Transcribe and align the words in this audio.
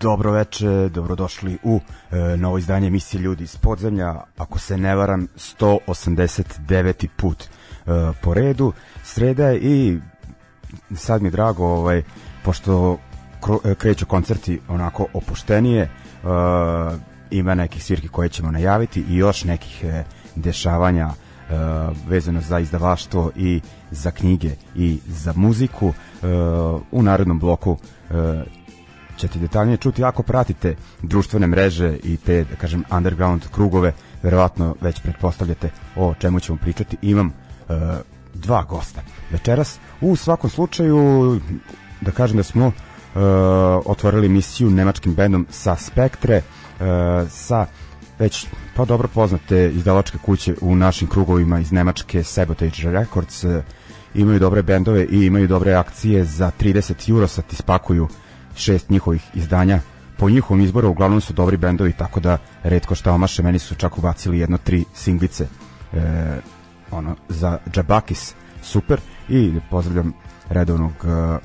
Dobro 0.00 0.32
veče, 0.32 0.88
dobrodošli 0.88 1.58
u 1.62 1.80
e, 2.10 2.36
novo 2.36 2.58
izdanje 2.58 2.86
emisije 2.86 3.20
Ljudi 3.20 3.44
iz 3.44 3.56
podzemlja. 3.56 4.14
Ako 4.36 4.58
se 4.58 4.76
ne 4.76 4.94
varam, 4.96 5.28
189. 5.36 7.08
put 7.16 7.42
e, 7.42 7.48
po 8.22 8.34
redu. 8.34 8.72
Sreda 9.04 9.46
je 9.48 9.58
i 9.58 9.98
sad 10.94 11.22
mi 11.22 11.28
je 11.28 11.32
drago, 11.32 11.66
ovaj, 11.66 12.02
pošto 12.44 12.98
e, 13.64 13.74
kreću 13.74 14.06
koncerti 14.06 14.60
onako 14.68 15.06
opuštenije, 15.12 15.82
e, 15.82 15.88
ima 17.30 17.54
nekih 17.54 17.84
svirki 17.84 18.08
koje 18.08 18.28
ćemo 18.28 18.50
najaviti 18.50 19.04
i 19.08 19.16
još 19.16 19.44
nekih 19.44 19.84
e, 19.84 20.04
dešavanja 20.36 21.08
e, 21.08 21.14
vezano 22.08 22.40
za 22.40 22.58
izdavaštvo 22.58 23.30
i 23.36 23.60
za 23.90 24.10
knjige 24.10 24.50
i 24.76 24.98
za 25.06 25.32
muziku. 25.36 25.88
E, 25.88 26.26
u 26.90 27.02
narednom 27.02 27.38
bloku 27.38 27.76
e, 28.10 28.44
ćete 29.16 29.38
detaljnije 29.38 29.76
čuti 29.76 30.04
ako 30.04 30.22
pratite 30.22 30.74
društvene 31.02 31.46
mreže 31.46 31.96
i 32.02 32.16
te, 32.16 32.44
da 32.44 32.56
kažem, 32.56 32.84
underground 32.90 33.42
krugove, 33.54 33.92
verovatno 34.22 34.74
već 34.80 35.00
pretpostavljate 35.00 35.70
o 35.96 36.14
čemu 36.18 36.40
ćemo 36.40 36.58
pričati. 36.58 36.96
Imam 37.02 37.26
e, 37.26 37.72
dva 38.34 38.62
gosta 38.62 39.02
večeras. 39.30 39.78
U 40.00 40.16
svakom 40.16 40.50
slučaju, 40.50 41.40
da 42.00 42.10
kažem 42.10 42.36
da 42.36 42.42
smo 42.42 42.66
e, 42.66 42.72
otvorili 43.86 44.28
misiju 44.28 44.70
nemačkim 44.70 45.14
bendom 45.14 45.46
sa 45.50 45.76
Spektre, 45.76 46.34
e, 46.36 46.42
sa 47.28 47.66
već 48.18 48.46
pa 48.76 48.84
dobro 48.84 49.08
poznate 49.08 49.70
izdavačke 49.74 50.18
kuće 50.18 50.54
u 50.60 50.76
našim 50.76 51.08
krugovima 51.08 51.60
iz 51.60 51.72
Nemačke 51.72 52.24
Sabotage 52.24 52.90
Records 52.90 53.44
e, 53.44 53.62
imaju 54.14 54.38
dobre 54.38 54.62
bendove 54.62 55.06
i 55.10 55.26
imaju 55.26 55.48
dobre 55.48 55.74
akcije 55.74 56.24
za 56.24 56.50
30 56.60 57.10
euro 57.10 57.28
sad 57.28 57.44
ispakuju 57.52 58.08
šest 58.56 58.90
njihovih 58.90 59.30
izdanja. 59.34 59.80
Po 60.18 60.30
njihovom 60.30 60.60
izboru 60.60 60.88
uglavnom 60.88 61.20
su 61.20 61.32
dobri 61.32 61.56
bendovi 61.56 61.92
tako 61.92 62.20
da 62.20 62.38
redko 62.62 62.94
šta 62.94 63.12
omaše. 63.12 63.42
Meni 63.42 63.58
su 63.58 63.74
čak 63.74 63.98
ubacili 63.98 64.38
jedno 64.38 64.58
tri 64.58 64.84
singlice 64.94 65.46
e, 65.92 65.98
ono 66.90 67.16
za 67.28 67.58
Džabakis. 67.70 68.34
Super. 68.62 69.00
I 69.28 69.52
pozdravljam 69.70 70.12
redovnog 70.48 70.92
e, 70.92 71.38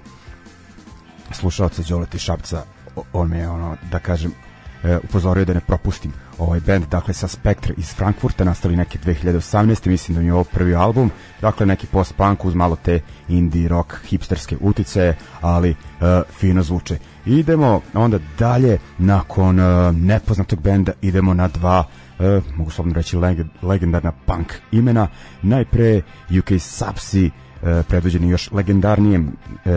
slušalca 1.31 1.84
Đoleti 1.90 2.19
Šapca. 2.19 2.63
On 3.13 3.29
me 3.29 3.50
ono 3.50 3.78
da 3.91 4.00
kažem 4.00 4.31
e, 4.83 4.97
upozorio 4.97 5.45
da 5.45 5.53
ne 5.53 5.59
propustim 5.59 6.13
ovaj 6.38 6.59
band, 6.59 6.85
dakle 6.85 7.13
sa 7.13 7.27
Spectre 7.27 7.74
iz 7.77 7.94
Frankfurta, 7.94 8.44
nastali 8.44 8.75
neke 8.75 9.00
2018. 9.00 9.89
Mislim 9.89 10.15
da 10.15 10.21
mi 10.21 10.27
je 10.27 10.33
ovo 10.33 10.44
prvi 10.44 10.75
album, 10.75 11.12
dakle 11.41 11.65
neki 11.65 11.88
post-punk 11.88 12.45
uz 12.45 12.56
malo 12.56 12.75
te 12.75 13.00
indie 13.27 13.68
rock 13.68 13.94
hipsterske 14.06 14.57
utice, 14.62 15.15
ali 15.41 15.69
uh, 15.69 16.07
fino 16.39 16.63
zvuče. 16.63 16.97
Idemo 17.25 17.81
onda 17.94 18.19
dalje, 18.39 18.77
nakon 18.97 19.59
uh, 19.59 19.95
nepoznatog 19.95 20.62
benda, 20.62 20.91
idemo 21.01 21.33
na 21.33 21.47
dva 21.47 21.83
uh, 22.19 22.25
mogu 22.56 22.71
slobno 22.71 22.94
reći 22.94 23.18
leg 23.18 23.38
legendarna 23.62 24.12
punk 24.12 24.53
imena. 24.71 25.07
Najpre 25.41 26.01
UK 26.39 26.62
Sapsi, 26.62 27.25
uh, 27.25 27.85
predvođeni 27.88 28.30
još 28.30 28.51
legendarnijem 28.51 29.35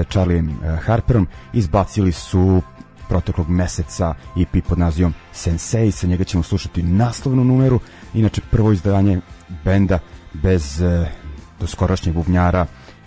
Charlijem 0.08 0.48
uh, 0.48 0.84
Harperom, 0.84 1.26
izbacili 1.52 2.12
su 2.12 2.62
proteklog 3.10 3.48
meseca 3.48 4.14
EP 4.36 4.64
pod 4.68 4.78
nazivom 4.78 5.14
Sensei, 5.32 5.90
sa 5.92 6.06
njega 6.06 6.24
ćemo 6.24 6.42
slušati 6.42 6.82
naslovnu 6.82 7.44
numeru, 7.44 7.80
inače 8.14 8.40
prvo 8.50 8.72
izdanje 8.72 9.20
benda 9.64 9.98
bez 10.32 10.82
e, 10.82 11.10
doskorašnjeg 11.60 12.14
bubnjara 12.14 12.66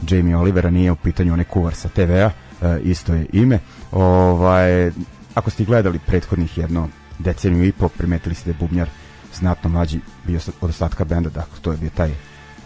Jamie 0.09 0.37
Olivera, 0.37 0.69
nije 0.69 0.91
u 0.91 0.95
pitanju 0.95 1.33
onaj 1.33 1.45
kuvar 1.45 1.75
sa 1.75 1.89
TV-a, 1.89 2.29
e, 2.29 2.79
isto 2.83 3.13
je 3.13 3.25
ime. 3.33 3.59
Ovaj, 3.91 4.91
ako 5.35 5.49
ste 5.49 5.63
gledali 5.63 5.99
prethodnih 5.99 6.57
jedno 6.57 6.89
deceniju 7.19 7.63
i 7.63 7.71
po, 7.71 7.89
primetili 7.89 8.35
ste 8.35 8.45
da 8.45 8.55
je 8.55 8.59
bubnjar 8.59 8.89
znatno 9.33 9.69
mlađi 9.69 9.99
bio 10.27 10.39
od 10.61 10.69
ostatka 10.69 11.05
benda, 11.05 11.29
dakle 11.29 11.59
to 11.61 11.71
je 11.71 11.77
bio 11.77 11.89
taj 11.95 12.09
e, 12.09 12.15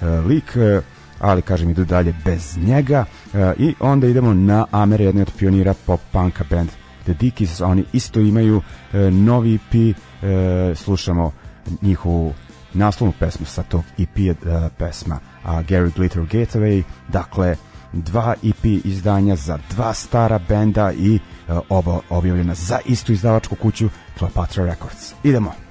lik. 0.06 0.56
E, 0.56 0.81
ali 1.19 1.42
kažem 1.42 1.69
idu 1.69 1.86
dalje 1.86 2.13
bez 2.25 2.57
njega 2.57 3.06
e, 3.33 3.54
i 3.57 3.74
onda 3.80 4.07
idemo 4.07 4.33
na 4.33 4.66
Amer, 4.72 5.01
jedni 5.01 5.22
od 5.22 5.31
pionira 5.38 5.74
pop 5.86 6.01
punka 6.12 6.44
band 6.50 6.69
The 7.07 7.13
Dickies, 7.13 7.62
oni 7.62 7.86
isto 7.94 8.19
imaju 8.19 8.62
e, 8.94 9.12
novi 9.12 9.56
EP, 9.56 9.74
e, 9.75 10.75
slušamo 10.75 11.31
njihovu 11.81 12.33
naslovnu 12.74 13.13
pesmu 13.19 13.45
sa 13.45 13.63
tog 13.63 13.83
EP 13.98 14.18
e, 14.18 14.36
pesma 14.77 15.19
a 15.44 15.63
Gary 15.63 15.92
Glitter 15.95 16.24
Gateway, 16.24 16.83
dakle 17.07 17.56
dva 17.94 18.36
EP 18.44 18.65
izdanja 18.86 19.36
za 19.36 19.59
dva 19.69 19.94
stara 19.94 20.39
benda 20.50 20.92
i 20.92 21.15
e, 21.15 21.19
oba 21.69 22.00
objavljena 22.09 22.54
za 22.54 22.80
istu 22.86 23.13
izdavačku 23.13 23.56
kuću 23.56 23.89
Cleopatra 24.18 24.65
Records. 24.65 25.13
Idemo! 25.24 25.67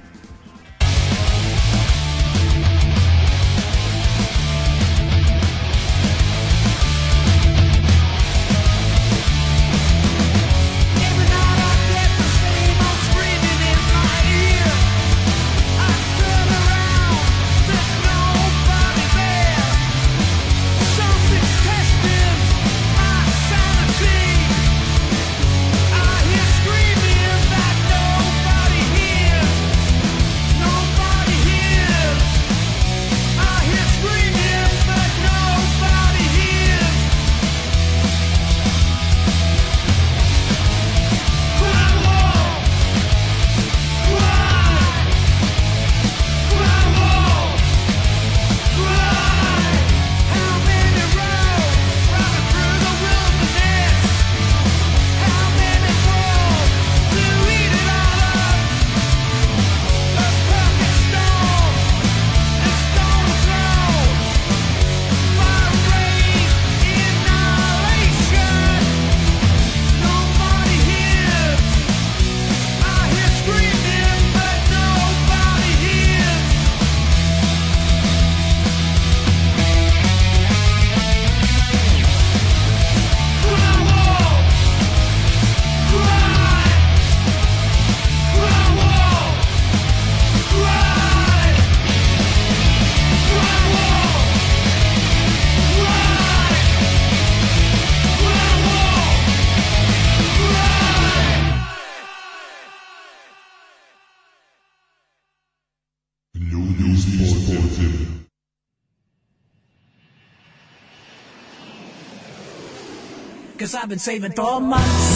I've 113.87 113.89
been 113.89 113.99
saving 113.99 114.33
for 114.33 114.59
months. 114.59 115.07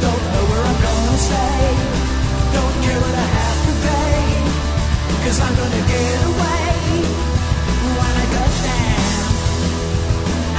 Don't 0.00 0.24
know 0.32 0.44
where 0.48 0.64
I'm 0.64 0.80
gonna 0.88 1.18
stay. 1.20 1.68
Don't 2.56 2.76
care 2.80 3.00
what 3.04 3.12
I 3.12 3.26
have 3.36 3.60
to 3.68 3.74
pay. 3.84 4.24
Cause 5.20 5.38
I'm 5.38 5.54
gonna 5.60 5.84
get 5.92 6.16
away. 6.32 7.04
When 8.00 8.14
I 8.22 8.26
touch 8.36 8.56
down, 8.72 9.28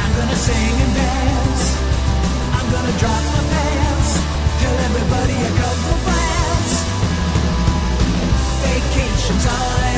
I'm 0.06 0.12
gonna 0.22 0.38
sing 0.38 0.76
and 0.86 0.94
dance. 1.02 1.66
I'm 2.62 2.68
gonna 2.70 2.96
drop 3.02 3.24
my 3.26 3.42
pants. 3.54 4.12
Tell 4.62 4.78
everybody 4.86 5.34
I 5.34 5.52
come 5.58 5.80
from 5.90 6.04
all 9.50 9.78
I 9.82 9.93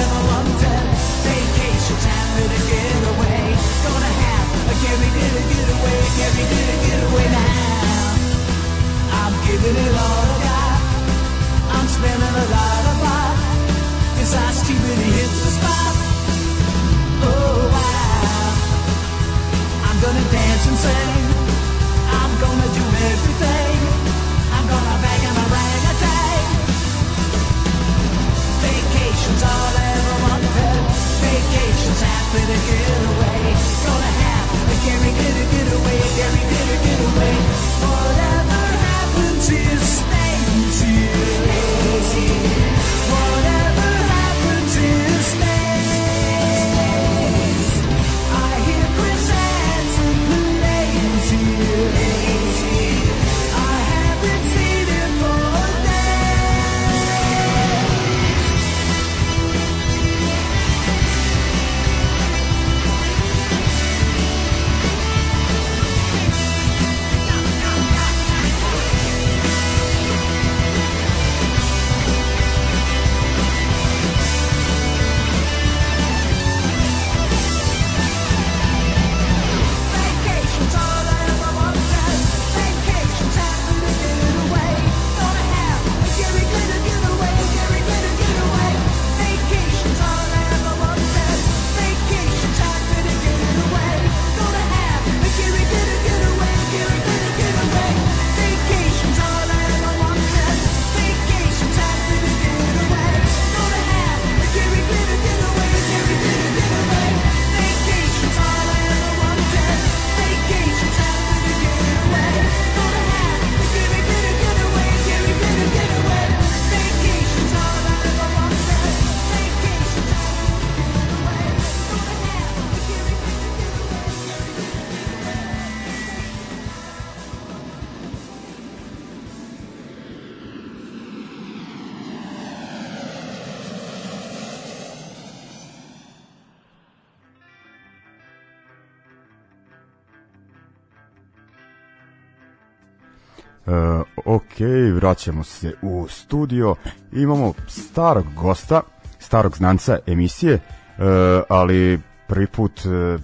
vraćamo 145.05 145.43
se 145.43 145.73
u 145.81 146.07
studio. 146.09 146.75
Imamo 147.11 147.53
starog 147.67 148.25
gosta, 148.35 148.81
starog 149.19 149.57
znanca 149.57 149.99
emisije, 150.07 150.53
uh, 150.53 151.03
ali 151.49 151.99
prvi 152.27 152.47
put 152.47 152.81
uh, 152.85 153.21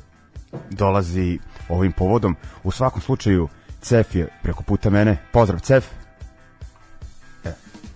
dolazi 0.70 1.40
ovim 1.70 1.92
povodom. 1.92 2.36
U 2.64 2.72
svakom 2.72 3.02
slučaju, 3.02 3.48
Cef 3.82 4.16
je 4.16 4.28
preko 4.44 4.64
puta 4.64 4.90
mene. 4.90 5.18
Pozdrav, 5.32 5.60
Cef. 5.60 5.86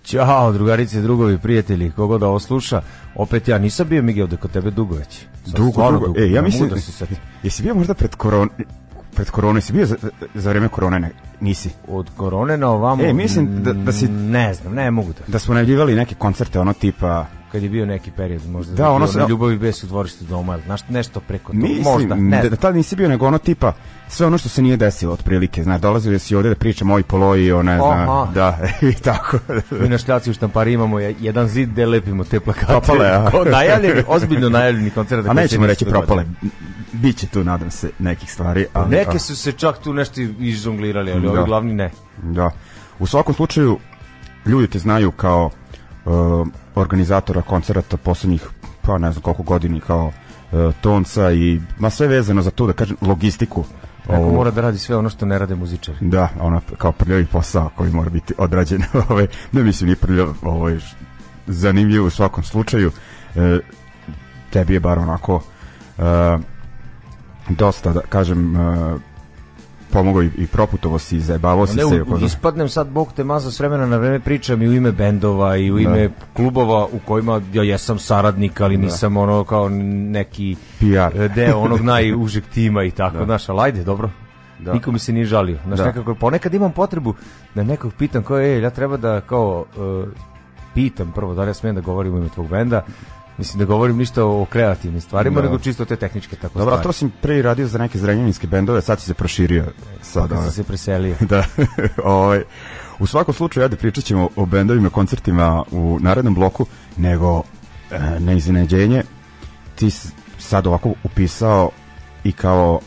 Ćao, 0.04 0.52
drugarice, 0.52 1.00
drugovi, 1.00 1.38
prijatelji, 1.38 1.90
kogo 1.90 2.18
da 2.18 2.26
ovo 2.26 2.38
sluša. 2.38 2.82
Opet 3.14 3.48
ja 3.48 3.58
nisam 3.58 3.88
bio 3.88 4.02
Miguel 4.02 4.26
da 4.26 4.36
kod 4.36 4.50
tebe 4.50 4.70
dugo 4.70 4.94
već. 4.94 5.24
Dugo, 5.46 5.70
stvarno 5.70 5.98
dugo. 5.98 6.20
E, 6.20 6.30
ja 6.30 6.42
mislim, 6.42 6.68
muda 6.68 6.80
si 6.80 6.92
sad. 6.92 7.08
jesi 7.42 7.62
bio 7.62 7.74
možda 7.74 7.94
pred 7.94 8.14
koron 8.14 8.48
pred 9.16 9.30
koronom, 9.30 9.56
jesi 9.56 9.72
bio 9.72 9.86
za, 9.86 9.96
za 10.34 10.50
vreme 10.50 10.68
korone? 10.68 11.00
Ne, 11.00 11.10
nisi. 11.40 11.70
Od 11.88 12.10
korone 12.16 12.56
na 12.56 12.68
ovamo... 12.68 13.02
E, 13.02 13.12
mislim 13.12 13.62
da- 13.62 13.72
da 13.72 13.92
si- 13.92 14.08
Ne 14.08 14.54
znam, 14.54 14.74
ne 14.74 14.90
mogu 14.90 15.12
da. 15.12 15.20
Da 15.26 15.38
smo 15.38 15.54
najavljivali 15.54 15.94
neke 15.94 16.14
koncerte, 16.14 16.60
ono 16.60 16.72
tipa... 16.72 17.26
Kad 17.52 17.62
je 17.62 17.68
bio 17.68 17.86
neki 17.86 18.10
period, 18.10 18.46
možda 18.46 18.72
Da, 18.72 18.76
da, 18.76 18.90
ono 18.90 19.06
se- 19.06 19.24
ljubavi 19.28 19.58
bez 19.58 19.84
u 19.84 19.86
dvorištu 19.86 20.24
doma, 20.24 20.54
ili 20.54 20.62
znaš, 20.62 20.80
nešto 20.88 21.20
preko 21.20 21.52
toga. 21.52 21.58
Mislim, 21.58 21.82
možda, 21.84 22.14
ne 22.14 22.42
da, 22.42 22.48
da 22.48 22.56
tad 22.56 22.76
nisi 22.76 22.96
bio 22.96 23.08
nego 23.08 23.26
ono 23.26 23.38
tipa 23.38 23.72
sve 24.08 24.26
ono 24.26 24.38
što 24.38 24.48
se 24.48 24.62
nije 24.62 24.76
desilo 24.76 25.12
otprilike, 25.12 25.62
znaš, 25.62 25.80
dolazili 25.80 26.18
si 26.18 26.34
ovde 26.34 26.48
da 26.48 26.54
pričamo 26.54 26.94
o 26.94 27.00
Polo 27.02 27.36
i 27.36 27.52
o 27.52 27.62
ne 27.62 27.76
znam, 27.76 28.32
da, 28.34 28.58
i 28.90 28.94
tako. 28.94 29.38
Mi 29.72 29.88
na 29.88 29.98
šljaci 29.98 30.30
u 30.30 30.34
štampari 30.34 30.72
imamo 30.72 30.98
je- 30.98 31.14
jedan 31.20 31.48
zid 31.48 31.68
gde 31.70 31.86
lepimo 31.86 32.24
te 32.24 32.40
plakate. 32.40 32.66
Propale, 32.66 33.06
a? 33.06 33.30
Kao 33.30 33.44
najavljeni, 33.44 34.02
ozbiljno 34.08 34.48
najavljeni 34.48 34.90
koncert. 34.90 35.26
A 35.26 35.32
nećemo 35.32 35.66
reći 35.66 35.84
propale, 35.84 36.24
biće 36.92 37.26
tu, 37.26 37.44
nadam 37.44 37.70
se, 37.70 37.90
nekih 37.98 38.32
stvari. 38.32 38.66
Ali, 38.72 38.90
Neke 38.90 39.18
su 39.18 39.36
se 39.36 39.52
čak 39.52 39.78
tu 39.78 39.92
nešto 39.92 40.20
izžonglirali, 40.40 41.12
ali 41.12 41.22
Da. 41.22 41.30
ovi 41.30 41.44
glavni 41.44 41.74
ne. 41.74 41.90
Da. 42.18 42.50
U 42.98 43.06
svakom 43.06 43.34
slučaju, 43.34 43.78
ljudi 44.46 44.66
te 44.66 44.78
znaju 44.78 45.10
kao 45.10 45.50
uh, 46.06 46.46
organizatora 46.74 47.42
koncerata 47.42 47.96
poslednjih, 47.96 48.48
pa 48.82 48.98
ne 48.98 49.12
znam 49.12 49.22
koliko 49.22 49.42
godini, 49.42 49.80
kao 49.80 50.06
uh, 50.06 50.74
tonca 50.80 51.32
i, 51.32 51.60
ma 51.78 51.90
sve 51.90 52.06
vezano 52.06 52.42
za 52.42 52.50
to, 52.50 52.66
da 52.66 52.72
kažem, 52.72 52.96
logistiku. 53.00 53.64
Neko 54.08 54.22
Ovo- 54.22 54.32
mora 54.32 54.50
da 54.50 54.60
radi 54.60 54.78
sve 54.78 54.96
ono 54.96 55.10
što 55.10 55.26
ne 55.26 55.38
rade 55.38 55.54
muzičari. 55.54 55.98
Da, 56.00 56.28
ono 56.40 56.60
kao 56.78 56.92
prljavi 56.92 57.26
posao 57.26 57.70
koji 57.76 57.92
mora 57.92 58.10
biti 58.10 58.34
odrađen. 58.38 58.82
ovaj, 59.08 59.26
ne 59.52 59.62
mislim 59.62 59.90
ni 59.90 59.96
prljav, 59.96 60.34
ovaj, 60.42 60.78
zanimljiv 61.46 62.04
u 62.04 62.10
svakom 62.10 62.44
slučaju. 62.44 62.90
E, 63.34 63.58
tebi 64.50 64.74
je 64.74 64.80
bar 64.80 64.98
onako 64.98 65.42
e, 65.98 66.02
dosta, 67.48 67.92
da 67.92 68.00
kažem, 68.00 68.56
e, 68.56 68.96
pomogao 69.86 70.22
i, 70.22 70.30
i 70.36 70.46
proputovo 70.46 70.98
si, 70.98 71.20
zajebavao 71.20 71.66
si 71.66 71.76
Ne, 71.76 71.82
se. 71.82 72.02
oko- 72.02 72.18
ispadnem 72.18 72.68
sad, 72.68 72.86
bog 72.88 73.12
te 73.12 73.24
maza 73.24 73.50
s 73.50 73.60
vremena 73.60 73.86
na 73.86 73.96
vreme 73.96 74.20
pričam 74.20 74.62
i 74.62 74.68
u 74.68 74.72
ime 74.72 74.92
bendova 74.92 75.56
i 75.56 75.72
u 75.72 75.78
ime 75.78 76.10
klubova 76.32 76.84
u 76.84 76.98
kojima 76.98 77.40
ja 77.52 77.62
jesam 77.62 77.98
saradnik, 77.98 78.60
ali 78.60 78.76
nisam 78.76 79.16
ono 79.16 79.44
kao 79.44 79.68
neki 79.68 80.56
PR. 80.78 80.86
e, 81.16 81.28
deo 81.28 81.58
onog 81.58 81.80
najužeg 81.82 82.44
tima 82.44 82.82
i 82.82 82.90
tako, 82.90 83.24
znaš, 83.24 83.48
ali 83.48 83.60
ajde, 83.60 83.84
dobro. 83.84 84.10
Da. 84.58 84.72
Niko 84.72 84.92
mi 84.92 84.98
se 84.98 85.12
nije 85.12 85.24
žalio. 85.26 85.58
Znaš, 85.64 85.78
Da. 85.78 85.86
nekako, 85.86 86.14
ponekad 86.14 86.54
imam 86.54 86.72
potrebu 86.72 87.14
da 87.54 87.62
nekog 87.62 87.92
pitam 87.92 88.22
kao, 88.22 88.38
ej, 88.38 88.60
ja 88.60 88.70
treba 88.70 88.96
da 88.96 89.20
kao 89.20 89.64
e, 89.76 90.06
pitam 90.74 91.12
prvo 91.12 91.34
da 91.34 91.42
li 91.42 91.48
ja 91.48 91.54
smijem 91.54 91.74
da 91.74 91.80
govorim 91.80 92.14
u 92.14 92.18
ime 92.18 92.28
tvog 92.28 92.48
benda, 92.48 92.82
Mislim 93.38 93.58
da 93.58 93.64
govorim 93.64 93.96
ništa 93.96 94.24
o 94.24 94.46
kreativnim 94.50 95.00
stvarima, 95.00 95.40
Da. 95.40 95.46
nego 95.46 95.58
čisto 95.58 95.84
te 95.84 95.96
tehničke 95.96 96.36
tako 96.36 96.58
Dobro, 96.58 96.74
a 96.74 96.82
to 96.82 96.92
si 96.92 97.08
pre 97.22 97.42
radio 97.42 97.66
za 97.66 97.78
neke 97.78 97.98
zrenjaninske 97.98 98.46
bendove, 98.46 98.82
sad 98.82 99.00
si 99.00 99.06
se 99.06 99.14
proširio. 99.14 99.64
Sad, 100.02 100.28
sam 100.30 100.50
se 100.50 100.64
preselio. 100.64 101.16
da. 101.30 101.44
ovaj, 102.04 102.42
u 102.98 103.06
svakom 103.06 103.34
slučaju, 103.34 103.64
ajde 103.64 103.76
pričat 103.76 104.04
ćemo 104.04 104.28
o 104.36 104.46
bendovima, 104.46 104.90
koncertima 104.90 105.64
u 105.70 105.98
narednom 106.00 106.34
bloku, 106.34 106.66
nego 106.96 107.42
e, 107.90 108.20
na 108.20 108.32
iznenađenje 108.32 109.02
ti 109.74 109.90
sad 110.38 110.66
ovako 110.66 110.92
upisao 111.04 111.70
i 112.24 112.32
kao, 112.32 112.80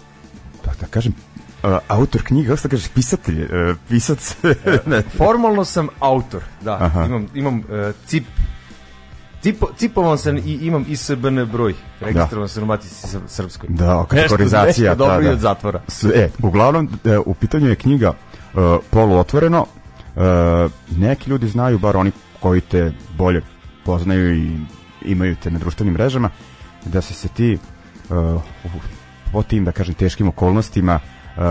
da, 0.66 0.72
da 0.82 0.88
kažem, 0.88 1.14
e, 1.64 1.78
autor 1.88 2.24
knjiga, 2.24 2.48
kako 2.48 2.62
se 2.62 2.70
kažeš, 2.70 2.88
pisatelj, 2.88 3.42
e, 3.44 3.76
pisac, 3.90 4.36
ne, 4.86 5.02
Formalno 5.18 5.66
sam 5.66 5.88
autor, 6.00 6.44
da. 6.62 6.78
Aha. 6.82 7.06
Imam, 7.06 7.28
imam 7.34 7.58
uh, 7.60 7.64
cip, 8.08 8.26
cipo, 9.42 9.68
cipovan 9.78 10.18
sam 10.18 10.38
i 10.38 10.60
imam 10.62 10.86
ISBN 10.88 11.44
broj. 11.52 11.74
Registrovan 12.02 12.50
sam 12.50 12.64
u 12.64 12.66
Matici 12.66 13.08
Sr- 13.08 13.28
Srpskoj. 13.28 13.70
da, 13.70 14.06
kategorizacija. 14.10 14.66
Nešto, 14.66 14.82
nešto 14.82 14.96
dobro 14.96 15.24
ta, 15.24 15.30
i 15.30 15.34
od 15.34 15.40
zatvora. 15.40 15.82
E, 16.16 16.30
uglavnom, 16.44 16.90
e, 17.06 17.18
u 17.18 17.34
pitanju 17.34 17.70
je 17.70 17.76
knjiga 17.76 18.10
uh, 18.10 18.62
poluotvoreno. 18.90 19.66
Uh, 20.16 20.72
neki 20.98 21.30
ljudi 21.30 21.48
znaju, 21.48 21.80
bar 21.80 21.98
oni 21.98 22.12
koji 22.40 22.62
te 22.62 22.94
bolje 23.18 23.42
poznaju 23.86 24.36
i 24.36 24.58
imaju 25.06 25.36
te 25.36 25.52
na 25.52 25.60
društvenim 25.60 25.94
mrežama, 25.94 26.30
da 26.86 27.02
si 27.02 27.14
se 27.14 27.28
ti 27.28 27.58
uh, 28.10 28.18
u, 28.64 28.70
po 29.32 29.44
tim, 29.44 29.66
da 29.66 29.72
kažem, 29.72 29.94
teškim 29.94 30.28
okolnostima 30.28 31.00
uh, 31.38 31.42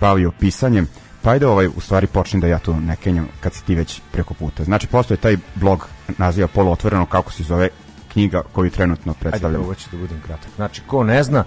bavio 0.00 0.32
pisanjem, 0.40 0.88
pa 1.24 1.30
ajde 1.30 1.46
ovaj, 1.46 1.66
u 1.66 1.80
stvari 1.80 2.06
počnem 2.06 2.40
da 2.40 2.46
ja 2.46 2.58
tu 2.58 2.74
ne 2.76 2.96
kenjam 2.96 3.28
kad 3.40 3.54
si 3.54 3.64
ti 3.64 3.74
već 3.74 4.00
preko 4.12 4.34
puta. 4.34 4.64
Znači, 4.64 4.86
postoje 4.86 5.18
taj 5.18 5.36
blog 5.54 5.88
naziva 6.18 6.48
poluotvoreno, 6.48 7.06
kako 7.06 7.32
se 7.32 7.42
zove 7.42 7.68
knjiga 8.12 8.42
koju 8.52 8.70
trenutno 8.70 9.12
Ajde, 9.12 9.20
predstavljam. 9.20 9.62
ovo 9.62 9.74
ću 9.74 9.88
da 9.92 9.98
budem 9.98 10.20
kratak. 10.26 10.50
Znači, 10.56 10.82
ko 10.86 11.04
ne 11.04 11.22
zna, 11.22 11.44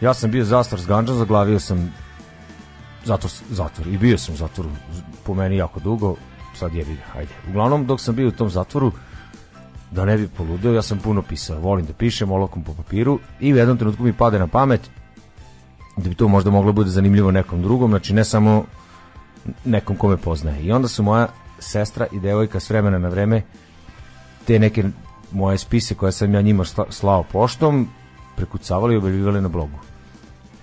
ja 0.00 0.14
sam 0.14 0.30
bio 0.30 0.44
zastor 0.44 0.80
s 0.80 0.86
ganđom, 0.86 1.18
zaglavio 1.18 1.60
sam 1.60 1.94
zatvor, 3.04 3.32
zatvor 3.50 3.86
i 3.86 3.98
bio 3.98 4.18
sam 4.18 4.34
u 4.34 4.36
zatvoru 4.36 4.70
po 5.24 5.34
meni 5.34 5.56
jako 5.56 5.80
dugo, 5.80 6.16
sad 6.54 6.74
je 6.74 6.84
ga, 6.84 6.92
ajde. 7.18 7.32
Uglavnom, 7.48 7.86
dok 7.86 8.00
sam 8.00 8.14
bio 8.14 8.28
u 8.28 8.32
tom 8.32 8.50
zatvoru, 8.50 8.92
da 9.90 10.04
ne 10.04 10.16
bi 10.16 10.28
poludeo, 10.28 10.72
ja 10.72 10.82
sam 10.82 10.98
puno 10.98 11.22
pisao, 11.22 11.60
volim 11.60 11.86
da 11.86 11.92
pišem 11.92 12.32
olovkom 12.32 12.64
po 12.64 12.74
papiru 12.74 13.18
i 13.40 13.52
u 13.52 13.56
jednom 13.56 13.78
trenutku 13.78 14.02
mi 14.02 14.12
pade 14.12 14.38
na 14.38 14.46
pamet 14.46 14.90
da 15.96 16.08
bi 16.08 16.14
to 16.14 16.28
možda 16.28 16.50
moglo 16.50 16.72
bude 16.72 16.90
zanimljivo 16.90 17.30
nekom 17.30 17.62
drugom, 17.62 17.90
znači 17.90 18.14
ne 18.14 18.24
samo 18.24 18.64
nekom 19.64 19.96
kome 19.96 20.16
poznaje. 20.16 20.62
I 20.62 20.72
onda 20.72 20.88
su 20.88 21.02
moja 21.02 21.28
sestra 21.58 22.06
i 22.12 22.20
devojka 22.20 22.60
s 22.60 22.70
vremena 22.70 22.98
na 22.98 23.08
vreme 23.08 23.42
te 24.46 24.58
neke 24.58 24.84
moje 25.32 25.58
spise 25.58 25.94
koje 25.94 26.12
sam 26.12 26.34
ja 26.34 26.40
njima 26.40 26.64
sla- 26.64 26.90
slao 26.90 27.22
poštom 27.22 27.88
prekucavali 28.36 28.94
i 28.94 28.98
objavljivali 28.98 29.40
na 29.40 29.48
blogu. 29.48 29.78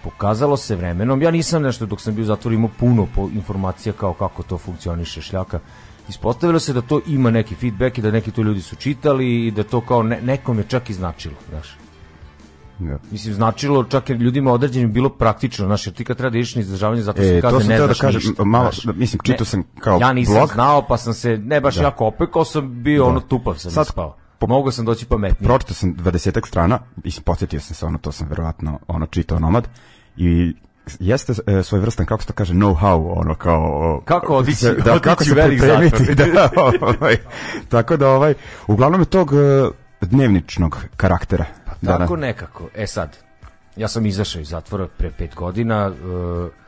Pokazalo 0.04 0.58
se 0.58 0.76
vremenom, 0.76 1.22
ja 1.22 1.32
nisam 1.32 1.62
nešto 1.62 1.86
dok 1.86 2.02
sam 2.02 2.16
bio 2.16 2.24
u 2.24 2.26
zatvoru 2.26 2.56
imao 2.56 2.70
puno 2.80 3.08
informacija 3.34 3.94
kao 3.94 4.14
kako 4.14 4.44
to 4.44 4.58
funkcioniše 4.58 5.22
šljaka. 5.22 5.60
Ispostavilo 6.10 6.60
se 6.60 6.74
da 6.74 6.82
to 6.82 7.02
ima 7.08 7.32
neki 7.32 7.56
feedback 7.56 7.98
i 7.98 8.02
da 8.02 8.12
neki 8.12 8.32
to 8.32 8.42
ljudi 8.42 8.62
su 8.62 8.76
čitali 8.76 9.48
i 9.48 9.52
da 9.52 9.64
to 9.64 9.82
kao 9.82 10.04
ne, 10.04 10.22
nekom 10.22 10.58
je 10.58 10.64
čak 10.64 10.90
i 10.90 10.94
značilo, 10.94 11.36
znaš. 11.50 11.78
Da. 12.82 12.98
Mislim, 13.12 13.34
značilo 13.34 13.84
čak 13.84 14.10
i 14.10 14.14
ljudima 14.14 14.52
određenim 14.52 14.94
bilo 14.94 15.10
praktično, 15.12 15.66
znaš, 15.66 15.88
jer 15.88 15.94
ti 15.94 16.06
kad 16.06 16.18
treba 16.18 16.30
da 16.30 16.38
ideš 16.38 16.56
na 16.56 16.62
izdržavanje 16.62 17.02
zatvorske 17.02 17.34
E, 17.34 17.42
kazne, 17.42 17.64
ne 17.66 17.78
da 17.78 17.86
znaš 17.86 18.00
kažem, 18.00 18.22
ništa. 18.22 18.44
malo- 18.44 18.64
znaš. 18.64 18.84
da, 18.84 18.94
mislim, 18.94 19.20
čitao 19.24 19.46
sam 19.46 19.64
kao 19.80 19.98
Ja 20.00 20.14
nisam 20.14 20.36
blog. 20.36 20.50
znao, 20.50 20.82
pa 20.82 20.98
sam 20.98 21.14
se, 21.14 21.38
ne 21.38 21.62
baš 21.62 21.76
Da. 21.76 21.84
jako 21.84 22.06
opekao 22.06 22.46
sam, 22.46 22.84
bio 22.84 23.06
ono 23.06 23.20
tupav 23.20 23.56
sam 23.56 23.72
Sad- 23.72 23.86
ispao. 23.86 24.16
Mogao 24.42 24.72
sam 24.72 24.86
doći 24.86 25.06
pametnije. 25.06 25.48
pročitao 25.48 25.74
sam 25.74 25.96
20 25.96 26.48
strana, 26.48 26.80
mislim, 27.04 27.24
podsjetio 27.24 27.60
sam 27.60 27.76
se, 27.76 27.86
ono, 27.86 27.98
to 27.98 28.12
sam 28.12 28.28
verovatno 28.28 28.80
ono, 28.88 29.06
čitao 29.06 29.40
nomad, 29.40 29.68
i 30.18 30.54
jeste 31.00 31.34
e, 31.48 31.64
svoj 31.64 31.82
vrstan, 31.82 32.06
kako 32.06 32.22
se 32.22 32.28
to 32.28 32.34
kaže, 32.34 32.54
know-how, 32.54 33.14
ono, 33.16 33.36
kao... 33.36 34.02
Kako 34.06 34.36
odići- 34.38 34.76
da, 34.76 35.00
kako 35.00 35.24
se 35.24 35.36
pripremiti, 35.38 36.16
da, 36.34 36.50
ovaj, 36.82 37.18
tako 37.70 37.98
da, 37.98 38.10
ovaj, 38.10 38.34
uglavnom 38.68 39.02
je 39.02 39.06
tog 39.06 39.34
e, 39.34 39.38
dnevničnog 40.02 40.78
karaktera. 40.98 41.46
Da, 41.82 41.98
Tako 41.98 42.16
da. 42.16 42.22
nekako. 42.22 42.70
E 42.76 42.88
sad, 42.88 43.18
ja 43.76 43.88
sam 43.88 44.06
izašao 44.06 44.42
iz 44.42 44.50
zatvora 44.50 44.88
pre 44.98 45.12
pet 45.18 45.36
godina, 45.36 45.92
e, 45.92 46.62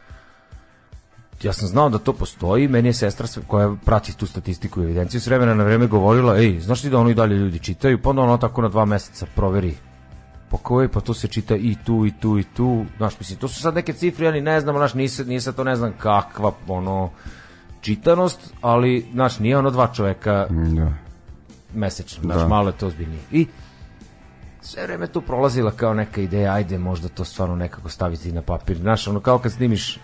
ja 1.44 1.54
sam 1.54 1.68
znao 1.68 1.90
da 1.90 1.98
to 1.98 2.14
postoji, 2.14 2.68
meni 2.68 2.90
je 2.90 2.94
sestra 2.94 3.28
koja 3.48 3.76
prati 3.86 4.18
tu 4.18 4.28
statistiku 4.28 4.82
i 4.82 4.84
evidenciju 4.84 5.22
s 5.22 5.28
vremena 5.28 5.54
na 5.54 5.64
vreme 5.64 5.88
govorila, 5.88 6.38
ej, 6.38 6.60
znaš 6.60 6.82
ti 6.82 6.90
da 6.90 7.00
ono 7.00 7.10
i 7.10 7.14
dalje 7.14 7.36
ljudi 7.36 7.60
čitaju, 7.60 8.02
pa 8.02 8.10
onda 8.10 8.22
ono 8.22 8.38
tako 8.38 8.62
na 8.62 8.70
dva 8.70 8.86
meseca 8.86 9.26
proveri 9.36 9.76
po 10.50 10.58
kojoj, 10.58 10.88
pa 10.88 11.00
to 11.00 11.14
se 11.14 11.28
čita 11.28 11.56
i 11.56 11.76
tu, 11.86 12.06
i 12.06 12.12
tu, 12.20 12.40
i 12.40 12.44
tu, 12.44 12.86
znaš, 12.98 13.20
mislim, 13.20 13.40
to 13.40 13.48
su 13.48 13.62
sad 13.62 13.76
neke 13.76 13.94
cifre, 13.94 14.26
ja 14.26 14.32
ni 14.32 14.42
ne 14.42 14.60
znam, 14.62 14.76
znaš, 14.76 14.94
nije, 14.94 15.10
nije 15.26 15.42
sad 15.42 15.56
to 15.56 15.64
ne 15.64 15.76
znam 15.76 15.94
kakva, 15.98 16.52
ono, 16.68 17.10
čitanost, 17.82 18.54
ali, 18.62 19.06
znaš, 19.14 19.40
nije 19.40 19.58
ono 19.58 19.72
dva 19.72 19.88
čoveka 19.94 20.48
Da. 20.50 20.92
mesečno, 21.74 22.24
znaš, 22.24 22.42
Da. 22.42 22.48
malo 22.48 22.70
je 22.70 22.78
to 22.78 22.88
ozbiljnije. 22.88 23.22
I 23.32 23.48
sve 24.64 24.84
vreme 24.84 25.08
tu 25.08 25.22
prolazila 25.22 25.72
kao 25.72 25.94
neka 25.94 26.22
ideja, 26.22 26.54
ajde 26.54 26.78
možda 26.78 27.08
to 27.08 27.26
stvarno 27.26 27.56
nekako 27.56 27.90
staviti 27.90 28.32
na 28.32 28.42
papir. 28.42 28.78
Znaš, 28.78 29.08
ono 29.08 29.20
kao 29.20 29.40
kad 29.40 29.52
snimiš 29.52 30.00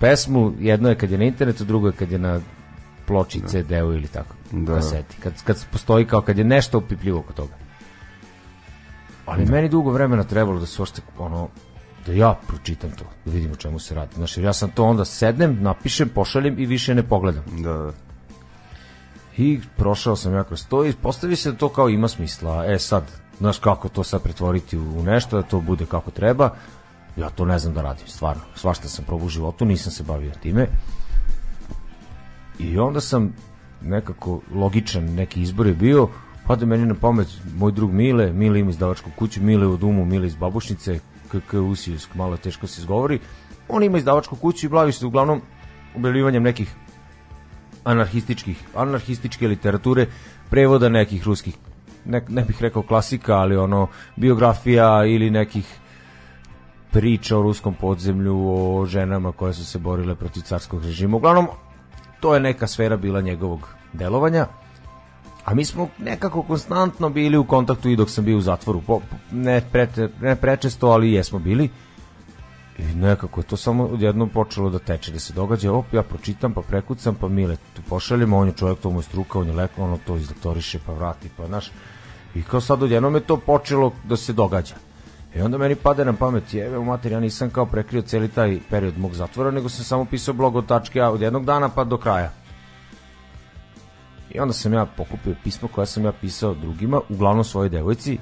pesmu, 0.00 0.52
jedno 0.58 0.88
je 0.88 0.94
kad 0.94 1.10
je 1.10 1.18
na 1.18 1.24
internetu, 1.24 1.64
drugo 1.64 1.86
je 1.86 1.92
kad 1.92 2.12
je 2.12 2.18
na 2.18 2.40
ploči 3.06 3.40
CD-u 3.46 3.92
ili 3.92 4.08
tako, 4.08 4.34
Da. 4.52 4.74
kaseti. 4.74 5.16
Kad, 5.16 5.42
kad 5.44 5.66
postoji 5.72 6.06
kao 6.06 6.20
kad 6.20 6.38
je 6.38 6.44
nešto 6.44 6.78
upipljivo 6.78 7.18
oko 7.18 7.32
toga. 7.32 7.52
Ali 9.26 9.46
meni 9.46 9.68
dugo 9.68 9.90
vremena 9.90 10.24
trebalo 10.24 10.60
da 10.60 10.66
se 10.66 10.82
uopšte 10.82 11.02
ono 11.18 11.48
da 12.06 12.12
ja 12.12 12.38
pročitam 12.46 12.90
to, 12.90 13.04
da 13.24 13.30
vidim 13.32 13.52
o 13.52 13.56
čemu 13.56 13.78
se 13.78 13.94
radi. 13.94 14.14
Znači, 14.14 14.42
ja 14.42 14.52
sam 14.52 14.70
to 14.70 14.84
onda 14.84 15.04
sednem, 15.04 15.58
napišem, 15.60 16.08
pošaljem 16.08 16.58
i 16.58 16.66
više 16.66 16.94
ne 16.94 17.02
pogledam. 17.02 17.44
Da, 17.62 17.92
I 19.36 19.60
prošao 19.76 20.16
sam 20.16 20.34
ja 20.34 20.44
kroz 20.44 20.66
to 20.68 20.84
i 20.84 20.92
postavi 20.92 21.36
se 21.36 21.50
da 21.52 21.58
to 21.58 21.68
kao 21.68 21.88
ima 21.88 22.08
smisla. 22.08 22.64
E 22.66 22.78
sad, 22.78 23.21
znaš 23.42 23.58
kako 23.58 23.88
to 23.88 24.04
sad 24.04 24.22
pretvoriti 24.22 24.78
u 24.78 25.02
nešto, 25.02 25.36
da 25.36 25.42
to 25.42 25.60
bude 25.60 25.86
kako 25.86 26.10
treba. 26.10 26.50
Ja 27.16 27.30
to 27.30 27.44
ne 27.44 27.58
znam 27.58 27.74
da 27.74 27.82
radim, 27.82 28.06
stvarno. 28.06 28.42
Svašta 28.54 28.88
sam 28.88 29.04
probao 29.04 29.26
u 29.26 29.28
životu, 29.28 29.64
nisam 29.64 29.92
se 29.92 30.02
bavio 30.02 30.30
time. 30.42 30.66
I 32.58 32.78
onda 32.78 33.00
sam 33.00 33.32
nekako 33.80 34.40
logičan 34.54 35.04
neki 35.04 35.42
izbor 35.42 35.66
je 35.66 35.74
bio, 35.74 36.08
pada 36.46 36.66
meni 36.66 36.86
na 36.86 36.94
pamet 36.94 37.26
moj 37.56 37.72
drug 37.72 37.92
Mile, 37.92 38.32
Mile 38.32 38.60
ima 38.60 38.70
izdavačku 38.70 39.10
kuću, 39.18 39.42
Mile 39.42 39.66
u 39.66 39.76
Dumu, 39.76 40.04
Mile 40.04 40.26
iz 40.26 40.36
Babušnice, 40.36 40.98
KK 41.28 41.54
Usijevsk, 41.54 42.14
malo 42.14 42.36
teško 42.36 42.66
se 42.66 42.80
izgovori. 42.80 43.18
On 43.68 43.82
ima 43.82 43.98
izdavačku 43.98 44.36
kuću 44.36 44.66
i 44.66 44.68
bavi 44.68 44.92
se 44.92 45.06
uglavnom 45.06 45.42
objavljivanjem 45.96 46.42
nekih 46.42 46.74
anarhističkih, 47.84 48.64
anarhističke 48.74 49.48
literature, 49.48 50.06
prevoda 50.50 50.88
nekih 50.88 51.26
ruskih, 51.26 51.54
ne, 52.04 52.22
ne 52.28 52.42
bih 52.42 52.62
rekao 52.62 52.82
klasika, 52.82 53.36
ali 53.36 53.56
ono, 53.56 53.86
biografija 54.16 55.04
ili 55.04 55.30
nekih 55.30 55.78
priča 56.90 57.38
o 57.38 57.42
ruskom 57.42 57.74
podzemlju, 57.74 58.36
o 58.48 58.86
ženama 58.86 59.32
koje 59.32 59.52
su 59.52 59.64
se 59.64 59.78
borile 59.78 60.14
protiv 60.14 60.40
carskog 60.40 60.84
režima. 60.84 61.16
Uglavnom, 61.16 61.46
to 62.20 62.34
je 62.34 62.40
neka 62.40 62.66
sfera 62.66 62.96
bila 62.96 63.20
njegovog 63.20 63.68
delovanja. 63.92 64.46
A 65.44 65.54
mi 65.54 65.64
smo 65.64 65.88
nekako 65.98 66.42
konstantno 66.42 67.08
bili 67.08 67.36
u 67.36 67.44
kontaktu 67.44 67.88
i 67.88 67.96
dok 67.96 68.10
sam 68.10 68.24
bio 68.24 68.38
u 68.38 68.40
zatvoru. 68.40 68.82
Ne, 69.32 69.62
pre, 69.72 69.88
ne 70.20 70.36
prečesto, 70.36 70.86
ali 70.86 71.12
jesmo 71.12 71.38
bili. 71.38 71.70
I 72.78 72.82
nekako 72.94 73.40
je 73.40 73.44
to 73.44 73.56
samo 73.56 73.84
odjednom 73.84 74.28
počelo 74.28 74.70
da 74.70 74.78
teče, 74.78 75.12
da 75.12 75.18
se 75.18 75.32
događa, 75.32 75.72
op, 75.72 75.92
ja 75.92 76.02
pročitam, 76.02 76.52
pa 76.52 76.60
prekucam, 76.60 77.14
pa 77.14 77.28
Mile 77.28 77.56
tu 77.56 77.82
pošaljemo, 77.88 78.38
on 78.38 78.48
je 78.48 78.54
čovjek, 78.54 78.78
to 78.78 78.90
mu 78.90 78.98
je 78.98 79.02
struka, 79.02 79.38
on 79.38 79.46
je 79.46 79.52
lek, 79.52 79.70
ono 79.78 79.98
to 80.06 80.16
izdoktoriše, 80.16 80.78
pa 80.86 80.92
vrati, 80.92 81.30
pa 81.36 81.46
znaš. 81.46 81.70
I 82.34 82.42
kao 82.42 82.60
sad 82.60 82.82
odjednom 82.82 83.14
je 83.14 83.20
to 83.20 83.36
počelo 83.36 83.92
da 84.04 84.16
se 84.16 84.32
događa. 84.32 84.74
I 85.36 85.40
onda 85.40 85.58
meni 85.58 85.74
pade 85.74 86.04
na 86.04 86.12
pamet, 86.12 86.54
jebe 86.54 86.78
u 86.78 86.84
mater, 86.84 87.12
ja 87.12 87.20
nisam 87.20 87.50
kao 87.50 87.66
prekrio 87.66 88.02
celi 88.02 88.28
taj 88.28 88.58
period 88.70 88.98
mog 88.98 89.14
zatvora, 89.14 89.50
nego 89.50 89.68
sam 89.68 89.84
samo 89.84 90.04
pisao 90.04 90.34
blog 90.34 90.56
od 90.56 90.66
tačke 90.66 91.00
A 91.00 91.10
od 91.10 91.20
jednog 91.20 91.44
dana 91.44 91.68
pa 91.68 91.84
do 91.84 91.96
kraja. 91.96 92.32
I 94.30 94.40
onda 94.40 94.52
sam 94.52 94.72
ja 94.72 94.86
pokupio 94.86 95.34
pismo 95.44 95.68
koje 95.68 95.86
sam 95.86 96.04
ja 96.04 96.12
pisao 96.12 96.54
drugima, 96.54 97.00
uglavnom 97.08 97.44
svojoj 97.44 97.68
devojci, 97.68 98.18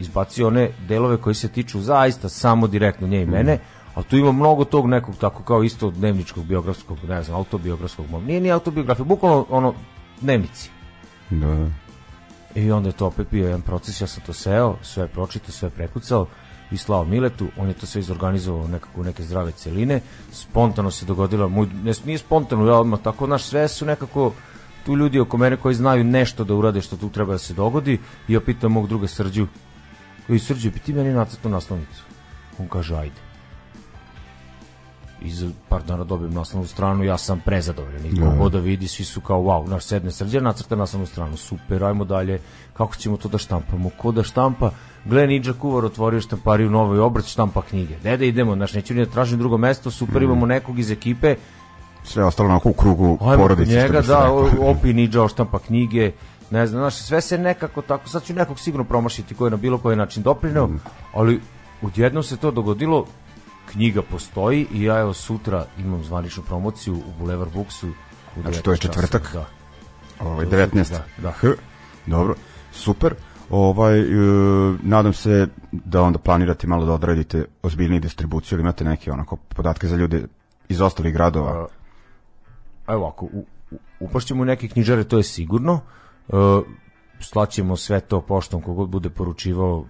izbacio 0.00 0.46
one 0.46 0.70
delove 0.88 1.16
koji 1.16 1.34
se 1.34 1.48
tiču 1.48 1.80
zaista 1.80 2.28
samo 2.28 2.66
direktno 2.66 3.06
nje 3.06 3.22
i 3.22 3.26
mene, 3.26 3.58
a 3.94 4.02
tu 4.02 4.16
ima 4.16 4.32
mnogo 4.32 4.64
tog 4.64 4.86
nekog 4.86 5.16
tako 5.16 5.42
kao 5.42 5.62
isto 5.62 5.90
dnevničkog 5.90 6.44
biografskog, 6.44 6.98
ne 7.08 7.22
znam, 7.22 7.36
autobiografskog, 7.36 8.06
nije 8.26 8.40
ni 8.40 8.52
autobiografija, 8.52 9.04
bukvalno 9.04 9.46
ono 9.50 9.74
dnevnici. 10.20 10.70
da, 11.30 11.46
da. 11.46 11.87
I 12.58 12.72
onda 12.72 12.88
je 12.88 12.92
to 12.92 13.06
opet 13.06 13.26
bio 13.30 13.46
jedan 13.46 13.62
proces, 13.62 14.00
ja 14.00 14.06
sam 14.06 14.22
to 14.26 14.32
seo, 14.32 14.76
sve 14.82 15.08
pročitao, 15.08 15.52
sve 15.52 15.70
prekucao 15.70 16.26
i 16.70 16.76
slao 16.76 17.04
Miletu, 17.04 17.48
on 17.56 17.68
je 17.68 17.74
to 17.74 17.86
sve 17.86 18.00
izorganizovao 18.00 18.68
nekako 18.68 19.02
neke 19.02 19.22
zdrave 19.22 19.52
celine, 19.52 20.00
spontano 20.32 20.90
se 20.90 21.06
dogodilo, 21.06 21.48
moj, 21.48 21.66
ne, 21.84 21.92
nije 22.04 22.18
spontano, 22.18 22.66
ja 22.66 22.74
odmah 22.74 23.00
tako, 23.00 23.26
naš 23.26 23.42
sve 23.42 23.68
su 23.68 23.86
nekako 23.86 24.32
tu 24.86 24.96
ljudi 24.96 25.20
oko 25.20 25.36
mene 25.36 25.56
koji 25.56 25.74
znaju 25.74 26.04
nešto 26.04 26.44
da 26.44 26.54
urade 26.54 26.80
što 26.82 26.96
tu 26.96 27.08
treba 27.08 27.32
da 27.32 27.38
se 27.38 27.54
dogodi 27.54 27.98
i 28.28 28.32
ja 28.32 28.40
pitam 28.40 28.72
mog 28.72 28.88
druga 28.88 29.06
Srđu, 29.06 29.46
i 30.28 30.38
Srđu, 30.38 30.70
bi 30.70 30.78
ti 30.78 30.92
meni 30.92 31.12
nacrtao 31.12 31.50
naslovnicu? 31.50 32.02
On 32.58 32.68
kaže, 32.68 32.96
ajde. 32.96 33.27
I 35.22 35.30
za 35.30 35.48
par 35.68 35.82
dana 35.82 36.04
dobijem 36.04 36.34
naslovnu 36.34 36.66
stranu, 36.68 37.04
ja 37.04 37.18
sam 37.18 37.40
prezadovoljan. 37.40 38.06
I 38.06 38.10
Da. 38.10 38.22
kogo 38.22 38.48
da 38.48 38.58
vidi, 38.58 38.88
svi 38.88 39.04
su 39.04 39.20
kao, 39.20 39.40
wow, 39.40 39.68
naš 39.68 39.84
sedne 39.84 40.10
srđe, 40.10 40.40
nacrta 40.40 40.76
naslovnu 40.76 41.06
stranu, 41.06 41.36
super, 41.36 41.84
ajmo 41.84 42.04
dalje, 42.04 42.38
kako 42.74 42.96
ćemo 42.96 43.16
to 43.16 43.28
da 43.28 43.38
štampamo, 43.38 43.90
ko 43.92 44.12
da 44.12 44.22
štampa, 44.22 44.70
gle 45.04 45.26
Ninja 45.26 45.52
Kuvar 45.52 45.84
otvorio 45.84 46.20
štampariju 46.20 46.70
Novoj 46.70 46.98
obrat, 47.00 47.26
štampa 47.26 47.62
knjige. 47.62 47.96
Dede 47.98 48.28
idemo, 48.28 48.54
znaš, 48.54 48.72
neću 48.74 48.94
ni 48.94 49.04
da 49.04 49.10
tražim 49.10 49.38
drugo 49.38 49.58
mesto, 49.58 49.90
super, 49.90 50.22
imamo 50.22 50.46
nekog 50.46 50.78
iz 50.78 50.90
ekipe, 50.90 51.36
Sve 52.04 52.24
ostalo 52.24 52.48
onako 52.48 52.68
u 52.68 52.72
krugu 52.72 53.18
Ajmo 53.20 53.36
porodice. 53.36 53.72
njega, 53.72 54.00
da, 54.00 54.30
opi 54.70 54.92
Ninja 54.92 55.22
oštampa 55.22 55.58
knjige, 55.58 56.12
ne 56.50 56.66
znam, 56.66 56.80
znaš, 56.80 56.94
sve 56.96 57.20
se 57.20 57.38
nekako 57.38 57.82
tako, 57.82 58.08
sad 58.08 58.22
ću 58.24 58.34
nekog 58.34 58.58
sigurno 58.58 58.84
promašiti 58.84 59.34
koji 59.34 59.46
je 59.46 59.50
na 59.50 59.56
bilo 59.56 59.78
koji 59.78 59.96
način 59.96 60.22
doprineo, 60.22 60.66
Mm. 60.66 60.80
ali 61.14 61.40
odjednom 61.82 62.22
se 62.22 62.36
to 62.36 62.50
dogodilo, 62.50 63.04
knjiga 63.72 64.02
postoji 64.02 64.66
i 64.72 64.82
ja 64.82 64.98
evo 65.00 65.12
sutra 65.12 65.66
imam 65.78 66.04
zvaničnu 66.04 66.42
promociju 66.42 66.94
u 66.94 67.12
Boulevard 67.18 67.52
Booksu. 67.52 67.88
u 68.36 68.42
Znači, 68.42 68.62
to 68.62 68.70
je 68.70 68.76
19 68.76 68.80
časova, 68.80 69.06
četvrtak? 69.06 69.32
Da. 69.32 69.46
Ovaj, 70.20 70.46
To 70.46 70.56
je 70.56 70.68
19. 70.68 70.90
Da, 70.90 71.04
da. 71.18 71.30
H, 71.30 71.48
dobro, 72.06 72.34
super. 72.72 73.14
Ovaj, 73.50 74.00
e, 74.00 74.04
nadam 74.82 75.12
se 75.12 75.46
da 75.72 76.02
onda 76.02 76.18
planirate 76.18 76.66
malo 76.66 76.86
da 76.86 76.92
odradite 76.92 77.44
ozbiljniju 77.62 78.00
distribuciju 78.00 78.56
ili 78.56 78.62
imate 78.62 78.84
neke 78.84 79.12
onako 79.12 79.36
podatke 79.36 79.86
za 79.86 79.96
ljude 79.96 80.24
iz 80.68 80.80
ostalih 80.80 81.14
gradova. 81.14 81.68
Evo 82.88 83.02
ovako, 83.02 83.26
u, 83.26 83.46
u, 83.70 83.78
upašćemo 84.00 84.42
u 84.42 84.44
neke 84.44 84.68
knjižare, 84.68 85.04
to 85.04 85.16
je 85.16 85.22
sigurno. 85.22 85.80
E, 86.28 86.32
slaćemo 87.20 87.76
sve 87.76 88.00
to 88.00 88.20
poštom 88.20 88.62
kogod 88.62 88.88
bude 88.88 89.10
poručivao 89.10 89.84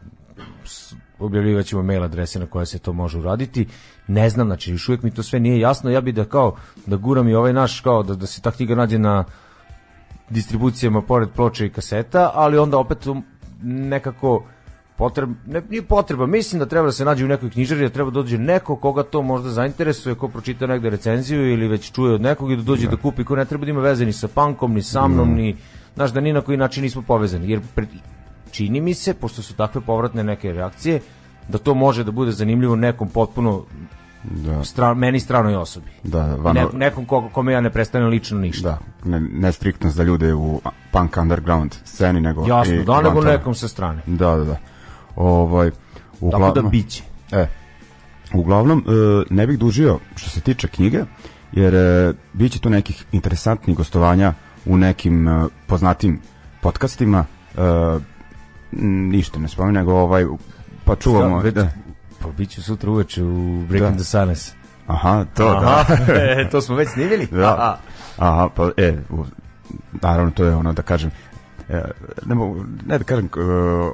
s- 1.19 1.23
objavljivat 1.23 1.67
ćemo 1.67 1.83
mail 1.83 2.03
adrese 2.05 2.39
na 2.39 2.47
koje 2.47 2.67
se 2.67 2.79
to 2.79 2.93
može 2.93 3.19
uraditi. 3.19 3.67
Ne 4.07 4.31
znam, 4.31 4.47
znači 4.47 4.71
još 4.73 4.89
uvijek 4.89 5.03
mi 5.03 5.11
to 5.11 5.23
sve 5.23 5.41
nije 5.41 5.61
jasno. 5.61 5.91
Ja 5.91 6.01
bi 6.01 6.13
da 6.13 6.25
kao 6.25 6.55
da 6.87 6.97
guram 6.97 7.29
i 7.29 7.35
ovaj 7.35 7.53
naš 7.53 7.81
kao 7.81 8.03
da, 8.03 8.15
da 8.15 8.27
se 8.27 8.43
ta 8.43 8.51
knjiga 8.51 8.75
nađe 8.75 8.99
na 8.99 9.25
distribucijama 10.31 11.03
pored 11.03 11.29
ploče 11.29 11.67
i 11.67 11.71
kaseta, 11.71 12.31
ali 12.35 12.59
onda 12.59 12.79
opet 12.79 13.07
nekako 13.63 14.45
potreb, 14.97 15.31
ne, 15.47 15.63
nije 15.71 15.83
potreba, 15.83 16.27
mislim 16.27 16.59
da 16.59 16.67
treba 16.67 16.87
da 16.87 16.93
se 16.93 17.05
nađe 17.05 17.25
u 17.25 17.29
nekoj 17.29 17.51
knjižari, 17.51 17.81
da 17.83 17.89
treba 17.89 18.11
da 18.11 18.15
dođe 18.15 18.39
neko 18.39 18.77
koga 18.77 19.03
to 19.03 19.23
možda 19.23 19.51
zainteresuje, 19.51 20.15
ko 20.15 20.29
pročita 20.29 20.67
negde 20.67 20.91
recenziju 20.91 21.53
ili 21.53 21.69
već 21.69 21.93
čuje 21.93 22.15
od 22.15 22.21
nekog 22.21 22.53
i 22.53 22.57
da 22.57 22.63
dođe 22.63 22.87
da, 22.87 22.97
kupi, 22.97 23.25
ko 23.25 23.37
ne 23.37 23.45
treba 23.45 23.65
da 23.65 23.71
ima 23.71 23.81
veze 23.81 24.07
ni 24.07 24.13
sa 24.13 24.29
pankom, 24.29 24.75
ni 24.75 24.83
sa 24.83 25.09
mnom, 25.09 25.35
ni, 25.35 25.57
znaš, 25.95 26.11
da 26.11 26.21
ni 26.21 26.33
na 26.33 26.41
koji 26.41 26.59
način 26.59 26.83
nismo 26.83 27.03
povezani, 27.03 27.51
jer 27.51 27.61
pred, 27.75 27.89
čini 28.51 28.81
mi 28.81 28.95
se, 28.95 29.15
pošto 29.15 29.43
su 29.43 29.55
takve 29.55 29.81
povratne 29.81 30.25
neke 30.25 30.53
reakcije, 30.53 31.01
da 31.49 31.59
to 31.59 31.75
može 31.75 32.05
da 32.05 32.11
bude 32.11 32.33
zanimljivo 32.33 32.77
nekom 32.77 33.09
potpuno 33.09 33.65
Da, 34.25 34.65
stran, 34.65 34.99
meni 34.99 35.21
stranoj 35.21 35.55
osobi. 35.57 35.91
da, 36.03 36.27
Ne, 36.27 36.37
vano, 36.37 36.71
nekom 36.73 37.05
ko, 37.05 37.29
kome 37.33 37.53
ja 37.53 37.61
ne 37.61 37.71
predstavljam 37.71 38.11
lično 38.11 38.39
ništa. 38.39 38.69
da, 38.69 38.79
ne, 39.11 39.21
ne 39.21 39.53
striktno 39.53 39.91
za 39.91 40.03
ljude 40.03 40.35
u 40.35 40.61
punk 40.93 41.17
underground 41.17 41.75
sceni, 41.85 42.21
nego 42.21 42.47
Jasno, 42.47 42.75
i 42.75 42.85
da, 42.85 43.03
nego 43.03 43.21
nekom 43.21 43.55
sa 43.55 43.69
strane. 43.69 44.03
Da, 44.07 44.37
da, 44.37 44.45
da. 44.45 44.57
Ovaj, 45.17 45.71
Tako 45.71 45.81
uglavnom, 46.21 46.55
da 46.55 46.63
biće. 46.63 47.03
E, 47.33 47.47
uglavnom, 48.35 48.85
e, 48.87 49.35
ne 49.35 49.47
bih 49.47 49.59
dužio 49.59 49.99
što 50.17 50.31
se 50.31 50.41
tiče 50.41 50.69
knjige, 50.69 51.05
jer 51.53 51.75
e, 51.75 52.13
bit 52.33 52.53
će 52.53 52.59
tu 52.61 52.71
nekih 52.71 53.05
interesantnih 53.13 53.77
gostovanja 53.77 54.35
u 54.67 54.77
nekim 54.77 55.29
e, 55.29 55.47
poznatim 55.67 56.21
podcastima. 56.61 57.25
E, 57.57 57.61
ništa 58.73 59.39
ne 59.39 59.49
spominjem, 59.49 59.75
nego 59.75 59.93
ovaj, 59.95 60.25
pa 60.85 60.97
čuvamo... 60.97 61.41
Već- 61.41 61.55
Da. 61.55 61.69
Pa 62.21 62.29
bit 62.29 62.51
ću 62.51 62.63
sutra 62.63 62.91
uveče 62.91 63.23
u 63.23 63.61
Breaking 63.61 63.91
Da. 63.91 63.97
the 63.97 64.05
Suns. 64.05 64.53
Aha, 64.87 65.25
to 65.35 65.61
da. 65.61 65.85
e, 66.37 66.49
to 66.51 66.61
smo 66.61 66.77
već 66.77 66.89
snimili? 66.89 67.27
Da. 67.27 67.79
Aha, 68.19 68.49
pa 68.55 68.71
e, 68.77 68.97
u, 69.11 69.25
naravno 69.93 70.31
to 70.31 70.45
je 70.45 70.55
ono 70.55 70.73
da 70.73 70.83
kažem, 70.83 71.11
e, 71.69 71.83
ne, 72.27 72.35
mogu, 72.35 72.57
ne 72.87 72.99
da 72.99 73.05
kažem 73.05 73.27
e, 73.27 73.41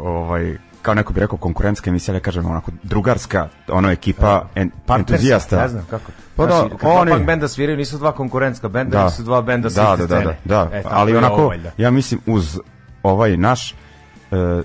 ovaj, 0.00 0.56
kao 0.82 0.94
neko 0.94 1.12
bi 1.12 1.20
rekao 1.20 1.38
konkurentska 1.38 1.90
emisija, 1.90 2.12
da 2.12 2.20
kažem 2.20 2.46
onako 2.46 2.70
drugarska, 2.82 3.48
ono 3.68 3.90
ekipa 3.90 4.48
en, 4.54 4.70
Partnerska, 4.86 5.14
entuzijasta. 5.14 5.56
Ne 5.56 5.68
znam 5.68 5.84
kako. 5.90 6.12
Pa 6.36 6.46
da, 6.46 6.68
kad 6.70 6.90
oni- 6.92 7.10
punk 7.10 7.26
benda 7.26 7.48
sviraju, 7.48 7.76
nisu 7.78 7.98
dva 7.98 8.12
konkurentska 8.12 8.68
benda, 8.68 8.98
nego 8.98 9.10
su 9.10 9.22
dva 9.22 9.42
benda 9.42 9.70
sa 9.70 9.82
da, 9.86 9.94
iste 9.94 10.06
da, 10.06 10.20
da, 10.20 10.24
da, 10.44 10.64
da. 10.64 10.76
E, 10.76 10.82
ali 10.90 11.16
onako, 11.16 11.34
ovo 11.34 11.48
valjda. 11.48 11.70
ja 11.78 11.90
mislim 11.90 12.20
uz 12.26 12.60
ovaj 13.02 13.36
naš, 13.36 13.72
e, 13.72 13.74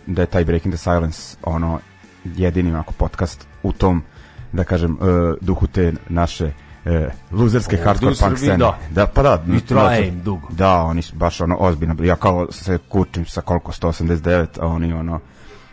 da 0.06 0.22
je 0.22 0.26
taj 0.26 0.46
Breaking 0.46 0.74
the 0.74 0.80
Silence 0.80 1.38
ono 1.44 1.80
jedini 2.26 2.70
onako 2.70 2.94
podcast 2.94 3.48
u 3.64 3.72
tom, 3.72 4.04
da 4.52 4.64
kažem, 4.64 4.92
e, 4.94 4.96
duhu 5.42 5.68
te 5.68 5.94
naše 6.10 6.52
e, 6.86 7.10
luzerske 7.32 7.76
Ovde 7.76 7.86
hardcore 7.86 8.16
punk 8.20 8.38
scene. 8.38 8.58
da. 8.58 8.78
da, 8.90 9.08
pa 9.08 9.22
da. 9.24 9.44
I 9.48 9.60
traje 9.60 10.02
da, 10.02 10.08
im 10.08 10.22
dugo. 10.24 10.48
Da, 10.52 10.76
oni 10.76 11.02
su 11.02 11.16
baš 11.16 11.42
ono 11.42 11.58
ozbiljno. 11.60 12.04
Ja 12.04 12.16
kao 12.16 12.52
se 12.52 12.78
kučim 12.90 13.26
sa 13.26 13.42
koliko 13.42 13.72
189, 13.72 14.48
a 14.62 14.68
oni 14.68 14.94
ono 14.94 15.20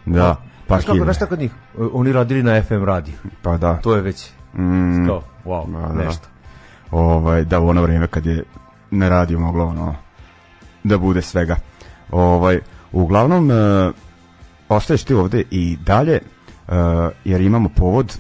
da, 0.06 0.36
pa 0.66 0.74
Znaš 0.74 0.84
kako, 0.86 1.04
znaš 1.04 1.16
šta 1.16 1.26
kod 1.26 1.38
njih? 1.38 1.50
E, 1.78 1.82
Oni 1.92 2.12
radili 2.12 2.42
na 2.42 2.62
FM 2.62 2.84
radiju. 2.84 3.14
pa 3.42 3.56
da. 3.56 3.76
To 3.76 3.94
je 3.94 4.02
već 4.02 4.30
Mm, 4.54 5.06
to, 5.06 5.22
wow, 5.44 5.72
Da, 5.72 5.88
da. 5.88 6.04
nešto. 6.04 6.28
ovaj, 6.90 7.44
da 7.44 7.60
u 7.60 7.68
ono 7.68 7.82
vrijeme 7.82 8.06
kad 8.06 8.26
je 8.26 8.44
na 8.90 9.08
radiju 9.08 9.40
moglo 9.40 9.64
ono 9.66 9.94
da 10.84 10.98
bude 10.98 11.22
svega. 11.22 11.56
Ovaj, 12.10 12.60
uglavnom, 12.96 13.50
e, 13.50 13.92
ostaješ 14.68 15.04
ti 15.04 15.14
ovde 15.14 15.42
i 15.50 15.76
dalje, 15.76 16.12
e, 16.14 16.20
jer 17.24 17.40
imamo 17.40 17.68
povod 17.68 18.18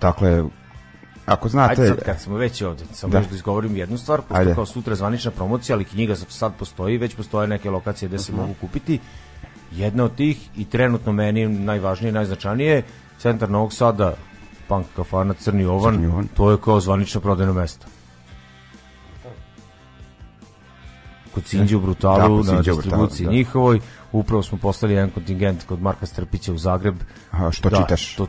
dakle, 0.00 0.44
ako 1.26 1.48
znate... 1.48 1.72
Ajde 1.72 1.86
sad 1.88 2.04
kad 2.04 2.20
smo 2.20 2.36
već 2.36 2.62
ovde, 2.62 2.84
samo 2.92 3.10
Da. 3.10 3.18
još 3.18 3.26
da 3.26 3.34
izgovorim 3.34 3.76
jednu 3.76 3.98
stvar, 3.98 4.20
pošto 4.20 4.34
Ajde. 4.34 4.54
kao 4.54 4.66
sutra 4.66 4.94
zvanična 4.94 5.30
promocija, 5.30 5.76
ali 5.76 5.84
knjiga 5.84 6.16
sad 6.16 6.52
postoji, 6.54 6.98
već 6.98 7.14
postoje 7.14 7.48
neke 7.48 7.70
lokacije 7.70 8.08
gde 8.08 8.18
se 8.18 8.32
Mhm. 8.32 8.40
mogu 8.40 8.54
kupiti. 8.60 8.98
Jedna 9.72 10.04
od 10.04 10.14
tih 10.14 10.48
i 10.56 10.64
trenutno 10.64 11.12
meni 11.12 11.46
najvažnije, 11.48 12.12
najznačajnije, 12.12 12.82
centar 13.18 13.50
Novog 13.50 13.72
Sada, 13.72 14.14
punk 14.68 14.86
kafana 14.96 15.34
Crni 15.34 15.64
Ovan, 15.64 15.94
Crni 15.94 16.06
Ovan. 16.06 16.26
to 16.26 16.50
je 16.50 16.56
kao 16.58 16.80
zvanično 16.80 17.20
prodajno 17.20 17.52
mesto. 17.52 17.86
Kod 21.36 21.44
Sinđe 21.46 21.76
u 21.76 21.80
Da, 21.80 21.84
Brutalu, 21.86 22.36
kod 22.38 22.46
na 22.46 22.52
Brutalu, 22.52 22.76
distribuciji 22.76 23.26
da. 23.26 23.32
njihovoj, 23.32 23.80
upravo 24.12 24.42
smo 24.42 24.58
poslali 24.58 24.94
jedan 24.94 25.10
kontingent 25.10 25.64
kod 25.64 25.82
Marka 25.82 26.06
Strpića 26.06 26.52
u 26.52 26.58
Zagreb. 26.58 26.94
Aha, 27.30 27.50
što 27.50 27.70
da, 27.70 27.76
čitaš? 27.76 28.14
To, 28.14 28.26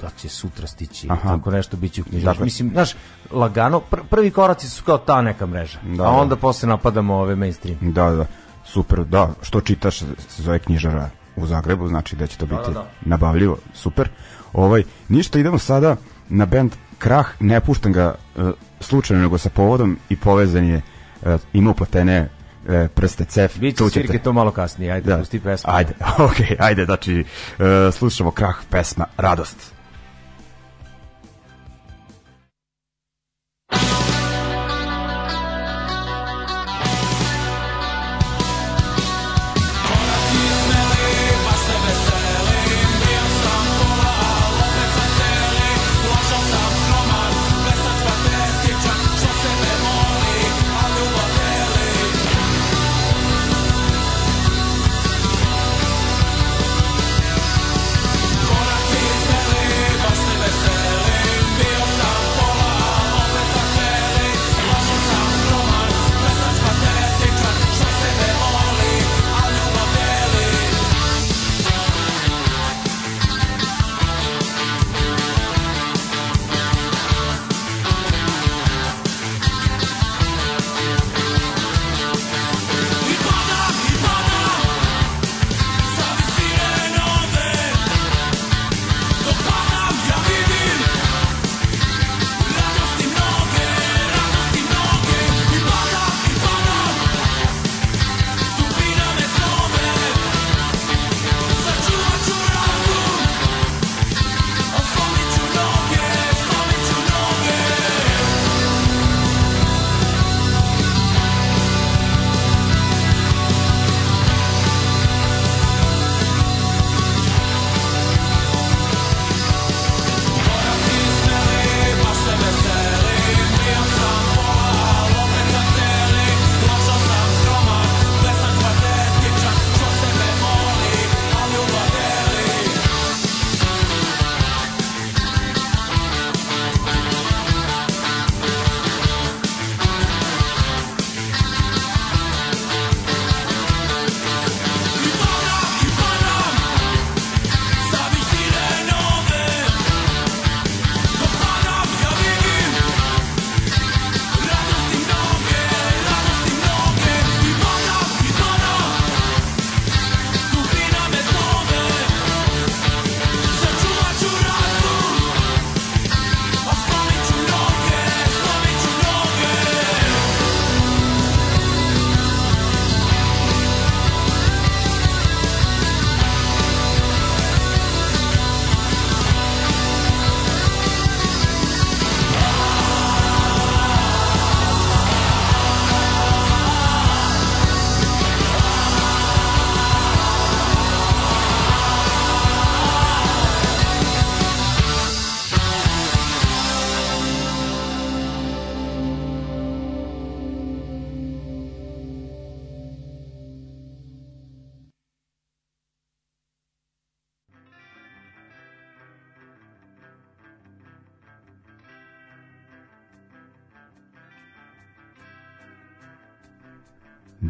da 0.00 0.10
će 0.16 0.28
sutra 0.28 0.66
stići, 0.66 1.06
Aha. 1.10 1.28
tako 1.28 1.50
nešto 1.50 1.76
biće 1.76 2.00
u 2.00 2.04
knjižnici. 2.04 2.24
Dakle- 2.24 2.44
Mislim, 2.44 2.70
znaš, 2.70 2.94
lagano, 3.30 3.80
pr 3.80 4.00
prvi 4.10 4.30
koraci 4.30 4.68
su 4.70 4.84
kao 4.84 4.98
ta 4.98 5.22
neka 5.22 5.46
mreža, 5.46 5.78
Da, 5.84 6.02
a 6.02 6.06
da. 6.06 6.08
onda 6.10 6.36
posle 6.36 6.68
napadamo 6.68 7.14
ove 7.14 7.36
mainstream. 7.36 7.78
Da, 7.82 8.10
da, 8.10 8.26
super, 8.66 9.04
da, 9.04 9.30
što 9.42 9.60
čitaš 9.60 9.98
se 9.98 10.06
zove 10.38 10.58
knjižara 10.58 11.10
u 11.36 11.46
Zagrebu, 11.46 11.88
znači 11.88 12.16
da 12.16 12.26
će 12.26 12.36
to 12.36 12.46
biti 12.46 12.62
da, 12.66 12.72
da. 12.72 12.86
nabavljivo, 13.00 13.56
super. 13.74 14.08
Ovaj, 14.52 14.82
ništa, 15.08 15.38
idemo 15.38 15.58
sada 15.58 15.96
na 16.28 16.46
band 16.46 16.72
Krah, 16.98 17.26
ne 17.40 17.60
puštam 17.60 17.92
ga 17.92 18.14
e, 18.36 18.40
slučajno, 18.80 19.22
nego 19.22 19.38
sa 19.38 19.50
povodom 19.50 19.98
i 20.08 20.16
povezan 20.16 20.64
je, 20.64 20.82
e, 21.22 21.38
ima 21.52 21.70
uplatene 21.70 22.28
e, 22.68 22.88
prste 22.88 23.24
cef. 23.24 23.58
Biće 23.58 23.76
tu 23.76 23.90
ćete- 23.90 24.00
svirke 24.00 24.18
to 24.18 24.32
malo 24.32 24.50
kasnije, 24.50 24.92
ajde, 24.92 25.10
Da. 25.10 25.18
pusti 25.18 25.40
pesmu. 25.40 25.70
Ajde, 25.72 25.92
okej, 26.30 26.56
ajde, 26.60 26.84
znači, 26.84 27.24
e, 27.58 27.92
slušamo 27.92 28.30
Krah, 28.30 28.56
pesma 28.70 29.04
Radost. 29.16 29.56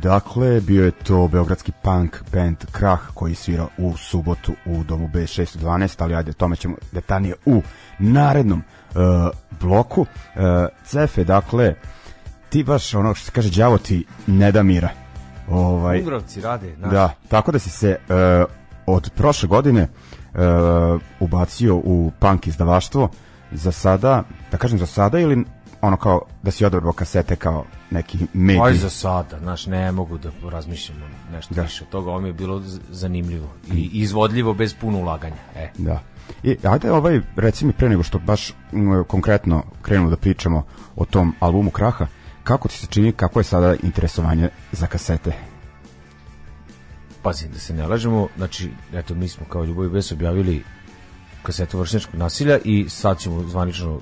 Dakle, 0.08 0.60
bio 0.60 0.84
je 0.84 0.90
to 0.90 1.28
beogradski 1.28 1.72
punk 1.82 2.16
band 2.32 2.56
Krah 2.72 3.00
koji 3.14 3.34
svira 3.34 3.66
u 3.78 3.96
subotu 3.96 4.52
u 4.66 4.84
domu 4.84 5.10
B612, 5.14 6.02
ali 6.02 6.14
ajde, 6.14 6.32
tome 6.32 6.56
ćemo 6.56 6.76
detaljnije 6.92 7.34
u 7.46 7.62
narednom 7.98 8.62
uh, 8.62 9.00
bloku. 9.60 10.00
Uh, 10.00 10.06
Cefe, 10.84 11.24
dakle, 11.24 11.74
ti 12.48 12.64
baš 12.64 12.94
ono 12.94 13.14
što 13.14 13.26
se 13.26 13.32
kaže, 13.32 13.50
đavo 13.50 13.78
ti 13.78 14.06
ne 14.26 14.52
da 14.52 14.62
mira. 14.62 14.88
Ovaj, 15.48 16.00
Ugrovci 16.00 16.40
rade, 16.40 16.74
znaš. 16.78 16.92
Da, 16.92 17.14
tako 17.28 17.52
da 17.52 17.58
si 17.58 17.70
se 17.70 17.96
uh, 18.08 18.50
od 18.86 19.10
prošle 19.16 19.48
godine 19.48 19.82
uh, 19.82 21.00
ubacio 21.20 21.76
u 21.76 22.12
punk 22.18 22.46
izdavaštvo 22.46 23.08
za 23.52 23.72
sada, 23.72 24.22
da 24.52 24.58
kažem 24.58 24.78
za 24.78 24.86
sada 24.86 25.18
ili 25.18 25.44
ono 25.80 25.96
kao 25.96 26.20
da 26.42 26.50
si 26.50 26.64
odabrao 26.64 26.92
kasete 26.92 27.36
kao 27.36 27.64
neki 27.90 28.18
medij. 28.32 28.62
Aj 28.62 28.74
za 28.74 28.90
sada, 28.90 29.38
znaš, 29.38 29.66
ne 29.66 29.92
mogu 29.92 30.18
da 30.18 30.30
razmišljam 30.50 30.98
nešto 31.32 31.54
Da. 31.54 31.62
više 31.62 31.84
od 31.84 31.90
toga, 31.90 32.10
ovo 32.10 32.20
mi 32.20 32.28
je 32.28 32.32
bilo 32.32 32.62
zanimljivo 32.90 33.48
i 33.72 33.90
izvodljivo 33.92 34.54
bez 34.54 34.74
puno 34.74 34.98
ulaganja. 34.98 35.36
E, 35.56 35.70
Da. 35.78 36.00
I 36.42 36.56
ajde 36.62 36.92
ovaj 36.92 37.20
reci 37.36 37.66
mi 37.66 37.72
pre 37.72 37.88
nego 37.88 38.02
što 38.02 38.18
baš 38.18 38.54
mm, 38.72 39.02
konkretno 39.06 39.62
krenemo 39.82 40.10
da 40.10 40.16
pričamo 40.16 40.64
o 40.96 41.04
tom 41.04 41.34
albumu 41.40 41.70
Kraha, 41.70 42.06
kako 42.44 42.68
ti 42.68 42.78
se 42.78 42.86
čini 42.86 43.12
kako 43.12 43.40
je 43.40 43.44
sada 43.44 43.76
interesovanje 43.82 44.48
za 44.72 44.86
kasete? 44.86 45.32
pazi, 47.22 47.48
da 47.48 47.58
se 47.58 47.74
ne 47.74 47.86
lažemo, 47.86 48.28
znači, 48.36 48.70
eto, 48.92 49.14
mi 49.14 49.28
smo 49.28 49.46
kao 49.48 49.64
Ljubav 49.64 49.84
i 49.84 49.88
Bes 49.88 50.12
objavili 50.12 50.64
kasetu 51.42 51.78
vršnjačkog 51.78 52.14
nasilja 52.14 52.58
i 52.64 52.88
sad 52.88 53.18
ćemo 53.18 53.42
zvanično 53.42 54.00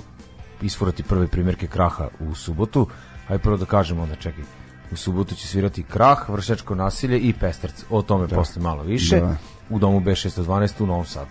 isfurati 0.62 1.02
prve 1.02 1.26
primjerke 1.28 1.66
kraha 1.66 2.08
u 2.20 2.34
subotu. 2.34 2.86
Hajde 3.28 3.42
prvo 3.42 3.56
da 3.56 3.64
kažemo 3.64 4.02
onda 4.02 4.14
čekaj. 4.16 4.44
U 4.90 4.96
subotu 4.96 5.34
će 5.34 5.46
svirati 5.48 5.82
krah, 5.82 6.28
vršnjačko 6.28 6.74
nasilje 6.74 7.18
i 7.18 7.32
pesterc. 7.32 7.84
O 7.90 8.02
tome 8.02 8.28
posle 8.28 8.62
malo 8.62 8.82
više. 8.82 9.20
Da. 9.20 9.36
U 9.70 9.78
domu 9.78 10.00
B612 10.00 10.82
u 10.82 10.86
Novom 10.86 11.04
Sadu. 11.04 11.30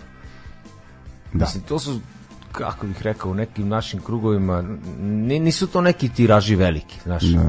Da. 1.33 1.45
Mislim, 1.45 1.63
to 1.63 1.79
su, 1.79 1.99
kako 2.51 2.87
bih 2.87 3.01
rekao, 3.01 3.31
u 3.31 3.35
nekim 3.35 3.67
našim 3.67 4.01
krugovima, 4.01 4.61
ni- 4.99 5.39
nisu 5.39 5.67
to 5.67 5.81
neki 5.81 6.09
tiraži 6.09 6.55
veliki, 6.55 6.99
znaš. 7.03 7.23
Da. 7.23 7.41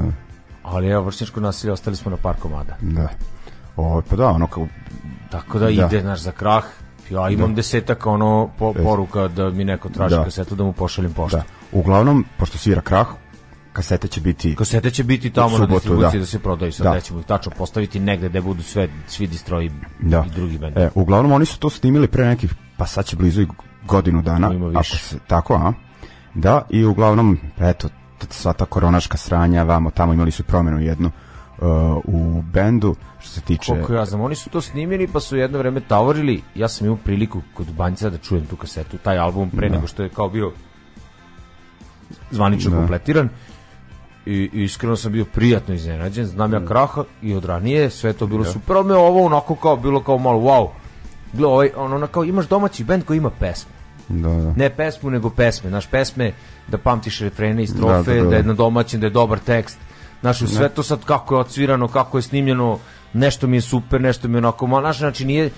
Ali 0.62 0.88
evo, 0.88 1.04
vršnjačko 1.04 1.40
nasilje, 1.40 1.72
ostali 1.72 1.96
smo 1.96 2.10
na 2.10 2.16
par 2.16 2.36
komada. 2.36 2.76
Da. 2.80 3.08
O, 3.76 4.02
pa 4.10 4.16
da, 4.16 4.26
ono 4.26 4.46
kao, 4.46 4.68
Tako 5.30 5.58
da, 5.58 5.64
Da. 5.64 5.70
ide, 5.70 6.00
znaš, 6.00 6.20
za 6.20 6.32
krah. 6.32 6.64
Ja 7.10 7.30
imam 7.30 7.54
desetak 7.54 8.06
ono 8.06 8.50
po, 8.58 8.72
poruka 8.74 9.28
da 9.28 9.50
mi 9.50 9.64
neko 9.64 9.88
traži 9.88 10.14
Da. 10.16 10.24
kasetu 10.24 10.54
da 10.54 10.64
mu 10.64 10.72
pošaljem 10.72 11.12
poštu. 11.12 11.36
da. 11.36 11.42
Uglavnom, 11.76 12.24
pošto 12.38 12.58
svira 12.58 12.80
krah, 12.80 13.06
kasete 13.72 14.08
će 14.08 14.20
biti 14.20 14.54
Kasete 14.56 14.90
će 14.90 15.04
biti 15.04 15.30
tamo 15.30 15.46
U 15.46 15.50
na 15.50 15.56
subotu, 15.56 15.74
distribuciji 15.74 16.18
da. 16.18 16.22
da. 16.22 16.26
se 16.26 16.38
prodaju, 16.38 16.72
sad 16.72 16.84
Da. 16.84 16.94
nećemo 16.94 17.20
ih 17.20 17.26
tačno 17.26 17.52
postaviti 17.58 18.00
negde 18.00 18.28
gde 18.28 18.40
budu 18.40 18.62
sve, 18.62 18.88
svi 19.06 19.26
distroji 19.26 19.70
da. 20.00 20.24
i 20.26 20.30
drugi 20.30 20.58
bendovi. 20.58 20.86
E, 20.86 20.90
uglavnom 20.94 21.32
oni 21.32 21.46
su 21.46 21.58
to 21.58 21.70
snimili 21.70 22.08
pre 22.08 22.24
nekih, 22.24 22.54
pa 22.76 22.86
sad 22.86 23.04
će 23.04 23.16
blizu 23.16 23.42
i 23.42 23.46
godinu 23.86 24.22
dana. 24.22 24.50
Ako 24.74 24.84
se, 24.84 25.18
tako, 25.26 25.54
a? 25.54 25.72
Da, 26.34 26.62
i 26.70 26.84
uglavnom, 26.84 27.38
eto, 27.58 27.88
sva 28.30 28.52
ta 28.52 28.64
koronaška 28.64 29.16
sranja, 29.16 29.62
vamo, 29.62 29.90
tamo 29.90 30.12
imali 30.12 30.30
su 30.30 30.44
promenu 30.44 30.80
jednu 30.80 31.10
uh, 31.58 31.66
u 32.04 32.42
bendu, 32.42 32.94
što 33.18 33.28
se 33.28 33.40
tiče... 33.40 33.72
Koliko 33.72 33.94
ja 33.94 34.04
znam, 34.04 34.20
oni 34.20 34.34
su 34.34 34.50
to 34.50 34.60
snimili 34.60 35.08
pa 35.12 35.20
su 35.20 35.36
jedno 35.36 35.58
vreme 35.58 35.80
tavorili, 35.80 36.42
ja 36.54 36.68
sam 36.68 36.86
imao 36.86 36.98
priliku 37.04 37.40
kod 37.54 37.72
Banjica 37.72 38.10
da 38.10 38.18
čujem 38.18 38.46
tu 38.46 38.56
kasetu, 38.56 38.98
taj 38.98 39.18
album 39.18 39.50
pre 39.50 39.68
nego 39.70 39.86
što 39.86 40.02
je 40.02 40.08
kao 40.08 40.28
bio 40.28 40.52
zvanično 42.30 42.70
Da. 42.70 42.76
kompletiran 42.76 43.28
i 44.26 44.50
iskreno 44.52 44.96
sam 44.96 45.12
bio 45.12 45.24
prijatno 45.24 45.74
iznenađen, 45.74 46.26
znam 46.26 46.52
ja 46.52 46.66
kraha 46.66 47.04
i 47.22 47.34
od 47.34 47.44
ranije, 47.44 47.90
sve 47.90 48.12
to 48.12 48.26
bilo 48.26 48.44
super, 48.44 48.76
ali 48.76 48.86
me 48.86 48.94
ovo 48.94 49.26
onako 49.26 49.54
kao 49.54 49.76
bilo 49.76 50.02
kao 50.02 50.18
malo 50.18 50.40
wow. 50.40 50.68
Gle, 51.32 51.46
ovaj, 51.46 51.70
ono, 51.76 51.96
ono 51.96 52.06
kao 52.06 52.24
imaš 52.24 52.48
domaći 52.48 52.84
bend 52.84 53.04
koji 53.04 53.16
ima 53.16 53.30
pesmu. 53.30 53.70
Da, 54.08 54.28
da. 54.28 54.52
Ne 54.52 54.70
pesmu, 54.70 55.10
nego 55.10 55.30
pesme. 55.30 55.70
Naš 55.70 55.86
pesme, 55.86 56.32
da 56.68 56.78
pamtiš 56.78 57.20
refrene 57.20 57.62
i 57.62 57.66
strofe, 57.66 58.14
Da, 58.14 58.16
da, 58.16 58.22
da, 58.22 58.30
da. 58.30 58.36
je 58.36 58.42
na 58.42 58.52
domaćin, 58.52 59.00
da 59.00 59.06
je 59.06 59.10
dobar 59.10 59.38
tekst. 59.38 59.78
Znaš, 60.20 60.42
u 60.42 60.46
sve 60.46 60.68
to 60.68 60.82
sad 60.82 61.04
kako 61.04 61.34
je 61.34 61.40
odsvirano, 61.40 61.88
kako 61.88 62.18
je 62.18 62.22
snimljeno, 62.22 62.78
nešto 63.12 63.46
mi 63.46 63.56
je 63.56 63.60
super, 63.60 64.00
nešto 64.00 64.28
mi 64.28 64.34
je 64.34 64.38
onako 64.38 64.66
malo, 64.66 64.82
znaš, 64.82 64.98
znači 64.98 65.24
nije, 65.24 65.50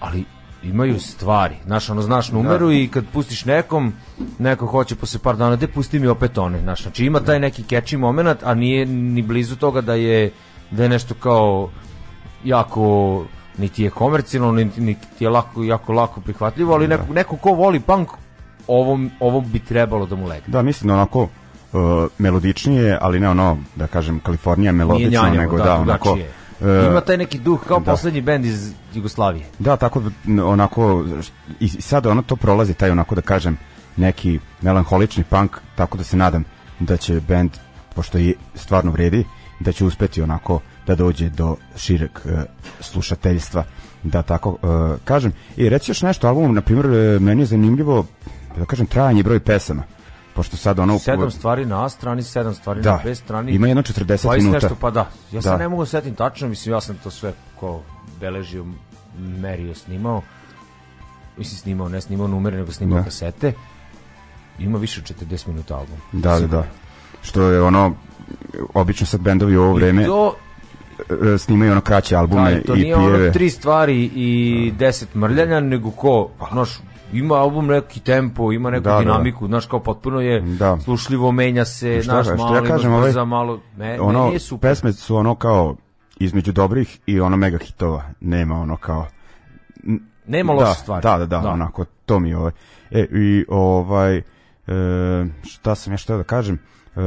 ali 0.00 0.24
imaju 0.62 1.00
stvari. 1.00 1.56
Znaš, 1.64 1.90
ono, 1.90 2.02
znaš 2.02 2.32
numeru 2.32 2.72
i 2.72 2.88
kad 2.88 3.04
pustiš 3.12 3.44
nekom, 3.44 3.92
neko 4.38 4.66
hoće 4.66 4.94
posle 4.94 5.20
par 5.20 5.36
dana, 5.36 5.56
de 5.56 5.68
pusti 5.68 5.98
mi 5.98 6.06
opet 6.06 6.38
one, 6.38 6.60
znaš, 6.60 6.82
znači 6.82 7.04
ima 7.04 7.20
taj 7.20 7.40
neki 7.40 7.62
catchy 7.62 7.96
moment, 7.96 8.42
a 8.42 8.54
nije 8.54 8.86
ni 8.86 9.22
blizu 9.22 9.56
toga 9.56 9.80
da 9.80 9.94
je, 9.94 10.32
da 10.70 10.82
je 10.82 10.88
nešto 10.88 11.14
kao 11.14 11.70
jako 12.44 13.24
niti 13.58 13.82
je 13.82 13.90
komercijalno, 13.90 14.52
niti, 14.52 14.80
niti 14.80 15.24
je 15.24 15.30
lako, 15.30 15.64
jako 15.64 15.92
lako 15.92 16.20
prihvatljivo, 16.20 16.74
ali 16.74 16.88
neko, 16.88 17.12
neko 17.12 17.36
ko 17.36 17.50
voli 17.50 17.80
punk, 17.80 18.08
ovo, 18.66 18.98
ovo 19.20 19.40
bi 19.40 19.58
trebalo 19.58 20.06
da 20.06 20.16
mu 20.16 20.26
legne. 20.26 20.46
Da, 20.46 20.62
mislim 20.62 20.88
da 20.88 20.94
onako 20.94 21.22
uh, 21.22 21.80
melodičnije, 22.18 22.98
ali 23.00 23.20
ne 23.20 23.28
ono, 23.28 23.58
da 23.76 23.86
kažem, 23.86 24.20
Kalifornija 24.20 24.72
melodično, 24.72 25.10
njanjavo, 25.10 25.36
nego 25.36 25.58
da, 25.58 25.64
da, 25.64 25.74
onako... 25.74 26.08
drugačije. 26.08 26.39
Uh, 26.60 26.86
Ima 26.90 27.00
taj 27.00 27.16
neki 27.16 27.38
duh 27.38 27.60
kao 27.68 27.80
da. 27.80 27.90
poslednji 27.90 28.20
bend 28.20 28.44
iz 28.44 28.72
Jugoslavije. 28.94 29.44
Da, 29.58 29.76
tako 29.76 30.02
onako 30.44 31.04
i 31.60 31.68
sad 31.68 32.06
ono 32.06 32.22
to 32.22 32.36
prolazi 32.36 32.74
taj 32.74 32.90
onako 32.90 33.14
da 33.14 33.20
kažem 33.20 33.56
neki 33.96 34.38
melanholični 34.60 35.24
punk, 35.24 35.56
tako 35.76 35.98
da 35.98 36.04
se 36.04 36.16
nadam 36.16 36.44
da 36.78 36.96
će 36.96 37.20
bend 37.20 37.50
pošto 37.94 38.18
i 38.18 38.34
stvarno 38.54 38.90
vredi, 38.90 39.24
da 39.60 39.72
će 39.72 39.84
uspeti 39.84 40.22
onako 40.22 40.60
da 40.86 40.94
dođe 40.94 41.28
do 41.28 41.56
šireg 41.76 42.10
e, 42.24 42.44
slušateljstva, 42.80 43.64
da 44.02 44.22
tako 44.22 44.56
e, 44.62 44.96
kažem. 45.04 45.32
I 45.56 45.68
reći 45.68 45.90
još 45.90 46.02
nešto, 46.02 46.28
album, 46.28 46.54
na 46.54 46.60
primjer, 46.60 46.86
e, 46.86 47.18
meni 47.18 47.42
je 47.42 47.46
zanimljivo, 47.46 48.06
da 48.56 48.64
kažem, 48.64 48.86
trajanje 48.86 49.22
broj 49.22 49.40
pesama. 49.40 49.82
Pošto 50.34 50.56
sad 50.56 50.78
ono... 50.78 50.98
Sedam 50.98 51.30
stvari 51.30 51.66
na 51.66 51.84
A 51.84 51.88
strani, 51.88 52.22
sedam 52.22 52.54
stvari 52.54 52.80
Da, 52.80 52.90
na 52.90 53.00
B 53.04 53.14
strani. 53.14 53.52
ima 53.52 53.66
jedno 53.66 53.82
40 53.82 54.04
20 54.04 54.38
minuta. 54.38 54.52
nešto, 54.52 54.76
pa 54.80 54.90
da. 54.90 55.10
Ja 55.32 55.42
sad 55.42 55.52
Da. 55.52 55.58
ne 55.58 55.68
mogu 55.68 55.82
da 55.82 55.86
setim 55.86 56.14
tačno, 56.14 56.48
mislim, 56.48 56.72
ja 56.74 56.80
sam 56.80 56.96
to 56.96 57.10
sve 57.10 57.32
ko 57.56 57.80
beležio, 58.20 58.64
merio, 59.18 59.74
snimao. 59.74 60.22
Mislim, 61.36 61.58
snimao, 61.58 61.88
ne 61.88 62.00
snimao 62.00 62.26
numere, 62.26 62.56
nego 62.56 62.72
snimao 62.72 62.98
Da. 62.98 63.04
kasete. 63.04 63.52
Ima 64.58 64.78
više 64.78 65.00
od 65.00 65.16
40 65.22 65.48
minuta 65.48 65.76
album. 65.76 65.96
Da, 66.12 66.40
da, 66.40 66.46
da. 66.46 66.64
Što 67.22 67.42
je 67.42 67.62
ono, 67.62 67.94
obično 68.74 69.06
sad 69.06 69.20
bendovi 69.20 69.56
u 69.56 69.62
ovo 69.62 69.72
vreme 69.72 70.02
I 70.02 70.06
to, 70.06 70.34
e, 71.34 71.38
snimaju 71.38 71.72
ono 71.72 71.80
kraće 71.80 72.16
albume 72.16 72.54
da, 72.54 72.62
to 72.62 72.74
i 72.74 72.80
nije 72.80 72.96
pijeve. 72.96 73.22
ono 73.24 73.32
tri 73.32 73.50
stvari 73.50 74.04
i 74.04 74.30
deset 74.78 75.14
mrljanja, 75.14 75.60
nego 75.60 75.90
ko, 75.90 76.28
znaš, 76.52 76.78
ima 77.12 77.34
album 77.34 77.66
neki 77.66 78.00
tempo, 78.00 78.52
ima 78.52 78.70
neku 78.70 78.82
Da, 78.84 78.90
da, 78.90 78.96
da. 78.96 79.02
dinamiku, 79.02 79.46
znaš, 79.46 79.66
kao 79.66 79.80
potpuno 79.80 80.20
je 80.20 80.40
Da. 80.40 80.78
slušljivo, 80.80 81.32
menja 81.32 81.64
se, 81.64 82.00
znaš, 82.04 82.26
ga- 82.26 82.34
malo 82.36 82.56
ja 82.56 82.62
kažem, 82.62 82.92
ovaj- 82.92 83.08
brza, 83.08 83.24
malo, 83.24 83.60
me, 83.76 84.00
ono, 84.00 84.30
je 84.32 84.38
super. 84.38 84.70
pesme 84.70 84.92
su 84.92 85.16
ono 85.16 85.34
kao 85.34 85.76
između 86.16 86.52
dobrih 86.52 86.98
i 87.06 87.20
ono 87.20 87.36
mega 87.36 87.58
hitova. 87.58 88.02
Nema 88.20 88.54
ono 88.60 88.76
kao... 88.76 89.06
Nema 90.26 90.54
da, 90.54 90.60
loše 90.60 90.74
stvari. 90.80 91.02
Da, 91.02 91.18
da, 91.18 91.26
da, 91.26 91.48
onako, 91.48 91.84
to 92.06 92.20
mi 92.20 92.28
je 92.28 92.36
ovaj. 92.36 92.52
E, 92.90 93.06
i 93.12 93.44
ovaj, 93.48 94.16
e, 94.16 94.22
šta 95.42 95.74
sam 95.74 95.92
ja 95.92 95.96
što 95.96 96.16
da 96.16 96.22
kažem, 96.22 96.58
e, 96.96 97.00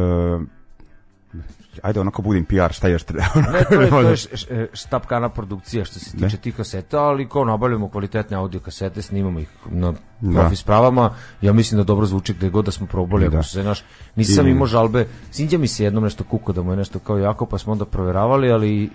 ajde 1.81 1.99
onako 1.99 2.21
budim 2.21 2.45
PR, 2.45 2.71
šta 2.71 2.88
još 2.88 3.03
treba? 3.03 3.25
Ne, 3.53 3.63
to 3.65 3.81
je, 3.81 3.89
to 3.89 4.01
je 4.01 4.13
š- 4.13 4.27
š- 4.33 4.47
štapkana 4.73 5.29
produkcija 5.29 5.86
što 5.86 5.99
se 5.99 6.17
Ne. 6.17 6.23
tiče 6.23 6.38
tih 6.38 6.55
kaseta, 6.55 6.99
ali 6.99 7.29
kao 7.29 7.45
nabavljamo 7.45 7.89
kvalitetne 7.89 8.38
audio 8.38 8.59
kasete, 8.59 9.01
snimamo 9.01 9.39
ih 9.39 9.49
na 9.65 9.93
Da. 10.21 10.39
profi 10.39 10.55
spravama. 10.55 11.09
Ja 11.41 11.53
mislim 11.53 11.77
da 11.77 11.83
dobro 11.83 12.05
zvuči 12.05 12.33
gde 12.33 12.49
god 12.49 12.65
da 12.65 12.71
smo 12.71 12.88
probali, 12.88 13.25
ako 13.25 13.36
Da. 13.36 13.43
su 13.43 13.49
se 13.51 13.63
naš, 13.63 13.83
nisam 14.15 14.47
I- 14.47 14.51
imao 14.51 14.67
žalbe. 14.67 15.07
Sinđa 15.31 15.57
mi 15.57 15.67
se 15.67 15.83
jednom 15.83 16.03
nešto 16.03 16.23
kuko 16.23 16.53
da 16.53 16.62
mu 16.62 16.71
je 16.71 16.77
nešto 16.77 16.99
kao 16.99 17.17
jako, 17.17 17.45
pa 17.45 17.57
smo 17.57 17.71
onda 17.71 17.86
proveravali, 17.86 18.51
ali 18.51 18.89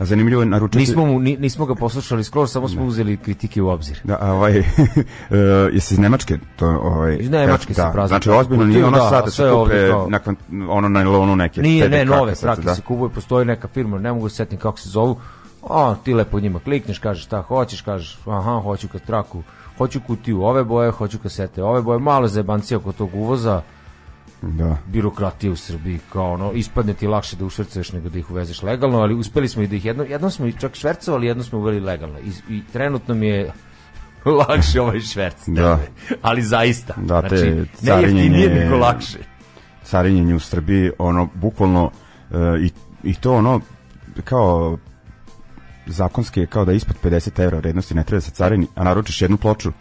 A 0.00 0.04
zanimljivo 0.04 0.42
je 0.42 0.46
naručiti... 0.46 0.78
nismo, 0.78 1.06
mu, 1.06 1.20
ni- 1.20 1.36
nismo 1.36 1.66
ga 1.66 1.74
poslušali 1.74 2.24
skroz, 2.24 2.52
samo 2.52 2.68
smo 2.68 2.84
uzeli 2.84 3.16
kritike 3.16 3.62
u 3.62 3.68
obzir. 3.68 4.00
Da, 4.04 4.18
a 4.20 4.32
ovaj, 4.32 4.58
e, 4.58 4.64
jesi 5.72 5.94
iz 5.94 5.98
Nemačke? 5.98 6.38
To, 6.56 6.66
ovaj, 6.66 7.16
Iz 7.20 7.30
Nemačke 7.30 7.74
se 7.74 7.82
da, 7.82 7.90
praznik. 7.92 8.08
Znači, 8.08 8.30
ozbiljno 8.30 8.64
nije 8.64 8.84
ono 8.84 8.98
Da, 8.98 9.08
sad 9.08 9.24
da 9.24 9.30
se 9.30 9.50
kupe 9.52 9.92
nakon, 10.08 10.36
ono 10.68 10.88
na 10.88 11.02
lonu 11.02 11.36
neke. 11.36 11.62
Nije, 11.62 11.88
ne, 11.88 12.04
nove 12.04 12.34
trake 12.34 12.62
da. 12.62 12.74
se 12.74 12.82
kupuju, 12.82 13.08
postoji 13.08 13.46
neka 13.46 13.68
firma, 13.68 13.98
ne 13.98 14.12
mogu 14.12 14.28
se 14.28 14.36
setim 14.36 14.58
kako 14.58 14.78
se 14.78 14.88
zovu. 14.88 15.16
A, 15.70 15.94
ti 16.04 16.14
lepo 16.14 16.40
njima 16.40 16.58
klikneš, 16.58 16.98
kažeš 16.98 17.24
šta 17.24 17.42
hoćeš, 17.42 17.80
kažeš 17.80 18.18
aha, 18.26 18.60
hoću 18.62 18.88
kad 18.88 19.06
traku, 19.06 19.42
hoću 19.78 20.00
kutiju 20.06 20.42
ove 20.42 20.64
boje, 20.64 20.90
hoću 20.90 21.18
kasete 21.18 21.62
ove 21.62 21.82
boje, 21.82 21.98
malo 21.98 22.28
zebancija 22.28 22.78
oko 22.78 22.92
tog 22.92 23.14
uvoza, 23.14 23.62
Da. 24.42 24.76
birokratije 24.86 25.50
u 25.50 25.56
Srbiji, 25.56 25.98
kao 26.12 26.32
ono, 26.32 26.52
ispadne 26.52 26.94
ti 26.94 27.06
lakše 27.06 27.36
da 27.36 27.44
ušvercuješ 27.44 27.92
nego 27.92 28.08
da 28.08 28.18
ih 28.18 28.30
uvezeš 28.30 28.62
legalno, 28.62 28.98
ali 28.98 29.14
uspeli 29.14 29.48
smo 29.48 29.62
i 29.62 29.66
da 29.66 29.76
ih 29.76 29.84
jedno, 29.84 30.04
jednom 30.04 30.30
smo 30.30 30.46
i 30.46 30.52
čak 30.52 30.74
švercovali, 30.74 31.26
jednom 31.26 31.44
smo 31.44 31.58
uveli 31.58 31.80
legalno. 31.80 32.18
I, 32.18 32.54
i 32.54 32.62
trenutno 32.72 33.14
mi 33.14 33.26
je 33.26 33.52
lakše 34.48 34.80
ovaj 34.80 35.00
šverc. 35.00 35.36
Da. 35.46 35.78
Ali 36.22 36.42
zaista. 36.42 36.94
Da, 36.96 37.22
te 37.22 37.28
znači, 37.28 37.50
ne 37.50 37.66
carinjenje 37.76 38.20
jeftinije, 38.22 38.48
je- 38.48 38.64
nego 38.64 38.76
lakše. 38.76 39.18
carinjenje 39.84 40.34
u 40.34 40.40
Srbiji, 40.40 40.90
ono, 40.98 41.28
bukvalno, 41.34 41.90
e, 42.30 42.36
i, 42.60 42.70
i 43.02 43.14
to 43.14 43.32
ono, 43.34 43.60
kao 44.24 44.78
zakonski 45.86 46.40
je 46.40 46.46
kao 46.46 46.64
da 46.64 46.72
ispod 46.72 46.96
50 47.04 47.42
evra 47.42 47.58
vrednosti 47.58 47.94
ne 47.94 48.04
treba 48.04 48.16
da 48.16 48.20
se 48.20 48.30
carini, 48.30 48.66
a 48.74 48.84
naručiš 48.84 49.22
jednu 49.22 49.36
ploču, 49.36 49.72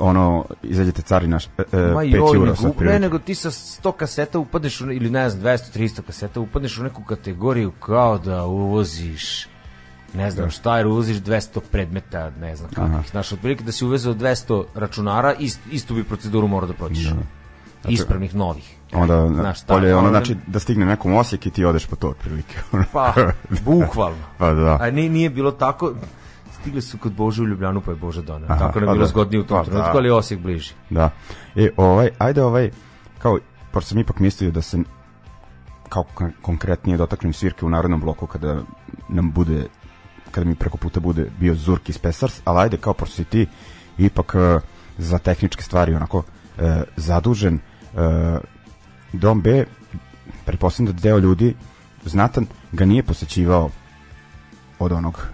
ono, 0.00 0.44
izađete 0.62 1.02
carina 1.02 1.38
e, 1.58 1.62
e, 1.72 1.76
Ma 1.76 2.00
5 2.00 2.14
joj, 2.14 2.36
eura 2.36 2.40
nego, 2.40 2.56
sa 2.56 2.84
ne, 2.84 2.98
nego 2.98 3.18
ti 3.18 3.34
sa 3.34 3.50
100 3.50 3.92
kaseta 3.92 4.38
upadneš, 4.38 4.80
u, 4.80 4.92
ili 4.92 5.10
ne 5.10 5.30
znam, 5.30 5.42
200, 5.42 5.78
300 5.78 6.02
kaseta, 6.02 6.40
upadneš 6.40 6.78
u 6.78 6.82
neku 6.82 7.02
kategoriju 7.04 7.70
kao 7.70 8.18
da 8.18 8.44
uvoziš 8.44 9.48
ne 10.14 10.30
znam 10.30 10.50
šta, 10.50 10.76
jer 10.76 10.86
uvoziš 10.86 11.16
200 11.16 11.60
predmeta, 11.70 12.30
ne 12.40 12.56
znam 12.56 12.70
kakvih. 12.70 13.10
Znaš, 13.10 13.32
otprilike 13.32 13.64
da 13.64 13.72
si 13.72 13.84
uvezao 13.84 14.14
200 14.14 14.64
računara, 14.74 15.34
ist, 15.38 15.60
istu 15.70 15.94
bi 15.94 16.04
proceduru 16.04 16.48
mora 16.48 16.66
da 16.66 16.72
prođeš. 16.72 17.12
Ispravnih 17.88 18.34
novih. 18.34 18.76
Onda, 18.92 19.28
Znaš, 19.28 19.60
šta, 19.60 19.74
bolje 19.74 19.88
je 19.88 19.94
ono, 19.94 20.08
ono- 20.08 20.10
znači, 20.10 20.36
da 20.46 20.58
stigne 20.58 20.86
nekom 20.86 21.14
Osijek 21.14 21.46
i 21.46 21.50
ti 21.50 21.64
odeš 21.64 21.86
po 21.86 21.96
to 21.96 22.08
otprilike. 22.08 22.56
Pa, 22.92 23.14
bukvalno. 23.64 24.24
Pa 24.38 24.52
da. 24.52 24.78
A 24.80 24.90
nije, 24.90 25.10
nije 25.10 25.30
bilo 25.30 25.50
tako, 25.50 25.94
stigli 26.60 26.82
su 26.82 26.98
kod 26.98 27.12
Bože 27.12 27.42
u 27.42 27.46
Ljubljanu, 27.46 27.80
pa 27.80 27.90
je 27.90 27.96
Bože 27.96 28.22
donao. 28.22 28.46
Aha, 28.50 28.58
Tako 28.58 28.80
nam 28.80 28.86
pa 28.86 28.92
je 28.92 28.94
bilo 28.94 29.06
da. 29.06 29.10
zgodnije 29.10 29.40
u 29.40 29.44
tom 29.44 29.58
Pa 29.58 29.64
trenutku, 29.64 29.92
da. 29.92 29.98
ali 29.98 30.10
Osijek 30.10 30.40
bliži. 30.40 30.72
Da. 30.90 31.10
E, 31.56 31.70
ovaj, 31.76 32.10
ajde 32.18 32.42
ovaj, 32.42 32.70
kao, 33.18 33.38
pošto 33.72 33.88
sam 33.88 33.98
ipak 33.98 34.18
mislio 34.18 34.50
da 34.50 34.62
se 34.62 34.78
kao 35.88 36.04
kon- 36.14 36.32
konkretnije 36.42 36.96
dotaknem 36.98 37.32
svirke 37.32 37.66
u 37.66 37.70
narodnom 37.70 38.00
bloku 38.00 38.26
kada 38.26 38.62
nam 39.08 39.30
bude 39.32 39.66
kada 40.30 40.48
mi 40.48 40.54
preko 40.54 40.76
puta 40.76 41.00
bude 41.00 41.26
bio 41.40 41.54
Zurk 41.54 41.88
iz 41.88 41.98
Pesars, 41.98 42.40
ali 42.44 42.58
ajde 42.60 42.76
kao 42.76 42.94
pošto 42.94 43.16
si 43.16 43.24
ti 43.24 43.46
ipak 43.98 44.34
uh, 44.34 44.62
za 44.98 45.18
tehničke 45.18 45.62
stvari 45.62 45.94
onako 45.94 46.22
e, 46.58 46.82
zadužen. 46.96 47.54
E, 47.54 48.38
Dom 49.12 49.40
B, 49.40 49.64
pretpostavljam 50.44 50.94
da 50.94 51.00
deo 51.00 51.18
ljudi 51.18 51.54
znatan 52.04 52.46
ga 52.72 52.84
nije 52.84 53.02
posećivao 53.02 53.70
od 54.78 54.92
onog 54.92 55.26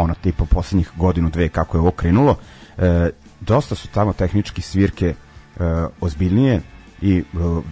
ono 0.00 0.14
tipa 0.14 0.44
poslednjih 0.44 0.90
godinu 0.96 1.30
dve 1.30 1.48
kako 1.48 1.76
je 1.76 1.80
ovo 1.80 1.90
krenulo 1.90 2.36
e, 2.78 3.10
dosta 3.40 3.74
su 3.74 3.88
tamo 3.88 4.12
tehnički 4.12 4.62
svirke 4.62 5.06
e, 5.06 5.14
ozbiljnije 6.00 6.60
i 7.02 7.18
e, 7.18 7.22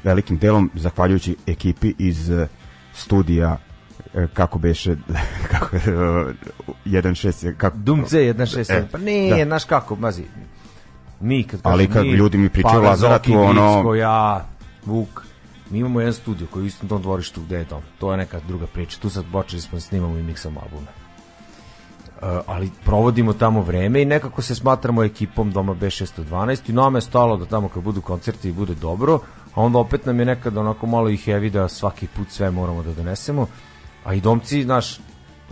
velikim 0.05 0.39
delom 0.39 0.71
zahvaljujući 0.75 1.37
ekipi 1.47 1.95
iz 1.99 2.31
e, 2.31 2.49
studija 2.95 3.57
e, 4.15 4.27
kako 4.35 4.59
beše 4.59 4.97
kako 5.51 5.77
e, 5.77 5.81
1.6 5.81 7.57
kako 7.57 7.77
Dum 7.77 8.05
C 8.05 8.17
167. 8.19 8.73
E, 8.73 8.89
pa 8.93 8.99
nije, 8.99 9.39
da. 9.39 9.45
znaš 9.45 9.65
kako, 9.65 9.97
mazi. 9.97 10.25
Mi 11.21 11.45
kad 11.45 11.61
Ali 11.63 11.87
kažem 11.87 11.93
kad 11.93 12.07
mi, 12.07 12.13
ljudi 12.13 12.39
mi 12.39 12.49
pričaju 12.49 12.75
Pavel 12.75 12.91
Lazaratu, 12.91 13.33
ono- 13.35 13.77
Vicko, 13.77 13.95
ja, 13.95 14.47
Vuk, 14.87 15.25
mi 15.71 15.79
imamo 15.79 16.01
jedan 16.01 16.15
studio 16.15 16.47
koji 16.47 16.63
je 16.63 16.65
u 16.65 16.67
istom 16.67 16.89
tom 16.89 17.03
dvorištu 17.03 17.41
gde 17.43 17.57
je 17.57 17.65
dom. 17.65 17.83
To 17.99 18.11
je 18.13 18.17
neka 18.19 18.41
druga 18.49 18.67
priča. 18.67 18.99
Tu 19.01 19.11
sad 19.11 19.25
počeli 19.33 19.63
smo 19.63 19.77
da 19.77 19.81
snimamo 19.81 20.19
i 20.19 20.23
miksamo 20.23 20.61
albume. 20.61 21.08
Uh, 22.23 22.25
ali 22.47 22.71
provodimo 22.85 23.33
tamo 23.33 23.63
vreme 23.63 24.03
i 24.03 24.05
nekako 24.05 24.43
se 24.43 24.55
smatramo 24.55 25.05
ekipom 25.05 25.53
Doma 25.53 25.75
B612 25.75 26.71
i 26.71 26.73
nama 26.73 26.99
je 26.99 27.03
stalo 27.03 27.37
da 27.37 27.47
tamo 27.47 27.69
kad 27.69 27.83
budu 27.83 28.01
koncerti 28.01 28.53
bude 28.53 28.75
dobro, 28.75 29.21
a 29.55 29.63
onda 29.63 29.79
opet 29.79 30.07
nam 30.07 30.19
je 30.19 30.27
nekad 30.27 30.57
onako 30.57 30.87
malo 30.87 31.09
i 31.11 31.17
heavy 31.17 31.51
da 31.51 31.69
svaki 31.69 32.07
put 32.07 32.31
sve 32.31 32.51
moramo 32.51 32.83
da 32.83 32.95
donesemo, 32.95 33.47
a 34.05 34.15
i 34.15 34.21
domci, 34.21 34.63
znaš, 34.63 35.01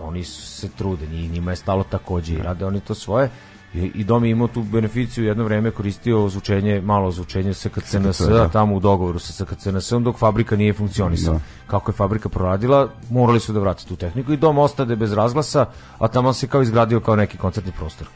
oni 0.02 0.24
se 0.24 0.68
trude, 0.68 1.07
njima 1.07 1.50
je 1.50 1.57
stalo 1.57 1.85
takođe 1.85 2.35
i 2.35 2.42
rade 2.42 2.66
oni 2.66 2.81
to 2.81 2.94
svoje 2.94 3.31
i, 3.74 3.90
i 3.94 4.05
dom 4.05 4.24
je 4.24 4.31
imao 4.31 4.48
tu 4.48 4.62
beneficiju 4.62 5.24
jedno 5.24 5.44
vreme 5.44 5.70
koristio 5.70 6.24
ozvučenje, 6.24 6.81
malo 6.81 7.09
ozvučenje 7.09 7.55
SKCNS, 7.55 8.20
da. 8.20 8.48
tamo 8.48 8.74
u 8.74 8.81
dogovoru 8.81 9.18
sa 9.18 9.44
SKCNS-om 9.44 10.05
dok 10.05 10.18
fabrika 10.18 10.57
nije 10.57 10.72
funkcionisala. 10.72 11.37
Da. 11.37 11.42
Kako 11.66 11.90
je 11.90 11.94
fabrika 11.94 12.29
proradila, 12.29 12.88
morali 13.11 13.40
su 13.40 13.52
da 13.52 13.61
vrate 13.61 13.85
tu 13.85 13.96
tehniku 13.96 14.33
i 14.33 14.37
dom 14.37 14.59
ostade 14.59 14.96
bez 14.96 15.12
razglasa, 15.12 15.66
a 15.98 16.09
tamo 16.09 16.33
se 16.33 16.46
kao 16.46 16.62
izgradio 16.62 17.00
kao 17.00 17.16
neki 17.16 17.38
koncertni 17.38 17.72
prostor. 17.72 18.09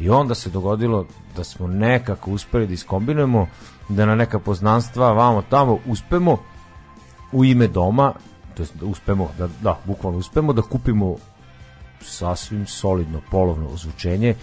I 0.00 0.10
onda 0.10 0.34
se 0.34 0.50
dogodilo 0.50 1.06
da 1.36 1.44
smo 1.44 1.66
nekako 1.66 2.30
uspeli 2.30 2.66
da 2.66 2.72
iskombinujemo, 2.72 3.46
da 3.88 4.06
na 4.06 4.14
neka 4.14 4.38
poznanstva 4.38 5.12
vamo 5.12 5.42
tamo 5.50 5.78
uspemo 5.86 6.36
u 7.32 7.44
ime 7.44 7.68
doma, 7.68 8.12
to 8.54 8.62
jest 8.62 8.76
da 8.76 8.86
uspemo, 8.86 9.30
da, 9.38 9.48
da, 9.62 9.78
bukvalno 9.84 10.18
uspemo 10.18 10.52
da 10.52 10.62
kupimo 10.62 11.16
sasvim 12.00 12.66
solidno 12.66 13.20
polovno 13.30 13.68
ozvučenje 13.68 14.34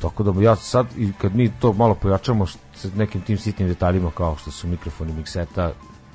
tako 0.00 0.22
da 0.22 0.42
ja 0.42 0.56
sad 0.56 0.86
i 0.96 1.12
kad 1.12 1.34
mi 1.34 1.50
to 1.50 1.72
malo 1.72 1.94
pojačamo 1.94 2.46
sa 2.46 2.88
nekim 2.96 3.20
tim 3.20 3.38
sitnim 3.38 3.68
detaljima 3.68 4.10
kao 4.10 4.36
što 4.36 4.50
su 4.50 4.66
mikrofoni 4.66 5.12
mikseta 5.12 5.72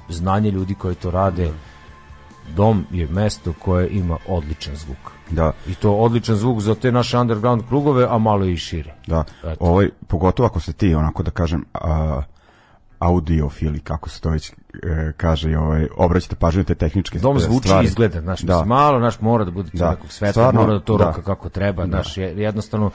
znanje 0.09 0.51
ljudi 0.51 0.75
koji 0.75 0.95
to 0.95 1.11
rade 1.11 1.51
dom 2.49 2.85
je 2.91 3.07
mesto 3.07 3.53
koje 3.55 3.89
ima 3.89 4.17
odličan 4.27 4.75
zvuk 4.75 4.97
da 5.31 5.51
i 5.67 5.75
to 5.75 5.91
odličan 5.93 6.35
zvuk 6.35 6.59
za 6.59 6.75
te 6.75 6.91
naše 6.91 7.17
underground 7.17 7.63
krugove 7.67 8.07
a 8.09 8.17
malo 8.17 8.45
i 8.45 8.57
šire 8.57 8.93
Da, 9.07 9.23
Eto. 9.41 9.57
ovaj, 9.59 9.89
pogotovo 10.07 10.47
ako 10.47 10.59
se 10.59 10.73
ti, 10.73 10.95
onako 10.95 11.23
da 11.23 11.31
kažem, 11.31 11.65
a, 11.73 12.21
audiofili, 12.99 13.79
kako 13.79 14.09
se 14.09 14.21
to 14.21 14.29
već 14.29 14.49
e, 14.49 14.53
kaže, 15.17 15.51
i 15.51 15.55
ovaj, 15.55 15.87
obraćate 15.97 16.35
pažnju 16.35 16.63
te 16.63 16.75
tehničke 16.75 17.19
Dom 17.19 17.39
zvuči 17.39 17.67
stvari. 17.67 17.85
i 17.85 17.87
izgleda, 17.87 18.21
znaš, 18.21 18.41
Da. 18.41 18.55
da. 18.55 18.65
malo, 18.65 18.99
znaš, 18.99 19.19
mora 19.19 19.45
da 19.45 19.51
bude 19.51 19.69
Da. 19.73 19.85
da. 19.85 19.91
nekog 19.91 20.11
svetla, 20.11 20.31
Stvarno, 20.33 20.61
mora 20.61 20.73
da 20.73 20.79
to 20.79 20.97
da. 20.97 21.05
roka 21.05 21.21
kako 21.21 21.49
treba, 21.49 21.83
Da. 21.83 21.89
znaš, 21.89 22.17
je- 22.17 22.33
jednostavno 22.37 22.91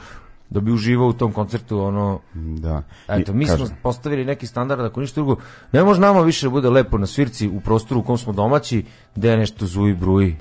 da 0.49 0.59
bi 0.59 0.71
uživao 0.71 1.07
u 1.07 1.13
tom 1.13 1.31
koncertu, 1.31 1.79
ono, 1.79 2.19
Da. 2.33 2.83
eto, 3.07 3.33
mi 3.33 3.45
kažem, 3.45 3.67
smo 3.67 3.75
postavili 3.83 4.25
neki 4.25 4.47
standard, 4.47 4.81
ako 4.81 5.01
ništa 5.01 5.15
drugo, 5.15 5.35
ne 5.71 5.83
može 5.83 6.01
nama 6.01 6.21
više 6.21 6.45
da 6.45 6.49
bude 6.49 6.69
lepo 6.69 6.97
na 6.97 7.05
svirci 7.07 7.47
u 7.47 7.59
prostoru 7.59 7.99
u 7.99 8.03
kom 8.03 8.17
smo 8.17 8.33
domaći, 8.33 8.85
gde 9.15 9.29
je 9.29 9.37
nešto 9.37 9.65
zuji 9.65 9.93
bruji 9.93 10.37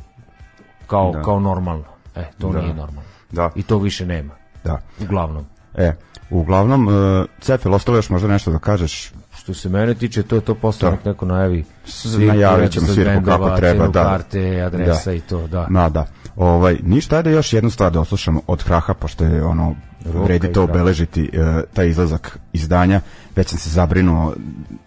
kao, 0.87 1.13
Da. 1.13 1.23
kao 1.23 1.41
normalno. 1.41 1.85
E, 2.17 2.25
to 2.39 2.53
Da. 2.53 2.61
nije 2.61 2.75
normalno. 2.75 3.11
Da, 3.31 3.51
I 3.55 3.63
to 3.63 3.79
više 3.79 4.07
nema, 4.07 4.35
da. 4.65 4.79
uglavnom. 5.01 5.45
E, 5.75 5.93
uglavnom, 6.31 6.89
e, 6.89 7.25
Cefil, 7.41 7.75
ostalo 7.75 7.99
još 7.99 8.11
možda 8.11 8.29
nešto 8.29 8.51
da 8.51 8.59
kažeš, 8.59 9.13
Što 9.39 9.55
se 9.55 9.69
mene 9.69 9.95
tiče, 9.95 10.23
to 10.23 10.35
je 10.35 10.41
to 10.41 10.55
posle 10.55 10.87
Da. 10.87 10.97
nek 10.97 11.05
neko 11.05 11.27
najavi. 11.27 11.65
najavit 12.19 12.73
ćemo 12.73 12.87
svirku 12.87 13.25
kako 13.25 13.57
treba, 13.57 13.89
da. 13.89 14.05
karte, 14.05 14.61
adresa 14.61 15.11
Da. 15.11 15.17
i 15.17 15.21
to, 15.21 15.47
da. 15.47 15.67
Ma 15.71 15.89
da. 15.89 16.07
Ovaj, 16.37 16.79
ništa, 16.83 17.17
ajde 17.17 17.31
još 17.33 17.53
jednu 17.53 17.71
stvar 17.71 17.93
da 17.93 18.01
oslušamo 18.01 18.41
od 18.47 18.63
Hraha, 18.63 18.95
pošto 18.95 19.25
je 19.25 19.45
ono, 19.45 19.75
vredi 20.05 20.53
to 20.53 20.63
obeležiti, 20.65 21.31
e, 21.33 21.63
taj 21.73 21.89
izlazak 21.89 22.39
izdanja. 22.53 23.01
Već 23.37 23.49
sam 23.49 23.59
se 23.59 23.71
zabrinuo 23.71 24.35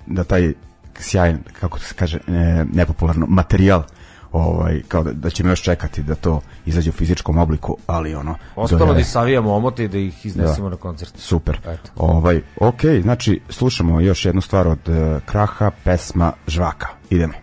da 0.07 0.23
taj 0.23 0.53
sjajan, 0.99 1.39
kako 1.59 1.79
se 1.79 1.93
kaže, 1.95 2.17
e, 2.27 2.65
nepopularno, 2.73 3.25
materijal 3.29 3.83
ovaj, 4.31 4.81
kao 4.87 5.03
da, 5.03 5.11
da 5.11 5.29
ćemo 5.29 5.49
još 5.49 5.61
čekati 5.61 6.03
da 6.03 6.15
to 6.15 6.41
izađe 6.65 6.89
u 6.89 6.93
fizičkom 6.93 7.37
obliku, 7.37 7.77
ali 7.87 8.15
ono... 8.15 8.35
Ostalo 8.55 8.93
da 8.93 9.03
savijamo 9.03 9.55
omote 9.55 9.83
i 9.83 9.87
da 9.87 9.97
ih 9.97 10.25
iznesemo 10.25 10.69
Da. 10.69 10.75
na 10.75 10.81
koncert. 10.81 11.17
Super. 11.17 11.57
Eto. 11.57 11.91
Ovaj, 11.95 12.41
ok, 12.59 12.81
znači 13.01 13.41
slušamo 13.49 13.99
još 13.99 14.25
jednu 14.25 14.41
stvar 14.41 14.67
od 14.67 14.89
e, 14.89 15.19
Kraha, 15.25 15.71
pesma 15.83 16.33
Žvaka. 16.47 16.87
Idemo. 17.09 17.33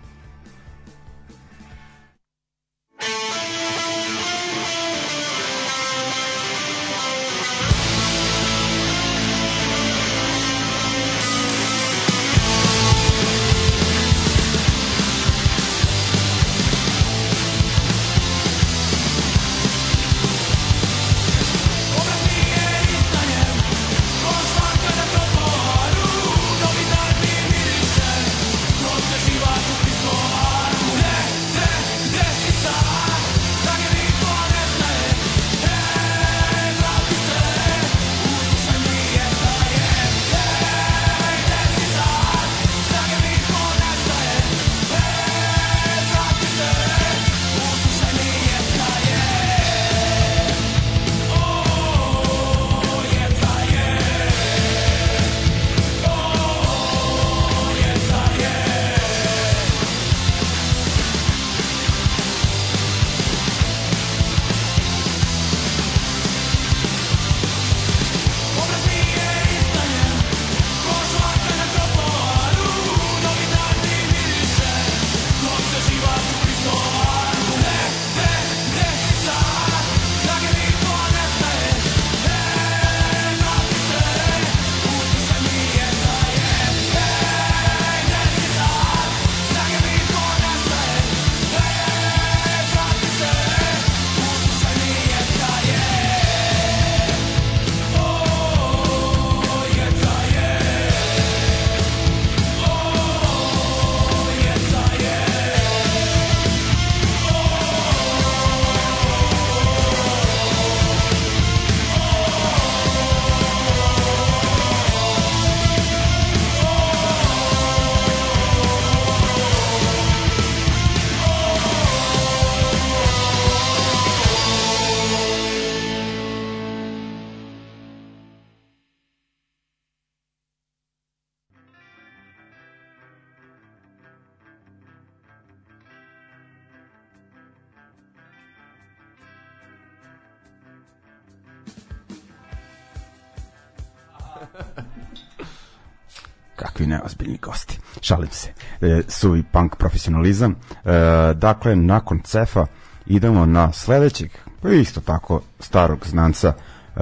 Neozbiljni 147.28 147.38
gosti. 147.42 147.78
Šalim 148.00 148.30
se. 148.30 148.52
E, 148.80 149.02
suvi 149.08 149.42
punk 149.52 149.76
profesionalizam. 149.76 150.52
E, 150.52 151.34
dakle, 151.34 151.76
nakon 151.76 152.20
cefa 152.24 152.66
idemo 153.06 153.46
na 153.46 153.72
sledećeg, 153.72 154.30
pa 154.62 154.68
isto 154.68 155.00
tako 155.00 155.42
starog 155.60 156.06
znanca, 156.06 156.52
e, 156.96 157.00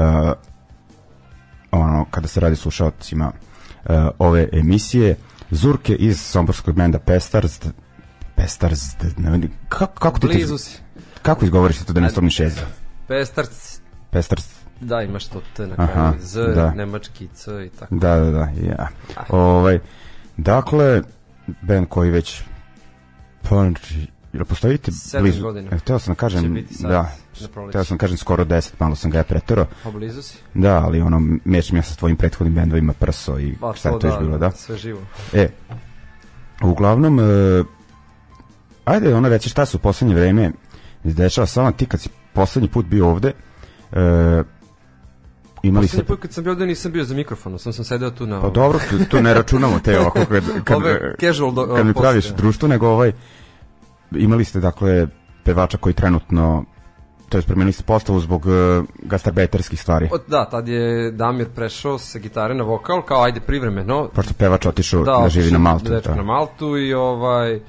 ono, 1.70 2.06
kada 2.10 2.28
se 2.28 2.40
radi 2.40 2.56
slušalcima 2.56 3.32
e, 3.84 4.08
ove 4.18 4.48
emisije, 4.52 5.16
Zurke 5.50 5.94
iz 5.94 6.20
somborskog 6.20 6.74
benda 6.74 6.98
Pestars, 6.98 7.60
Pestars, 8.36 8.80
ne, 9.16 9.48
kako, 9.68 10.00
kako 10.00 10.18
ti 10.20 10.26
Blizu 10.26 10.58
si. 10.58 10.78
kako 11.22 11.44
izgovoriš 11.44 11.78
to 11.78 11.92
da 11.92 12.00
ne 12.00 12.10
stopni 12.10 12.30
šeza? 12.30 12.60
Pestarc, 13.08 13.80
Pestars, 14.10 14.44
da, 14.80 15.02
imaš 15.02 15.26
to 15.26 15.40
T 15.56 15.66
na 15.66 15.74
Aha, 15.78 15.92
kraju, 15.92 16.14
Z, 16.20 16.54
da. 16.54 16.70
nemački 16.70 17.28
C 17.34 17.66
i 17.66 17.68
tako. 17.78 17.94
Da, 17.94 18.16
da, 18.16 18.30
da, 18.30 18.48
ja. 18.62 18.88
Ovaj, 19.28 19.78
dakle, 20.36 21.02
band 21.62 21.86
koji 21.88 22.10
već 22.10 22.42
pa, 23.48 23.70
jel 24.32 24.44
postojite 24.44 24.92
Sedam 24.92 25.22
blizu? 25.22 25.42
godina. 25.42 25.68
E, 25.72 25.78
hteo 25.78 25.98
sam 25.98 26.14
da 26.14 26.18
kažem, 26.18 26.66
da, 26.80 27.12
hteo 27.68 27.84
sam 27.84 27.96
da 27.96 28.00
kažem 28.00 28.16
skoro 28.16 28.44
10, 28.44 28.70
malo 28.78 28.96
sam 28.96 29.10
ga 29.10 29.18
je 29.18 29.24
pretero. 29.24 29.66
Pa 29.84 29.90
blizu 29.90 30.22
si. 30.22 30.38
Da, 30.54 30.84
ali 30.84 31.00
ono, 31.00 31.38
mešam 31.44 31.76
ja 31.76 31.82
sa 31.82 31.94
tvojim 31.94 32.16
prethodnim 32.16 32.54
bendovima 32.54 32.92
prso 32.92 33.38
i 33.38 33.54
Pa 33.60 33.74
šta 33.74 33.88
je 33.88 33.98
to 33.98 34.06
još 34.06 34.18
bilo, 34.18 34.38
da? 34.38 34.50
Sve 34.50 34.76
živo. 34.76 35.00
E, 35.32 35.48
uglavnom, 36.62 37.20
e, 37.20 37.64
ajde, 38.84 39.14
ono 39.14 39.28
reći 39.28 39.48
šta 39.48 39.66
se 39.66 39.76
u 39.76 39.80
poslednje 39.80 40.14
vreme 40.14 40.52
izdešava 41.04 41.46
samo 41.46 41.72
ti 41.72 41.86
kad 41.86 42.00
si 42.00 42.08
poslednji 42.32 42.68
put 42.68 42.86
bio 42.86 43.08
ovde, 43.08 43.32
e, 43.92 44.42
imali 45.66 45.88
ste... 45.88 46.04
Put 46.04 46.20
kad 46.20 46.32
sam 46.32 46.44
bio 46.44 46.52
ovde 46.52 46.66
nisam 46.66 46.92
bio 46.92 47.04
za 47.04 47.14
mikrofonom, 47.14 47.58
sam 47.58 47.72
sam 47.72 47.84
sedeo 47.84 48.10
tu 48.10 48.26
na... 48.26 48.40
Pa 48.40 48.48
dobro, 48.50 48.78
tu, 48.90 49.04
tu 49.04 49.22
ne 49.22 49.34
računamo 49.34 49.78
te 49.78 50.00
ovako 50.00 50.18
kad, 50.24 50.44
kad, 50.64 50.76
Ove 50.76 51.14
casual 51.20 51.52
do- 51.52 51.66
kad 51.66 51.86
mi 51.86 51.92
poste. 51.92 52.02
praviš 52.02 52.26
društvo, 52.26 52.68
nego 52.68 52.88
ovaj, 52.88 53.12
imali 54.12 54.44
ste 54.44 54.60
dakle 54.60 55.06
pevača 55.44 55.78
koji 55.78 55.92
trenutno 55.94 56.64
to 57.28 57.38
je 57.38 57.42
promenili 57.42 57.72
ste 57.72 57.82
postavu 57.82 58.20
zbog 58.20 58.46
uh, 58.46 58.52
gastarbeterskih 58.98 59.80
stvari. 59.80 60.08
Od, 60.12 60.22
da, 60.26 60.44
tad 60.44 60.68
je 60.68 61.10
Damir 61.10 61.48
prešao 61.48 61.98
sa 61.98 62.18
gitare 62.18 62.54
na 62.54 62.64
vokal, 62.64 63.02
kao 63.02 63.22
ajde 63.22 63.40
privremeno. 63.40 64.08
Pošto 64.08 64.34
pevač 64.34 64.66
otišao 64.66 65.04
da, 65.04 65.18
Da, 65.22 65.28
živi 65.28 65.50
na 65.50 65.58
Maltu. 65.58 65.88
Dečko 65.90 66.08
Da. 66.08 66.14
na 66.14 66.22
Maltu 66.22 66.76
i 66.78 66.94
ovaj 66.94 67.60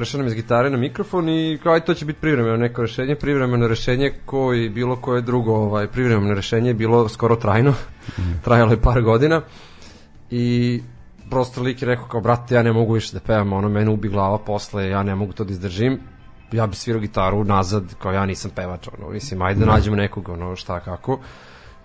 prešao 0.00 0.18
nam 0.18 0.26
iz 0.26 0.34
gitare 0.34 0.70
na 0.70 0.76
mikrofon 0.76 1.28
i 1.28 1.58
kao 1.62 1.72
aj 1.72 1.80
to 1.80 1.94
će 1.94 2.04
biti 2.04 2.20
privremeno 2.20 2.56
neko 2.56 2.82
rešenje, 2.82 3.14
privremeno 3.14 3.68
rešenje 3.68 4.12
koji 4.26 4.68
bilo 4.68 4.96
koje 4.96 5.22
drugo, 5.22 5.54
ovaj 5.54 5.86
privremeno 5.86 6.34
rešenje 6.34 6.70
je 6.70 6.74
bilo 6.74 7.08
skoro 7.08 7.36
trajno. 7.36 7.74
Trajalo 8.44 8.70
je 8.70 8.80
par 8.80 9.02
godina. 9.02 9.42
I 10.30 10.80
prosto 11.30 11.62
lik 11.62 11.82
je 11.82 11.88
rekao 11.88 12.08
kao 12.08 12.20
brate 12.20 12.54
ja 12.54 12.62
ne 12.62 12.72
mogu 12.72 12.94
više 12.94 13.12
da 13.12 13.20
pevam, 13.20 13.52
ono 13.52 13.68
mene 13.68 13.90
ubi 13.90 14.08
glava 14.08 14.38
posle, 14.38 14.88
ja 14.88 15.02
ne 15.02 15.14
mogu 15.14 15.32
to 15.32 15.44
da 15.44 15.52
izdržim. 15.52 16.00
Ja 16.52 16.66
bi 16.66 16.76
svirao 16.76 17.00
gitaru 17.00 17.44
nazad, 17.44 17.94
kao 17.98 18.12
ja 18.12 18.26
nisam 18.26 18.50
pevač, 18.54 18.88
ono, 18.98 19.10
mislim, 19.10 19.42
ajde 19.42 19.60
da 19.60 19.72
nađemo 19.72 19.96
nekog, 19.96 20.28
ono, 20.28 20.56
šta, 20.56 20.80
kako. 20.80 21.18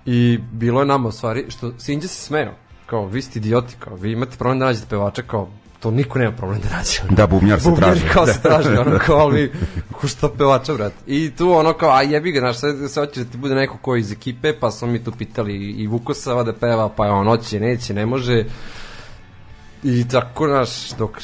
I 0.05 0.39
bilo 0.51 0.82
je 0.82 0.86
nama 0.86 1.07
u 1.07 1.11
stvari, 1.11 1.45
što 1.49 1.74
Sinđe 1.80 2.07
se 2.07 2.22
smeo, 2.22 2.53
kao, 2.86 3.05
vi 3.07 3.22
ste 3.22 3.39
idioti, 3.39 3.76
kao, 3.80 3.95
vi 3.95 4.11
imate 4.11 4.38
problem 4.38 4.59
da 4.59 4.66
nađete 4.66 4.88
pevača, 4.89 5.22
kao, 5.22 5.49
to 5.86 5.91
niko 5.91 6.19
nema 6.19 6.31
problem 6.31 6.59
da 6.61 6.77
nađe. 6.77 7.01
ono. 7.03 7.15
Da, 7.15 7.27
bubnjar 7.27 7.61
se 7.61 7.75
traži. 7.75 8.01
kao 8.13 8.25
se 8.27 8.41
traži, 8.41 8.69
ono 8.86 8.99
kao, 8.99 9.17
ali 9.17 9.51
ko 9.91 10.07
šta 10.07 10.29
pevača, 10.38 10.73
brate. 10.73 10.95
I 11.07 11.31
tu 11.38 11.51
ono 11.51 11.73
kao, 11.73 11.89
a 11.89 12.01
jebi 12.01 12.31
ga, 12.31 12.39
znaš, 12.39 12.57
sad 12.57 12.75
se 12.91 12.99
hoće 12.99 13.23
da 13.23 13.31
ti 13.31 13.38
bude 13.38 13.55
neko 13.55 13.77
ko 13.81 13.95
iz 13.95 14.11
ekipe, 14.11 14.53
pa 14.59 14.71
smo 14.71 14.88
mi 14.88 15.03
tu 15.03 15.11
pitali 15.11 15.53
i 15.71 15.88
Vukosava 15.88 16.43
da 16.43 16.53
peva, 16.53 16.89
pa 16.89 17.05
je 17.05 17.11
on 17.11 17.27
hoće, 17.27 17.59
neće, 17.59 17.93
ne 17.93 18.05
može. 18.05 18.45
I 19.83 20.07
tako, 20.07 20.47
naš, 20.47 20.89
dok 20.97 21.21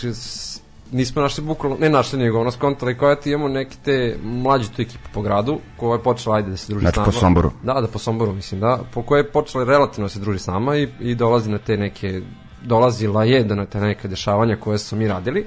nismo 0.92 1.22
našli 1.22 1.44
bukvalno, 1.44 1.78
ne 1.80 1.90
našli 1.90 2.20
nego 2.20 2.40
ono 2.40 2.52
skontali 2.52 2.98
koja 2.98 3.16
ti 3.16 3.30
imamo 3.32 3.48
neke 3.48 3.76
te 3.86 4.18
mlađe 4.24 4.70
tu 4.76 4.82
ekipu 4.82 5.10
po 5.14 5.22
gradu, 5.22 5.60
koja 5.78 5.94
je 5.94 6.04
počela 6.04 6.36
ajde 6.36 6.50
da 6.50 6.58
se 6.58 6.68
druži 6.68 6.84
Znači, 6.84 6.94
s 6.94 6.98
nama. 6.98 7.06
po 7.06 7.12
Somboru. 7.12 7.52
Da, 7.64 7.74
da 7.74 7.88
po 7.88 8.00
Somboru 8.00 8.34
mislim, 8.34 8.62
da, 8.62 8.80
po 8.94 9.02
kojoj 9.04 9.20
je 9.20 9.32
počela 9.32 9.64
relativno 9.64 10.06
da 10.06 10.10
se 10.10 10.20
druži 10.20 10.40
s 10.40 10.48
nama 10.48 10.78
i, 10.78 10.88
i 11.00 11.16
dolazi 11.16 11.50
na 11.50 11.58
te 11.58 11.78
neke, 11.78 12.22
dolazila 12.64 13.24
je 13.24 13.44
da 13.44 13.56
na 13.56 13.66
te 13.66 13.80
neke 13.80 14.08
dešavanja 14.08 14.56
koje 14.56 14.78
smo 14.78 14.98
mi 14.98 15.08
radili. 15.08 15.46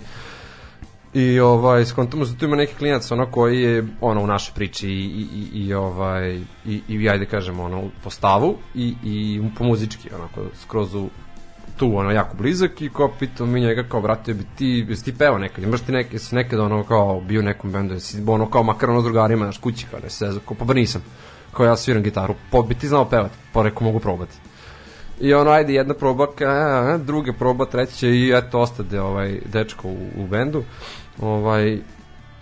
I 1.14 1.40
ovaj 1.40 1.84
skontamo 1.84 2.24
da 2.24 2.34
tu 2.38 2.44
ima 2.44 2.56
neki 2.56 2.74
klinac 2.74 3.10
ono 3.10 3.26
koji 3.26 3.62
je 3.62 3.86
ono 4.00 4.20
u 4.20 4.26
našoj 4.26 4.54
priči 4.54 4.88
i, 4.88 4.92
i, 4.92 5.28
i, 5.34 5.66
i 5.66 5.74
ovaj 5.74 6.40
i, 6.66 6.80
i 6.88 7.08
ajde 7.08 7.26
kažemo 7.26 7.62
ono 7.62 7.82
po 8.04 8.10
stavu 8.10 8.56
i, 8.74 8.94
i 9.04 9.42
po 9.58 9.64
muzički 9.64 10.10
onako 10.14 10.40
skroz 10.62 10.94
u 10.94 11.08
tu 11.76 11.96
ono 11.96 12.10
jako 12.10 12.36
blizak 12.36 12.82
i 12.82 12.90
kao 12.90 13.10
pitao 13.18 13.46
mi 13.46 13.60
njega 13.60 13.82
kao 13.88 14.00
brate 14.00 14.34
bi 14.34 14.44
ti 14.56 14.86
jesi 14.88 15.04
ti 15.04 15.18
pevao 15.18 15.38
nekad? 15.38 15.64
Imaš 15.64 15.80
ti 15.80 15.92
neke 15.92 16.14
jesi 16.14 16.34
nekad 16.34 16.60
ono 16.60 16.82
kao 16.82 17.20
bio 17.20 17.40
u 17.40 17.44
nekom 17.44 17.72
bendu 17.72 17.94
jesi 17.94 18.22
ono 18.26 18.50
kao 18.50 18.62
makar 18.62 18.90
ono 18.90 19.02
drugarima 19.02 19.46
naš 19.46 19.58
kući 19.58 19.86
kao 19.90 20.00
ne 20.00 20.10
se 20.10 20.32
kao 20.48 20.56
pa 20.66 20.74
nisam. 20.74 21.02
Kao 21.52 21.66
ja 21.66 21.76
sviram 21.76 22.02
gitaru 22.02 22.34
pa 22.50 22.62
bi 22.62 22.74
ti 22.74 22.88
znao 22.88 23.04
pevati 23.04 23.34
pa 23.52 23.62
rekao 23.62 23.82
mogu 23.84 24.00
probati 24.00 24.36
I 25.20 25.34
ono, 25.34 25.50
ajde, 25.50 25.74
jedna 25.74 25.94
proba, 25.94 26.26
a, 26.46 26.98
druga 27.04 27.32
proba, 27.32 27.64
treća 27.64 28.06
i 28.06 28.32
eto, 28.36 28.60
ostade 28.60 29.00
ovaj 29.00 29.40
dečko 29.52 29.88
u, 29.88 30.08
u 30.16 30.26
bendu. 30.26 30.62
Ovaj, 31.20 31.78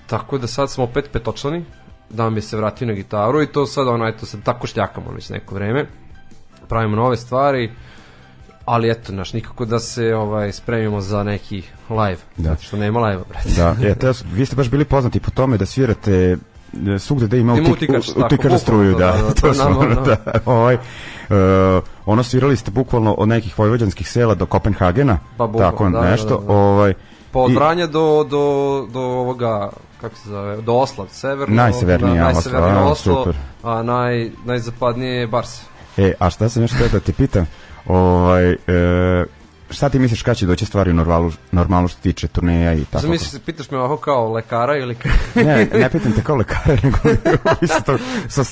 tako 0.06 0.38
da 0.38 0.46
sad 0.46 0.70
smo 0.70 0.84
opet 0.84 1.10
petočlani, 1.12 1.64
da 2.10 2.30
mi 2.30 2.40
se 2.40 2.56
vratio 2.56 2.86
na 2.86 2.92
gitaru 2.92 3.42
i 3.42 3.46
to 3.46 3.66
sad, 3.66 3.88
ono, 3.88 4.08
eto, 4.08 4.26
sad 4.26 4.42
tako 4.42 4.66
šljakamo 4.66 5.10
već 5.10 5.28
neko 5.28 5.54
vreme. 5.54 5.86
Pravimo 6.68 6.96
nove 6.96 7.16
stvari, 7.16 7.70
ali 8.64 8.90
eto, 8.90 9.12
naš, 9.12 9.32
nikako 9.32 9.64
da 9.64 9.78
se 9.78 10.14
ovaj 10.14 10.52
spremimo 10.52 11.00
za 11.00 11.22
neki 11.22 11.62
live, 11.90 12.20
Da. 12.36 12.50
zato 12.50 12.62
što 12.62 12.76
nema 12.76 13.00
live, 13.08 13.22
brate. 13.28 13.48
Da, 13.56 13.88
e, 13.88 13.94
te, 13.94 14.12
vi 14.32 14.46
ste 14.46 14.56
baš 14.56 14.70
bili 14.70 14.84
poznati 14.84 15.20
po 15.20 15.30
tome 15.30 15.56
da 15.58 15.66
svirate 15.66 16.36
svugde 16.98 17.26
da 17.26 17.36
ima 17.36 17.52
Ima 17.52 17.62
utik, 17.62 17.72
utikač, 17.90 18.08
u- 18.08 18.14
tako, 18.14 18.26
utikač 18.26 18.50
za 18.52 18.58
struju, 18.58 18.92
da, 18.94 19.06
da, 19.06 19.22
da, 19.22 19.34
to 19.40 19.54
smo, 19.54 19.78
ono. 19.78 20.00
da, 20.00 20.16
ovaj, 20.46 20.74
uh, 20.74 20.80
ono 22.06 22.22
svirali 22.22 22.56
ste 22.56 22.70
bukvalno 22.70 23.12
od 23.14 23.28
nekih 23.28 23.58
vojvođanskih 23.58 24.10
sela 24.10 24.34
do 24.34 24.46
Kopenhagena, 24.46 25.18
Pa, 25.36 25.46
bukvalno, 25.46 25.70
tako 25.70 25.84
da, 25.84 26.00
da, 26.00 26.10
nešto, 26.10 26.38
da, 26.38 26.46
da. 26.46 26.52
ovaj, 26.52 26.94
Pa 27.32 27.38
od 27.38 27.54
Vranja 27.54 27.86
do, 27.86 28.26
do, 28.30 28.86
do 28.92 29.00
ovoga, 29.00 29.70
kako 30.00 30.16
se 30.16 30.28
zove, 30.28 30.56
do 30.56 30.72
Osla, 30.72 31.06
severno. 31.10 31.56
Najsevernije 31.56 32.20
da, 32.20 32.28
Oslo, 32.28 32.58
a, 32.58 32.84
Oslo, 32.84 33.24
super. 33.24 33.36
a 33.62 33.82
naj, 33.82 34.30
najzapadnije 34.44 35.20
je 35.20 35.26
Bars. 35.26 35.60
E, 35.96 36.12
a 36.18 36.30
šta 36.30 36.48
sam 36.48 36.62
još 36.62 36.70
da 36.92 37.00
te 37.00 37.12
pitam? 37.12 37.46
Ovaj, 37.86 38.52
e, 38.52 38.56
šta 39.72 39.88
ti 39.88 39.98
misliš 39.98 40.22
kada 40.22 40.34
će 40.34 40.46
doći 40.46 40.66
stvari 40.66 40.90
u 40.90 40.94
normalu, 40.94 41.32
normalu 41.52 41.88
što 41.88 42.00
tiče 42.02 42.28
turneja 42.28 42.74
i 42.74 42.84
tako? 42.84 42.92
Tako. 42.92 43.08
Misliš, 43.08 43.42
pitaš 43.46 43.70
me 43.70 43.78
ovako 43.78 43.96
kao 43.96 44.32
lekara 44.32 44.76
ili 44.76 44.96
ne, 45.34 45.68
ne 45.74 45.90
pitam 45.90 46.12
te 46.12 46.22
kao 46.22 46.36
lekara, 46.36 46.76
nego 46.82 46.98
mislim 47.60 47.82
to, 47.82 47.98
sa, 48.28 48.44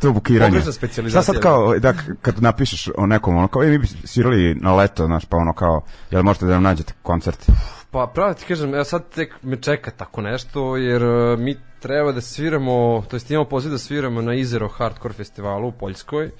to 0.00 0.12
bukiranje. 0.12 0.50
Pogrešna 0.50 0.72
specijalizacija. 0.72 1.22
Šta 1.22 1.32
sad 1.32 1.42
kao, 1.42 1.78
da, 1.78 1.92
k- 1.92 2.14
kad 2.22 2.42
napišeš 2.42 2.88
o 2.96 3.06
nekom, 3.06 3.36
ono 3.36 3.48
kao, 3.48 3.62
e, 3.64 3.66
mi 3.66 3.78
bi 3.78 3.86
svirali 3.86 4.54
na 4.54 4.74
leto, 4.74 5.06
znaš, 5.06 5.24
pa 5.24 5.36
ono 5.36 5.52
kao, 5.52 5.80
jel 6.10 6.22
možete 6.22 6.46
da 6.46 6.52
nam 6.52 6.62
nađete 6.62 6.92
koncert? 7.02 7.46
Pa 7.90 8.10
pravo 8.14 8.34
ti 8.34 8.44
kažem, 8.48 8.74
evo 8.74 8.84
sad 8.84 9.08
tek 9.14 9.34
me 9.42 9.56
čeka 9.56 9.90
tako 9.90 10.20
nešto, 10.20 10.76
jer 10.76 11.02
e, 11.02 11.36
mi 11.36 11.56
treba 11.80 12.12
da 12.12 12.20
sviramo, 12.20 13.04
to 13.10 13.16
jest 13.16 13.30
imamo 13.30 13.48
poziv 13.48 13.70
da 13.72 13.78
sviramo 13.78 14.22
na 14.22 14.34
Izero 14.34 14.68
Hardcore 14.68 15.14
festivalu 15.14 15.68
u 15.68 15.72
Poljskoj. 15.72 16.24
E, 16.26 16.30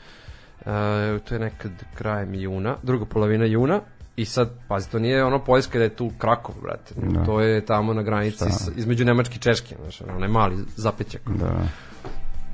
to 1.25 1.35
je 1.35 1.39
nekad 1.39 1.71
krajem 1.95 2.35
juna, 2.35 2.77
druga 2.83 3.05
polovina 3.05 3.45
juna. 3.45 3.81
I 4.17 4.25
sad, 4.25 4.51
pazi, 4.69 4.91
to 4.91 4.99
nije 4.99 5.25
ono 5.25 5.39
Poljska 5.39 5.79
da 5.79 5.85
je 5.85 5.91
tu 5.91 6.11
Krakov, 6.19 6.55
brate. 6.63 6.95
Da. 6.97 7.25
To 7.25 7.41
je 7.41 7.61
tamo 7.61 7.95
na 7.95 8.03
granici 8.03 8.45
s, 8.45 8.71
između 8.77 9.05
Nemačke 9.05 9.37
i 9.37 9.41
Češke, 9.41 9.77
znaš, 9.83 10.01
onaj 10.17 10.29
mali 10.29 10.57
zapećak. 10.77 11.21
Da. 11.27 11.53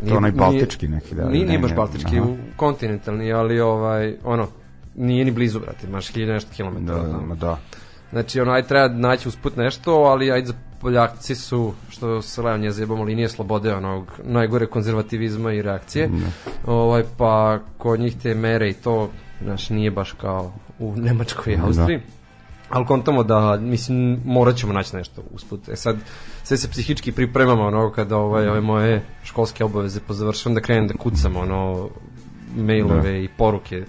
Nije- 0.02 0.16
onaj 0.16 0.30
nije- 0.30 0.38
baltički 0.40 0.88
neki, 0.88 1.14
da, 1.14 1.28
Nije, 1.28 1.46
nije 1.46 1.58
baš 1.58 1.74
baltički, 1.74 2.18
aha. 2.18 2.22
u 2.22 2.36
kontinentalni, 2.56 3.32
ali 3.32 3.60
ovaj, 3.60 4.16
ono, 4.24 4.48
nije 4.94 5.24
ni 5.24 5.30
blizu, 5.30 5.60
brate, 5.60 5.86
imaš 5.86 6.08
hiljada 6.08 6.32
nešto 6.32 6.50
Da, 6.50 6.56
kilometara. 6.56 7.02
da, 7.02 7.16
ma 7.18 7.34
da. 7.34 7.58
Znači, 8.10 8.40
ono, 8.40 8.52
aj 8.52 8.62
treba 8.62 8.88
naći 8.88 9.28
usput 9.28 9.56
nešto, 9.56 9.92
ali 9.92 10.32
ajde 10.32 10.46
za 10.46 10.54
Poljakci 10.80 11.34
su, 11.34 11.72
što 11.88 12.22
se 12.22 12.42
Leon 12.42 12.64
je 12.64 12.70
zajebamo 12.72 13.02
linije 13.04 13.28
slobode, 13.28 13.74
onog 13.74 14.12
najgore 14.24 14.66
konzervativizma 14.66 15.52
i 15.52 15.62
reakcije. 15.62 16.10
Ovaj, 16.66 17.04
pa 17.18 17.58
kod 17.78 18.00
njih 18.00 18.16
te 18.16 18.34
mere 18.34 18.70
i 18.70 18.74
to, 18.74 19.10
znaš, 19.42 19.70
nije 19.70 19.90
baš 19.90 20.12
kao 20.12 20.52
u 20.82 20.96
Nemačkoj 20.96 21.52
i 21.52 21.56
Austriji. 21.56 22.00
Ali 22.68 22.86
kontamo 22.86 23.22
da, 23.22 23.56
mislim, 23.56 24.20
morat 24.24 24.56
ćemo 24.56 24.72
naći 24.72 24.96
nešto 24.96 25.22
usput. 25.30 25.68
E 25.68 25.76
sad, 25.76 25.96
sve 26.42 26.56
se 26.56 26.70
psihički 26.70 27.12
pripremamo, 27.12 27.62
ono, 27.62 27.90
kada 27.92 28.16
ovaj, 28.16 28.48
ove 28.48 28.60
moje 28.60 29.02
školske 29.24 29.64
obaveze 29.64 30.00
pozavršam, 30.00 30.54
da 30.54 30.60
krenem 30.60 30.88
da 30.88 30.94
kucam, 30.94 31.36
ono, 31.36 31.88
mailove 32.56 33.24
i 33.24 33.28
poruke 33.28 33.84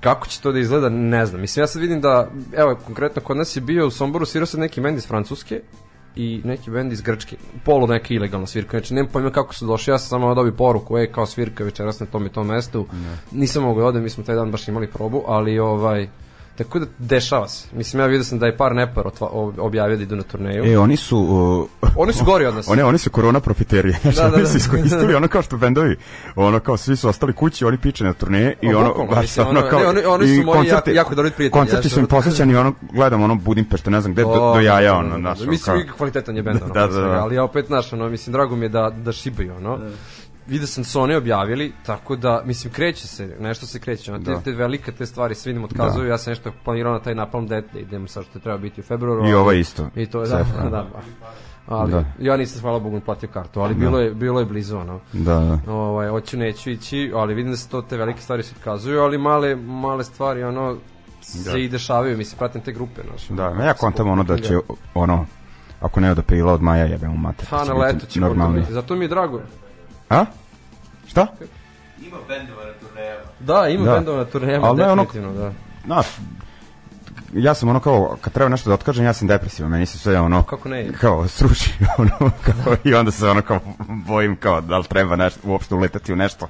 Kako 0.00 0.26
će 0.26 0.40
to 0.40 0.52
da 0.52 0.58
izgleda, 0.58 0.88
ne 0.88 1.26
znam. 1.26 1.40
Mislim, 1.40 1.62
ja 1.62 1.66
sad 1.66 1.82
vidim 1.82 2.00
da, 2.00 2.30
evo, 2.56 2.76
konkretno 2.86 3.22
kod 3.22 3.36
nas 3.36 3.56
je 3.56 3.60
bio 3.60 3.86
u 3.86 3.90
Somboru, 3.90 4.26
svirao 4.26 4.46
se 4.46 4.58
neki 4.58 4.80
bend 4.80 4.98
iz 4.98 5.06
Francuske 5.06 5.60
i 6.16 6.40
neki 6.44 6.70
bend 6.70 6.92
iz 6.92 7.00
Grčke, 7.00 7.36
polu 7.64 7.86
neka 7.86 8.14
ilegalna 8.14 8.46
svirka, 8.46 8.78
znači 8.78 8.94
nemam 8.94 9.12
pojma 9.12 9.30
kako 9.30 9.54
su 9.54 9.66
došli, 9.66 9.90
ja 9.90 9.98
sam 9.98 10.08
samo 10.08 10.34
dobio 10.34 10.52
poruku, 10.52 10.98
ej, 10.98 11.12
kao 11.12 11.26
svirka 11.26 11.64
večeras 11.64 12.00
na 12.00 12.06
tom 12.06 12.26
i 12.26 12.28
tom 12.28 12.46
mestu, 12.46 12.86
nisam 13.32 13.62
mogao 13.62 13.82
da 13.82 13.88
odem, 13.88 14.02
mi 14.02 14.10
smo 14.10 14.24
taj 14.24 14.34
dan 14.34 14.50
baš 14.50 14.68
imali 14.68 14.86
probu, 14.86 15.22
ali 15.26 15.58
ovaj, 15.58 16.08
tako 16.58 16.78
da 16.78 16.86
dešava 16.98 17.48
se. 17.48 17.68
Mislim, 17.72 18.00
ja 18.00 18.06
vidio 18.06 18.24
sam 18.24 18.38
da 18.38 18.46
je 18.46 18.56
par 18.56 18.74
nepar 18.74 19.06
otva, 19.06 19.28
ob- 19.28 19.58
objavio 19.58 19.96
da 19.96 20.02
idu 20.02 20.16
na 20.16 20.22
turneju. 20.22 20.64
E, 20.64 20.78
oni 20.78 20.96
su... 20.96 21.18
Uh, 21.80 21.90
Oni 21.96 22.12
su 22.12 22.24
gori 22.24 22.46
od 22.46 22.54
nas. 22.54 22.68
One, 22.68 22.84
oni 22.84 22.98
su 22.98 23.10
korona 23.10 23.40
profiteri. 23.40 23.92
Znači, 23.92 24.16
Da, 24.16 24.22
da, 24.22 24.34
oni 24.34 24.42
da. 24.42 24.48
su 24.48 24.56
iskoristili 24.56 25.14
ono 25.14 25.28
kao 25.28 25.42
što 25.42 25.56
bendovi, 25.56 25.96
ono 26.36 26.60
kao 26.60 26.76
svi 26.76 26.96
su 26.96 27.08
ostali 27.08 27.32
kući, 27.32 27.64
oni 27.64 27.78
piče 27.78 28.04
na 28.04 28.12
turneje 28.12 28.54
i 28.62 28.68
ono, 28.68 28.88
bukvalno, 28.88 29.12
baš 29.12 29.22
mislim, 29.22 29.46
ono 29.46 29.62
kao, 29.62 29.80
ne, 29.80 29.86
oni- 29.86 30.04
oni 30.04 30.36
su 30.36 30.42
moji 30.44 30.68
jako- 30.68 30.90
jako 30.90 31.14
dobri 31.14 31.30
prijatelji, 31.30 31.50
Koncerti 31.52 31.88
su 31.88 31.94
im 31.94 32.02
ono- 32.02 32.08
posjećani, 32.10 32.56
ono, 32.56 32.72
gledam 32.92 33.22
ono 33.22 33.34
Budimpešte, 33.36 33.90
ne 33.90 34.00
znam 34.00 34.12
gde, 34.12 34.22
do, 34.24 34.52
do 34.54 34.60
jaja, 34.60 34.94
ono, 34.94 35.14
ono, 35.14 35.34
Mislim, 35.40 35.86
kvalitetan 35.96 36.36
je 36.36 36.42
bend, 36.42 36.60
Da, 36.60 36.66
da, 36.66 36.86
da, 36.88 37.00
da. 37.00 37.10
ali 37.12 37.34
ja 37.34 37.44
opet, 37.44 37.66
znaš, 37.66 37.92
ono, 37.92 38.08
mislim, 38.08 38.32
drago 38.32 38.56
mi 38.56 38.64
je 38.64 38.68
da, 38.68 38.90
da 38.96 39.12
šibaju, 39.12 39.56
ono. 39.56 39.78
Vidio 40.48 40.66
sam 40.66 40.82
da 40.82 40.88
su 40.88 41.00
oni 41.00 41.14
objavili, 41.14 41.72
tako 41.86 42.16
da, 42.16 42.42
mislim, 42.44 42.72
kreće 42.72 43.06
se, 43.06 43.36
nešto 43.40 43.66
se 43.66 43.78
kreće, 43.78 44.12
ono, 44.14 44.24
te, 44.24 44.30
Da. 44.30 44.40
te 44.40 44.52
velike 44.52 44.92
te 44.92 45.06
stvari 45.06 45.34
se 45.34 45.48
vidim 45.50 45.64
otkazuju, 45.64 46.08
ja 46.08 46.18
sam 46.18 46.30
nešto 46.30 46.52
planirao 46.64 46.92
na 46.92 47.00
taj 47.00 47.14
Napalm 47.14 47.46
Death 47.46 47.72
da 47.72 47.78
idem 47.80 48.08
sad 48.08 48.24
što 48.24 48.38
treba 48.38 48.58
biti 48.58 48.80
u 48.80 48.84
februaru. 48.84 49.28
I 49.28 49.34
ovo 49.34 49.52
isto. 49.52 49.88
I 49.96 50.06
to 50.06 50.22
je, 50.22 50.28
da, 50.28 50.44
da, 50.62 50.70
da, 50.70 50.86
ali 51.66 51.90
Da. 51.92 52.04
ja 52.18 52.36
nisam, 52.36 52.60
hvala 52.60 52.78
Bogu, 52.78 53.00
platio 53.00 53.28
kartu, 53.28 53.60
ali 53.60 53.74
bilo, 53.74 53.98
je, 53.98 54.14
bilo 54.14 54.40
je 54.40 54.46
blizu, 54.46 54.76
ono. 54.76 55.00
da, 55.12 55.34
da. 55.66 55.72
Ovaj, 55.72 56.08
hoću, 56.08 56.36
neću 56.36 56.70
ići, 56.70 57.12
ali 57.14 57.34
vidim 57.34 57.50
da 57.52 57.56
se 57.56 57.68
to 57.68 57.82
te 57.82 57.96
velike 57.96 58.20
stvari 58.20 58.42
se 58.42 58.54
otkazuju, 58.58 59.00
ali 59.00 59.18
male, 59.18 59.56
male 59.56 60.04
stvari, 60.04 60.42
ono, 60.44 60.76
se 61.20 61.50
Da. 61.50 61.58
i 61.58 61.68
dešavaju, 61.68 62.16
mislim, 62.18 62.38
pratim 62.38 62.60
te 62.60 62.72
grupe, 62.72 63.02
znaš. 63.08 63.28
Da, 63.28 63.64
ja 63.64 63.74
kontam 63.74 64.08
ono 64.08 64.22
da 64.22 64.38
će, 64.38 64.58
ono, 64.94 65.26
ako 65.80 66.00
ne 66.00 66.10
od 66.10 66.18
aprila, 66.18 66.52
od 66.52 66.62
maja 66.62 66.84
jebemo 66.84 67.16
mater. 67.16 67.46
Ha, 67.48 67.56
da 67.58 67.64
će 67.64 67.70
na 67.70 67.76
leto 67.76 68.06
će 68.06 68.20
normalni. 68.20 68.50
možda 68.52 68.60
biti. 68.60 68.72
Zato 68.72 68.96
mi 68.96 69.04
je 69.04 69.08
drago. 69.08 69.40
A? 70.10 70.24
Šta? 71.06 71.26
Da, 73.40 73.68
ima 73.68 73.84
Da. 73.84 73.92
bendova 73.92 74.18
na 74.18 74.24
turnejama, 74.24 74.66
Ali 74.66 74.78
ne 74.78 74.84
ono- 74.84 75.02
definitivno, 75.04 75.32
da. 75.34 75.52
Znaš, 75.86 76.06
ja 77.34 77.54
sam 77.54 77.68
ono 77.68 77.80
kao, 77.80 78.16
kad 78.20 78.32
treba 78.32 78.48
nešto 78.48 78.70
da 78.70 78.74
otkažem, 78.74 79.04
ja 79.04 79.12
sam 79.12 79.28
depresivan, 79.28 79.70
meni 79.70 79.86
se 79.86 79.98
sve 79.98 80.20
ono, 80.20 80.42
Kako 80.42 80.68
ne? 80.68 80.92
kao 80.92 81.28
sruši, 81.28 81.70
ono, 81.98 82.10
kao, 82.42 82.74
i 82.84 82.94
onda 82.94 83.10
se 83.10 83.28
ono 83.28 83.42
kao 83.42 83.60
bojim 83.88 84.36
kao 84.36 84.60
da 84.60 84.78
li 84.78 84.84
treba 84.84 85.16
nešto, 85.16 85.40
uopšte 85.44 85.74
uletati 85.74 86.12
u 86.12 86.16
nešto, 86.16 86.48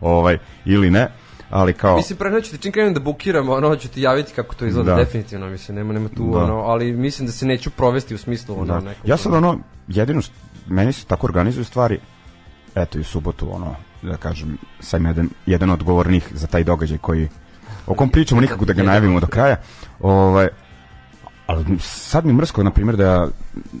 ovaj, 0.00 0.38
ili 0.64 0.90
ne, 0.90 1.12
ali 1.50 1.72
kao, 1.72 1.96
Mislim, 1.96 2.18
pre 2.18 2.30
neću 2.30 2.50
ti 2.50 2.58
čim 2.58 2.72
krenem 2.72 2.94
da 2.94 3.00
bukiram, 3.00 3.48
ono, 3.48 3.76
ću 3.76 3.88
ti 3.88 4.02
javiti 4.02 4.32
kako 4.32 4.54
to 4.54 4.66
izgleda, 4.66 4.90
Da. 4.90 4.96
definitivno, 4.96 5.46
mislim, 5.46 5.76
nema, 5.76 5.92
nema 5.92 6.08
tu, 6.08 6.30
Da. 6.32 6.38
ono, 6.38 6.54
ali 6.56 6.92
mislim 6.92 7.26
da 7.26 7.32
se 7.32 7.46
neću 7.46 7.70
provesti 7.70 8.14
u 8.14 8.18
smislu, 8.18 8.54
ono, 8.56 8.74
da. 8.74 8.80
nekog... 8.80 9.08
ja 9.08 9.16
sad 9.16 9.34
ono, 9.34 9.58
jedino, 9.88 10.22
što, 10.22 10.34
meni 10.66 10.92
se 10.92 11.04
tako 11.04 11.26
organizuju 11.26 11.64
stvari, 11.64 12.00
eto 12.74 12.98
i 12.98 13.00
u 13.00 13.04
subotu, 13.04 13.54
ono, 13.54 13.74
da 14.02 14.16
kažem, 14.16 14.58
sam 14.80 15.06
jedan, 15.06 15.28
jedan 15.46 15.70
od 15.70 15.82
govornih 15.82 16.28
za 16.34 16.46
taj 16.46 16.64
događaj 16.64 16.98
koji, 16.98 17.28
o 17.86 17.94
kom 17.94 18.08
pričamo 18.08 18.40
nikako 18.40 18.64
da 18.64 18.72
ga 18.72 18.82
najavimo 18.82 19.20
do 19.20 19.26
kraja, 19.26 19.56
ovaj, 20.00 20.48
ali 21.46 21.78
sad 21.80 22.24
mi 22.24 22.30
je 22.30 22.36
mrsko, 22.36 22.62
na 22.62 22.70
primjer, 22.70 22.96
da 22.96 23.28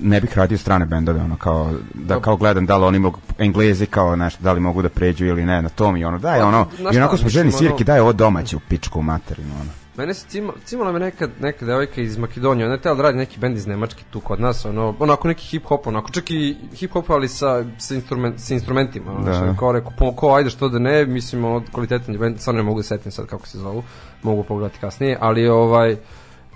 ne 0.02 0.20
bih 0.20 0.38
radio 0.38 0.58
strane 0.58 0.86
bendove, 0.86 1.20
ono, 1.20 1.36
kao, 1.36 1.74
da 1.94 2.20
kao 2.20 2.36
gledam 2.36 2.66
da 2.66 2.76
li 2.76 2.84
oni 2.84 2.98
mogu, 2.98 3.18
englezi 3.38 3.86
kao 3.86 4.16
nešto, 4.16 4.42
da 4.42 4.52
li 4.52 4.60
mogu 4.60 4.82
da 4.82 4.88
pređu 4.88 5.26
ili 5.26 5.46
ne, 5.46 5.62
na 5.62 5.68
tom 5.68 5.96
i 5.96 6.04
ono, 6.04 6.18
daj, 6.18 6.40
Pa, 6.40 6.46
ono, 6.46 6.66
i 6.92 6.96
onako 6.96 7.16
smo 7.16 7.28
ono- 7.40 7.52
svirki, 7.52 7.84
daj 7.84 8.00
ovo 8.00 8.12
domaće 8.12 8.56
u 8.56 8.60
pičku 8.68 9.02
materinu, 9.02 9.54
ono. 9.60 9.70
Mene 9.98 10.14
se 10.14 10.26
cima, 10.28 10.52
cimala 10.64 10.92
me 10.92 10.98
neka, 10.98 11.28
neka 11.40 11.66
devojka 11.66 12.00
iz 12.00 12.18
Makedonije, 12.18 12.66
ona 12.66 12.74
je 12.74 12.80
tela 12.80 12.94
da 12.94 13.02
radi 13.02 13.18
neki 13.18 13.40
bend 13.40 13.56
iz 13.56 13.66
Nemačke 13.66 14.04
tu 14.10 14.20
kod 14.20 14.40
nas, 14.40 14.64
ono, 14.64 14.94
onako 14.98 15.28
neki 15.28 15.46
hip 15.46 15.64
hop, 15.66 15.86
onako 15.86 16.10
čak 16.10 16.30
i 16.30 16.56
hip 16.74 16.92
hop, 16.92 17.10
ali 17.10 17.28
sa, 17.28 17.64
sa, 17.78 17.94
instrument, 17.94 18.40
sa 18.40 18.54
instrumentima, 18.54 19.12
ono, 19.12 19.24
Da. 19.24 19.40
da. 19.40 19.56
kao 19.58 19.72
rekao, 19.72 19.92
po, 19.98 20.12
ko, 20.12 20.34
ajde 20.34 20.50
što 20.50 20.68
da 20.68 20.78
ne, 20.78 21.06
mislim, 21.06 21.44
ono, 21.44 21.62
kvalitetan 21.72 22.14
je 22.14 22.18
bend, 22.18 22.40
stvarno 22.40 22.62
ne 22.62 22.64
mogu 22.64 22.78
da 22.78 22.82
setim 22.82 23.12
sad 23.12 23.26
kako 23.26 23.46
se 23.46 23.58
zovu, 23.58 23.82
mogu 24.22 24.42
pogledati 24.42 24.78
kasnije, 24.80 25.18
ali 25.20 25.48
ovaj, 25.48 25.96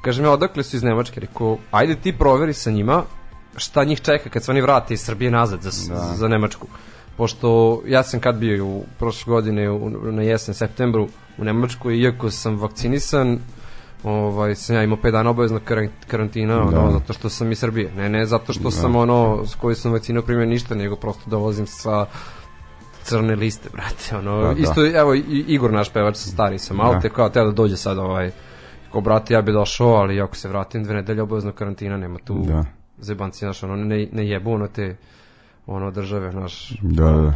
kažem 0.02 0.24
ja, 0.24 0.30
odakle 0.30 0.62
su 0.62 0.76
iz 0.76 0.82
Nemačke, 0.82 1.20
rekao, 1.20 1.58
ajde 1.70 1.96
ti 1.96 2.18
proveri 2.18 2.52
sa 2.52 2.70
njima 2.70 3.02
šta 3.56 3.84
njih 3.84 4.00
čeka 4.00 4.30
kad 4.30 4.44
se 4.44 4.50
oni 4.50 4.60
vrate 4.60 4.94
iz 4.94 5.00
Srbije 5.00 5.30
nazad 5.30 5.62
za, 5.62 5.94
da. 5.94 6.00
za 6.00 6.28
Nemačku. 6.28 6.66
Pošto 7.16 7.80
ja 7.86 8.02
sam 8.02 8.20
kad 8.20 8.36
bio 8.36 8.66
u 8.66 8.84
prošle 8.98 9.30
godine 9.30 9.70
u, 9.70 9.90
na 9.90 10.22
jesen, 10.22 10.54
septembru 10.54 11.08
u 11.38 11.44
Nemačkoj, 11.44 11.96
iako 11.96 12.30
sam 12.30 12.58
vakcinisan, 12.58 13.38
ovaj, 14.04 14.54
sam 14.54 14.76
ja 14.76 14.82
imao 14.82 14.98
5 14.98 15.10
dana 15.10 15.30
obaveznog 15.30 15.62
karan- 15.62 15.88
karantina, 16.06 16.54
da. 16.54 16.62
ono, 16.80 16.90
zato 16.90 17.12
što 17.12 17.28
sam 17.28 17.52
iz 17.52 17.58
Srbije. 17.58 17.92
Ne, 17.96 18.08
ne 18.08 18.26
zato 18.26 18.52
što 18.52 18.62
da. 18.62 18.70
sam 18.70 18.96
ono, 18.96 19.46
s 19.46 19.54
koji 19.54 19.74
sam 19.74 19.92
vakcinu 19.92 20.22
primio 20.22 20.46
ništa, 20.46 20.74
nego 20.74 20.96
prosto 20.96 21.30
dolazim 21.30 21.66
sa 21.66 22.06
crne 23.02 23.36
liste, 23.36 23.68
brate, 23.74 24.16
ono, 24.18 24.40
Da, 24.40 24.48
da, 24.48 24.54
da. 24.54 24.60
isto, 24.60 24.86
evo, 24.86 25.14
Igor 25.46 25.72
naš 25.72 25.92
pevač, 25.92 26.16
stari 26.16 26.58
sam, 26.58 26.76
Da. 26.76 27.00
te 27.00 27.08
kao, 27.10 27.28
teo 27.28 27.44
da 27.44 27.50
dođe 27.52 27.76
sad, 27.76 27.98
ovaj, 27.98 28.30
kao, 28.92 29.00
brate, 29.00 29.34
ja 29.34 29.42
bi 29.42 29.52
došao, 29.52 29.88
ali 29.88 30.20
ako 30.20 30.36
se 30.36 30.48
vratim 30.48 30.84
dve 30.84 30.94
nedelje 30.94 31.22
obaveznog 31.22 31.54
karantina, 31.54 31.96
nema 31.96 32.18
tu 32.18 32.44
Da. 32.46 32.64
zebanci, 32.98 33.38
znaš, 33.38 33.62
ono, 33.62 33.76
ne, 33.76 34.08
ne 34.12 34.28
jebu, 34.28 34.52
ono, 34.52 34.66
te, 34.68 34.96
ono, 35.66 35.90
države, 35.90 36.30
znaš, 36.30 36.78
Da, 36.82 37.04
da. 37.04 37.10
jebi 37.10 37.34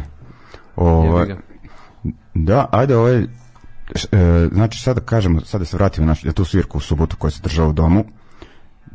Ovaj. 0.75 1.35
Da, 2.33 2.65
ajde 2.71 2.97
ovaj 2.97 3.17
e, 3.17 3.25
znači 4.51 4.79
sad 4.79 4.95
da 4.95 5.01
kažemo, 5.01 5.41
sad 5.41 5.61
da 5.61 5.65
se 5.65 5.77
vratimo 5.77 6.05
na 6.07 6.11
naš- 6.11 6.33
tu 6.33 6.45
svirku 6.45 6.77
u 6.77 6.81
subotu 6.81 7.17
koja 7.17 7.31
se 7.31 7.41
država 7.43 7.67
u 7.69 7.73
domu 7.73 8.05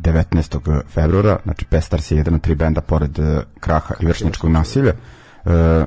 19. 0.00 0.82
februara, 0.88 1.38
znači 1.44 1.64
Pestars 1.64 2.10
je 2.10 2.16
jedan 2.16 2.34
od 2.34 2.40
tri 2.40 2.54
benda 2.54 2.80
pored 2.80 3.18
e, 3.18 3.42
Kraha 3.60 3.94
i 4.00 4.06
Vršničkog 4.06 4.50
nasilja. 4.50 4.92
E, 5.44 5.84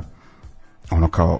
ono 0.91 1.07
kao 1.07 1.39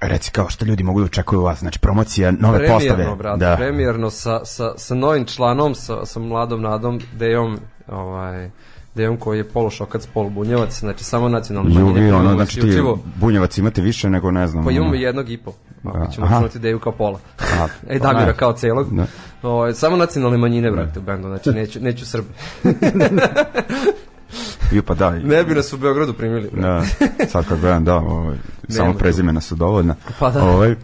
reci 0.00 0.30
kao 0.30 0.48
što 0.50 0.64
ljudi 0.64 0.82
mogu 0.82 1.00
da 1.00 1.04
očekuju 1.04 1.42
vas, 1.42 1.58
znači 1.58 1.78
promocija 1.78 2.30
nove 2.30 2.58
postave. 2.58 2.88
Premijerno, 2.88 3.16
brate, 3.16 3.38
da. 3.38 3.56
premijerno 3.56 4.10
sa, 4.10 4.44
sa, 4.44 4.72
sa 4.76 4.94
novim 4.94 5.24
članom, 5.24 5.74
sa, 5.74 6.06
sa 6.06 6.20
mladom 6.20 6.62
nadom, 6.62 7.00
Dejom, 7.18 7.58
ovaj, 7.88 8.50
Dejom 8.94 9.16
koji 9.16 9.38
je 9.38 9.48
polušokac, 9.48 10.06
polubunjevac, 10.06 10.78
znači 10.80 11.04
samo 11.04 11.28
nacionalni 11.28 11.74
Juvi, 11.74 11.92
manjine, 11.92 12.14
ono, 12.14 12.34
znači 12.34 12.60
ti 12.60 12.82
bunjevac 13.16 13.58
imate 13.58 13.82
više 13.82 14.10
nego 14.10 14.30
ne 14.30 14.46
znam. 14.46 14.64
Pa 14.64 14.70
imamo 14.70 14.90
ono. 14.90 15.00
jednog 15.00 15.30
i 15.30 15.36
po. 15.36 15.52
Da. 15.82 15.90
Ako 15.90 16.12
ćemo 16.12 16.26
računati 16.26 16.58
Deju 16.58 16.78
kao 16.78 16.92
pola. 16.92 17.18
A, 17.38 17.66
pa 17.88 17.98
Damira 17.98 18.26
ne. 18.26 18.36
kao 18.36 18.52
celog. 18.52 18.96
Da. 18.96 19.06
Ovaj, 19.42 19.74
samo 19.74 19.96
nacionalne 19.96 20.38
manjine, 20.38 20.70
brate, 20.70 20.98
u 20.98 21.02
bendu, 21.02 21.28
znači 21.28 21.50
neću, 21.58 21.80
neću 21.80 22.06
Srbe. 22.06 22.28
Ju, 24.72 24.82
pa 24.82 24.94
da. 24.94 25.10
Ne 25.10 25.44
bi 25.44 25.54
nas 25.54 25.72
u 25.72 25.76
Beogradu 25.76 26.12
primili. 26.12 26.50
Da, 26.52 26.82
sad 27.28 27.48
kad 27.48 27.60
gledam, 27.60 27.84
da, 27.84 27.96
ovaj, 27.96 28.36
samo 28.68 28.94
prezimena 28.94 29.40
su 29.40 29.54
dovoljna. 29.54 29.94
Pa 30.18 30.30
da. 30.30 30.44
Ovaj, 30.44 30.70
e, 30.70 30.76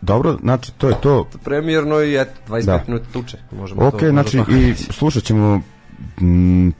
dobro, 0.00 0.36
znači 0.42 0.72
to 0.72 0.88
je 0.88 0.94
to. 1.00 1.28
Premijerno 1.44 2.02
i 2.02 2.16
eto, 2.20 2.32
25 2.48 2.64
Da. 2.64 2.84
minuta 2.86 3.06
tuče. 3.12 3.38
Možemo 3.52 3.86
Ok, 3.86 4.00
to, 4.00 4.06
možda 4.06 4.10
znači 4.12 4.38
tako 4.38 4.50
i 4.52 4.74
slušat 4.74 5.22
ćemo 5.22 5.60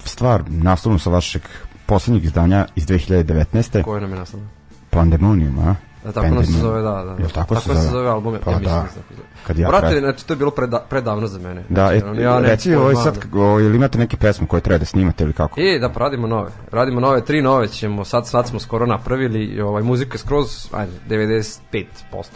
stvar 0.05 0.43
naslovnu 0.49 0.99
sa 0.99 1.11
vašeg 1.11 1.43
poslednjeg 1.87 2.25
izdanja 2.25 2.67
iz 2.77 2.87
2019. 2.87 3.83
Koje 3.83 4.01
nam 4.01 4.11
je 4.13 4.19
nastavno? 4.19 4.47
Pandemonium, 4.91 5.59
a? 5.59 5.75
Da, 6.05 6.13
tako 6.13 6.27
nam 6.27 6.45
se 6.45 6.53
Pandemonium. 6.53 6.61
zove, 6.61 6.83
da, 6.83 7.05
da. 7.05 7.23
Jel 7.23 7.31
tako 7.31 7.55
se 7.55 7.61
se 7.61 7.75
zove? 7.75 7.89
zove 7.89 8.09
album, 8.09 8.37
Pa 8.45 8.51
ja 8.51 8.59
mislim 8.59 8.77
da. 8.77 8.83
da 8.83 8.89
se 8.89 8.95
tako 8.95 9.15
zove. 9.15 9.29
Kad 9.47 9.59
ja 9.59 9.69
Brate, 9.69 9.87
pre- 9.87 10.01
znači 10.01 10.27
to 10.27 10.33
je 10.33 10.37
bilo 10.37 10.51
preda, 10.51 10.81
predavno 10.89 11.27
za 11.27 11.39
mene. 11.39 11.65
Da, 11.69 11.91
znači, 11.99 12.21
e, 12.21 12.23
ja 12.23 12.41
ne 12.41 12.49
reci 12.49 12.69
pojma, 12.69 12.83
ovaj 12.83 12.95
da. 12.95 13.01
sad, 13.01 13.19
o, 13.35 13.61
ili 13.61 13.77
imate 13.77 13.99
neke 13.99 14.17
pesme 14.17 14.47
koje 14.47 14.61
treba 14.61 14.79
da 14.79 14.85
snimate 14.85 15.25
ili 15.25 15.33
kako? 15.33 15.61
E, 15.61 15.79
da, 15.79 15.89
pa 15.89 16.01
radimo 16.01 16.27
nove. 16.27 16.51
Radimo 16.73 17.01
nove, 17.01 17.25
tri 17.25 17.43
nove 17.43 17.69
ćemo, 17.69 18.05
sad, 18.05 18.29
sad 18.29 18.49
smo 18.49 18.61
skoro 18.61 18.87
napravili, 18.87 19.61
ovaj, 19.61 19.83
muzika 19.83 20.15
je 20.15 20.19
skroz, 20.19 20.69
ajde, 20.73 20.93
95% 21.09 21.85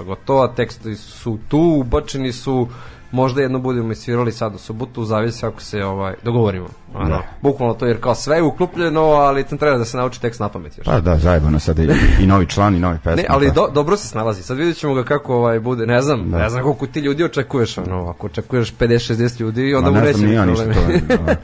gotova, 0.05 0.49
tekstovi 0.49 0.97
su 0.97 1.39
tu, 1.49 1.77
ubačeni 1.81 2.33
su, 2.33 2.69
možda 3.13 3.43
jedno 3.43 3.59
budemo 3.59 3.93
isvirali 3.93 4.33
sad 4.33 4.55
u 4.55 4.59
subotu, 4.59 5.05
zavisi 5.05 5.47
ako 5.47 5.61
se 5.61 5.85
ovaj, 5.85 6.15
dogovorimo. 6.23 6.69
Ano, 6.95 7.09
Da. 7.09 7.23
Bukvalno 7.43 7.75
to, 7.75 7.87
jer 7.87 8.01
kao 8.01 8.15
sve 8.15 8.37
je 8.37 8.43
uklopljeno, 8.43 9.03
ali 9.03 9.45
tam 9.45 9.59
treba 9.59 9.79
da 9.79 9.85
se 9.85 9.97
nauči 9.97 10.21
tekst 10.21 10.41
na 10.41 10.49
pamet 10.49 10.79
još. 10.79 10.85
Pa 10.87 11.01
da, 11.01 11.17
zajebano 11.19 11.59
sada 11.61 11.83
i, 11.83 11.89
i 12.21 12.27
novi 12.27 12.47
član 12.47 12.75
i 12.75 12.79
nove 12.79 12.99
pesme. 13.05 13.17
Ne, 13.17 13.25
ali 13.29 13.51
do, 13.55 13.69
dobro 13.75 13.97
se 13.97 14.09
snalazi. 14.09 14.43
Sad 14.43 14.57
vidjet 14.57 14.77
ćemo 14.77 14.95
ga 14.95 15.05
kako 15.05 15.35
ovaj 15.35 15.61
bude. 15.61 15.87
Ne 15.87 16.03
znam, 16.03 16.31
Da. 16.31 16.39
ne 16.39 16.51
znam 16.51 16.63
koliko 16.63 16.87
ti 16.87 17.01
ljudi 17.01 17.25
očekuješ. 17.25 17.79
Ono, 17.79 18.09
ako 18.09 18.27
očekuješ 18.27 18.75
50-60 18.75 19.41
ljudi, 19.41 19.75
onda 19.75 19.91
mu 19.91 19.97
ne 19.97 20.03
neće 20.03 20.19
biti 20.19 20.41
ništa 20.47 20.65
problema. 20.65 21.01
to, 21.17 21.23
da. 21.23 21.37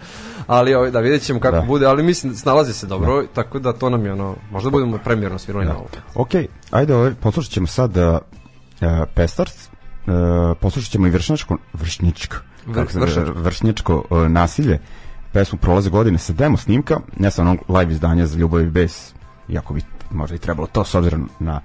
ali 0.47 0.75
ovaj, 0.75 0.91
da 0.91 1.01
vidjet 1.01 1.23
ćemo 1.23 1.41
kako 1.41 1.57
Da. 1.57 1.63
bude, 1.63 1.87
ali 1.87 2.03
mislim 2.03 2.35
snalazi 2.35 2.73
se 2.73 2.87
dobro, 2.87 3.25
tako 3.35 3.59
da 3.59 3.73
to 3.73 3.91
nam 3.91 4.07
je 4.07 4.13
ono, 4.13 4.35
možda 4.51 4.71
budemo 4.71 4.99
premijerno 5.05 5.39
svirali 5.39 5.67
na 5.67 5.77
ovo. 5.77 5.87
Ok, 6.15 6.31
ajde, 6.71 6.95
ovaj, 6.95 7.15
poslušat 7.21 7.53
ćemo 7.53 7.67
sad 7.67 7.97
uh, 7.97 8.03
uh, 8.81 8.89
Pestars, 9.15 9.67
uh, 9.67 9.68
poslušat 10.61 10.93
ćemo 10.93 11.07
i 11.07 11.11
vršničko, 11.11 11.57
vršničko, 11.73 12.37
Vr- 12.67 13.15
se 13.15 13.21
vršničko 13.21 14.05
uh, 14.11 14.27
nasilje, 14.29 14.79
pesmu 15.33 15.59
Prolaze 15.59 15.91
godine 15.91 16.19
sa 16.19 16.33
demo 16.33 16.57
snimka, 16.57 17.01
ne 17.17 17.31
sam 17.31 17.47
onog 17.47 17.59
live 17.69 17.93
izdanja 17.93 18.27
za 18.27 18.39
Ljubav 18.39 18.61
i 18.61 18.71
bes, 18.71 19.13
iako 19.49 19.75
bi 19.75 19.81
možda 20.11 20.37
i 20.37 20.39
trebalo 20.39 20.67
to 20.67 20.85
s 20.85 20.95
obzirom 20.95 21.31
na 21.39 21.61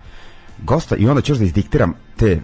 gosta, 0.64 0.96
i 0.96 1.08
onda 1.08 1.22
još 1.26 1.38
da 1.38 1.46
izdiktiram 1.46 1.94
te 2.18 2.42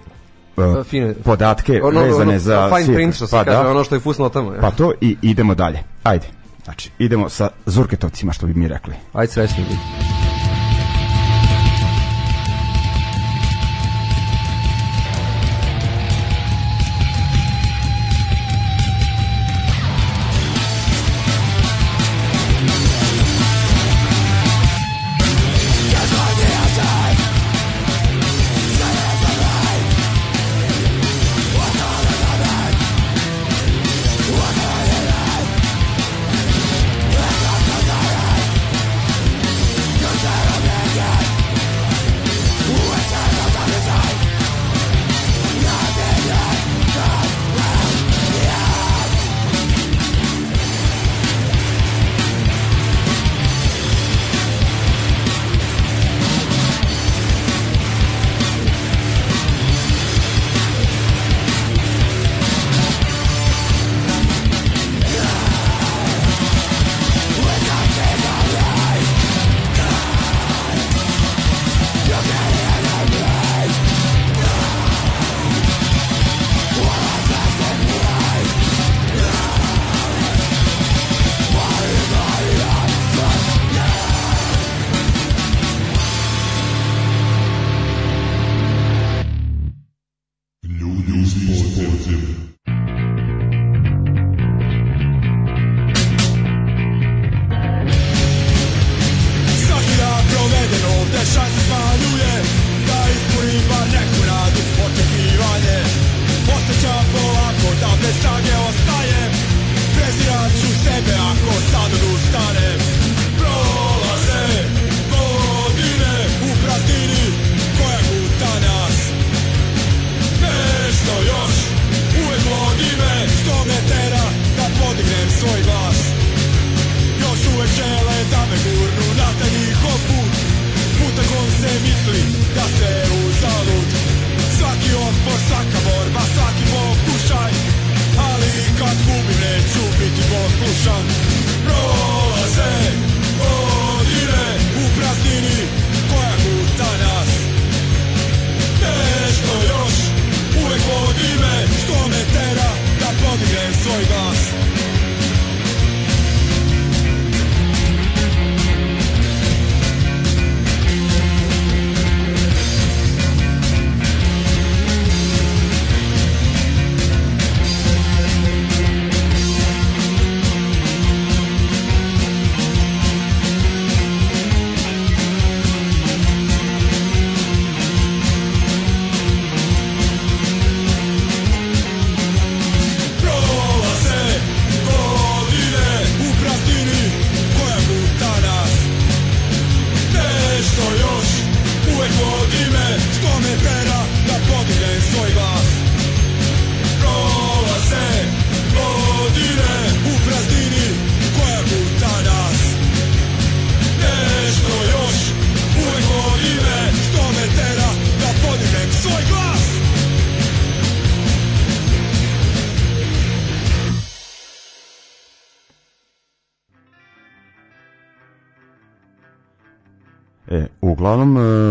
uh, 0.58 0.86
Fine. 0.86 1.14
podatke 1.14 1.82
Ono, 1.84 2.02
vezane 2.02 2.30
ono, 2.30 2.40
za 2.40 2.72
fine 2.76 2.96
print 2.96 3.16
što 3.16 3.28
se 3.28 3.32
pa 3.32 3.44
kaže, 3.44 3.64
da, 3.64 3.70
ono 3.72 3.84
što 3.84 3.96
je 3.96 4.00
fusnotamo. 4.00 4.54
pa 4.62 4.72
to 4.72 4.94
i 5.02 5.18
idemo 5.22 5.56
dalje. 5.56 5.80
Ajde, 6.04 6.28
Znači, 6.64 6.92
idemo 7.00 7.30
sa 7.30 7.50
Zurketovcima, 7.66 8.34
što 8.34 8.48
bi 8.48 8.54
mi 8.54 8.68
rekli. 8.68 8.94
Ajde 9.14 9.32
srećni 9.34 9.64
biti. 9.64 10.29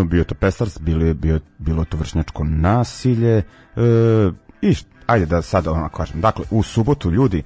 Bio 0.09 0.25
to 0.25 0.35
Pestars, 0.35 0.79
bilo 0.81 1.05
je, 1.05 1.15
bio, 1.15 1.41
bilo 1.59 1.85
to 1.85 1.97
vršnjačko 1.97 2.45
nasilje 2.45 3.37
e, 3.37 3.43
i 4.63 4.75
ajde 5.07 5.27
da 5.27 5.43
sad 5.43 5.67
ono 5.67 5.89
kažem. 5.89 6.21
Dakle, 6.21 6.45
u 6.51 6.63
subotu 6.63 7.11
ljudi, 7.11 7.43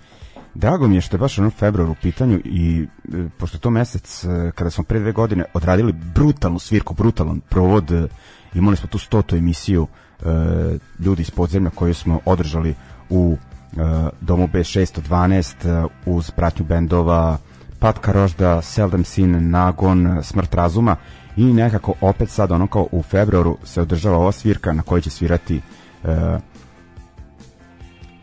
drago 0.54 0.88
mi 0.88 0.94
je 0.94 1.00
što 1.00 1.16
je 1.16 1.20
baš 1.20 1.38
ono 1.38 1.50
februar 1.50 1.90
u 1.90 1.94
pitanju 2.02 2.40
i 2.44 2.86
e, 3.14 3.28
pošto 3.38 3.56
je 3.56 3.60
to 3.60 3.70
mesec 3.70 4.24
e, 4.24 4.50
kada 4.54 4.70
smo 4.70 4.84
pre 4.84 5.00
dve 5.00 5.12
godine 5.12 5.44
odradili 5.54 5.92
brutalnu 5.92 6.58
svirku, 6.58 6.94
brutalan 6.94 7.40
provod, 7.40 7.92
e, 7.92 8.08
imali 8.54 8.76
smo 8.76 8.88
tu 8.88 8.98
stotu 8.98 9.36
emisiju 9.36 9.86
e, 9.86 10.24
ljudi 10.98 11.22
iz 11.22 11.30
podzemlja 11.30 11.70
koju 11.70 11.94
smo 11.94 12.20
održali 12.24 12.74
u 13.10 13.36
e, 13.36 13.76
domu 14.20 14.48
B612 14.52 15.84
e, 15.84 15.88
uz 16.06 16.30
pratnju 16.30 16.64
bendova 16.64 17.38
Patka 17.78 18.12
Rožda, 18.12 18.62
Seldom 18.62 19.04
Sin, 19.04 19.50
Nagon, 19.50 20.18
Smrt 20.22 20.54
razuma 20.54 20.96
i 21.36 21.44
nekako 21.44 21.94
opet 22.00 22.28
sad 22.28 22.52
ono 22.52 22.66
kao 22.66 22.88
u 22.92 23.02
februaru 23.02 23.58
se 23.64 23.82
održava 23.82 24.16
ova 24.16 24.32
svirka 24.32 24.72
na 24.72 24.82
kojoj 24.82 25.00
će 25.00 25.10
svirati 25.10 25.60
e, 26.04 26.38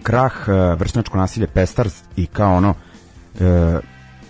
Krah, 0.04 0.34
e, 0.48 0.76
vršnjačko 0.76 1.18
nasilje 1.18 1.48
Pestars 1.48 2.04
i 2.16 2.26
kao 2.26 2.56
ono 2.56 2.74
e, 3.40 3.80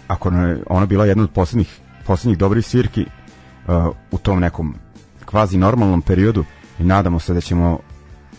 ako 0.08 0.30
ne, 0.30 0.58
ono 0.70 0.86
bila 0.86 1.06
jedna 1.06 1.24
od 1.24 1.32
poslednjih, 1.32 1.80
poslednjih 2.06 2.38
dobrih 2.38 2.66
svirki 2.66 3.02
e, 3.02 3.08
u 4.12 4.18
tom 4.18 4.40
nekom 4.40 4.76
kvazi 5.26 5.58
normalnom 5.58 6.02
periodu 6.02 6.46
i 6.80 6.84
nadamo 6.84 7.20
se 7.20 7.34
da 7.34 7.42
ćemo 7.42 7.80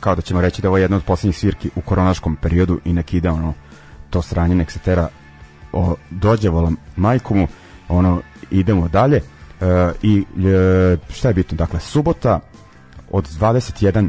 kao 0.01 0.14
da 0.14 0.22
ćemo 0.22 0.41
reći 0.41 0.62
da 0.62 0.66
je 0.66 0.68
ovo 0.70 0.78
jedna 0.78 0.97
od 0.97 1.05
poslednjih 1.05 1.38
svirki 1.38 1.70
u 1.76 1.80
koronaškom 1.80 2.36
periodu 2.36 2.80
i 2.84 2.93
nek 2.93 3.14
ide 3.14 3.30
ono 3.30 3.55
to 4.11 4.22
sranje 4.22 4.55
nek 4.55 4.70
se 4.70 4.78
tera 4.78 5.09
o, 5.72 5.95
dođe 6.11 6.49
volam 6.49 6.76
majku 6.97 7.34
mu 7.34 7.49
ono 7.88 8.20
idemo 8.51 8.88
dalje 8.88 9.22
i 10.03 10.25
e, 10.47 10.97
šta 11.13 11.29
je 11.29 11.35
bitno? 11.35 11.57
Dakle 11.57 11.81
subota 11.81 12.41
od 13.11 13.29
21 13.41 14.09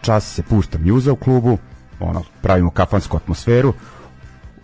čas 0.00 0.34
se 0.34 0.42
pušta 0.42 0.78
mjuza 0.78 1.12
u 1.12 1.16
klubu 1.16 1.58
ono 2.00 2.22
pravimo 2.42 2.70
kafansku 2.70 3.16
atmosferu. 3.16 3.74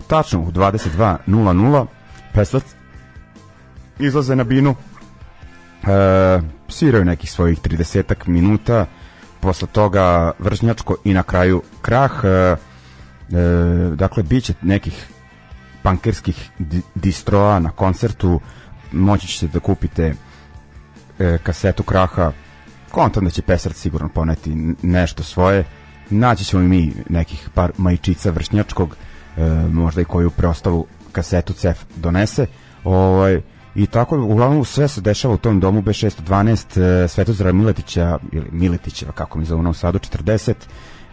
Tačno 0.07 0.41
u 0.41 0.51
22.00 0.51 1.87
Peslac 2.33 2.65
izlaze 3.99 4.37
na 4.37 4.45
binu 4.45 4.75
e, 5.83 6.41
sviraju 6.69 7.05
nekih 7.05 7.31
svojih 7.31 7.61
30 7.61 8.15
minuta 8.27 8.87
posle 9.41 9.69
toga 9.73 10.33
vršnjačko 10.39 10.97
i 11.05 11.15
na 11.15 11.23
kraju 11.23 11.63
krah 11.83 12.13
e, 12.25 12.57
dakle 13.95 14.23
bit 14.23 14.45
će 14.45 14.55
nekih 14.63 15.07
pankerskih 15.83 16.51
di- 16.59 16.83
distroa 16.95 17.59
na 17.59 17.71
koncertu 17.71 18.41
moći 18.93 19.27
ćete 19.29 19.47
da 19.47 19.61
kupite 19.61 20.15
e, 21.19 21.39
kasetu 21.43 21.83
kraha. 21.83 22.33
Kontam 22.91 23.25
da 23.25 23.31
će 23.31 23.43
Pesart 23.43 23.77
sigurno 23.77 24.09
poneti 24.09 24.75
nešto 24.83 25.23
svoje. 25.23 25.65
Naći 26.11 26.45
ćemo 26.45 26.63
i 26.63 26.69
mi 26.69 26.93
nekih 27.09 27.49
par 27.55 27.73
majčica 27.77 28.31
vršnjačkog 28.31 28.97
e, 29.37 29.43
možda 29.73 30.01
i 30.01 30.05
koju 30.05 30.31
preostalu 30.31 30.87
kasetu 31.13 31.53
CEF 31.53 31.85
donese. 31.97 32.47
Ovaj, 32.85 33.41
i 33.75 33.87
tako 33.87 34.19
uglavnom 34.19 34.65
sve 34.65 34.89
se 34.89 35.01
dešava 35.01 35.35
u 35.35 35.39
tom 35.39 35.61
domu 35.61 35.83
B612 35.83 37.05
e, 37.05 37.09
Svetozara 37.09 37.53
Miletića 37.53 38.19
ili 38.33 38.49
Miletića 38.51 39.13
kako 39.13 39.39
mi 39.39 39.45
zovu 39.45 39.59
u 39.59 39.63
Novom 39.63 39.75
Sadu 39.75 39.99
40 39.99 40.55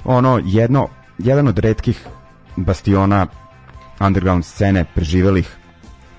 ono 0.05 0.41
jedno 0.45 0.87
jedan 1.17 1.47
od 1.47 1.59
redkih 1.59 2.07
bastiona 2.55 3.27
underground 3.99 4.45
scene 4.45 4.85
preživelih 4.95 5.57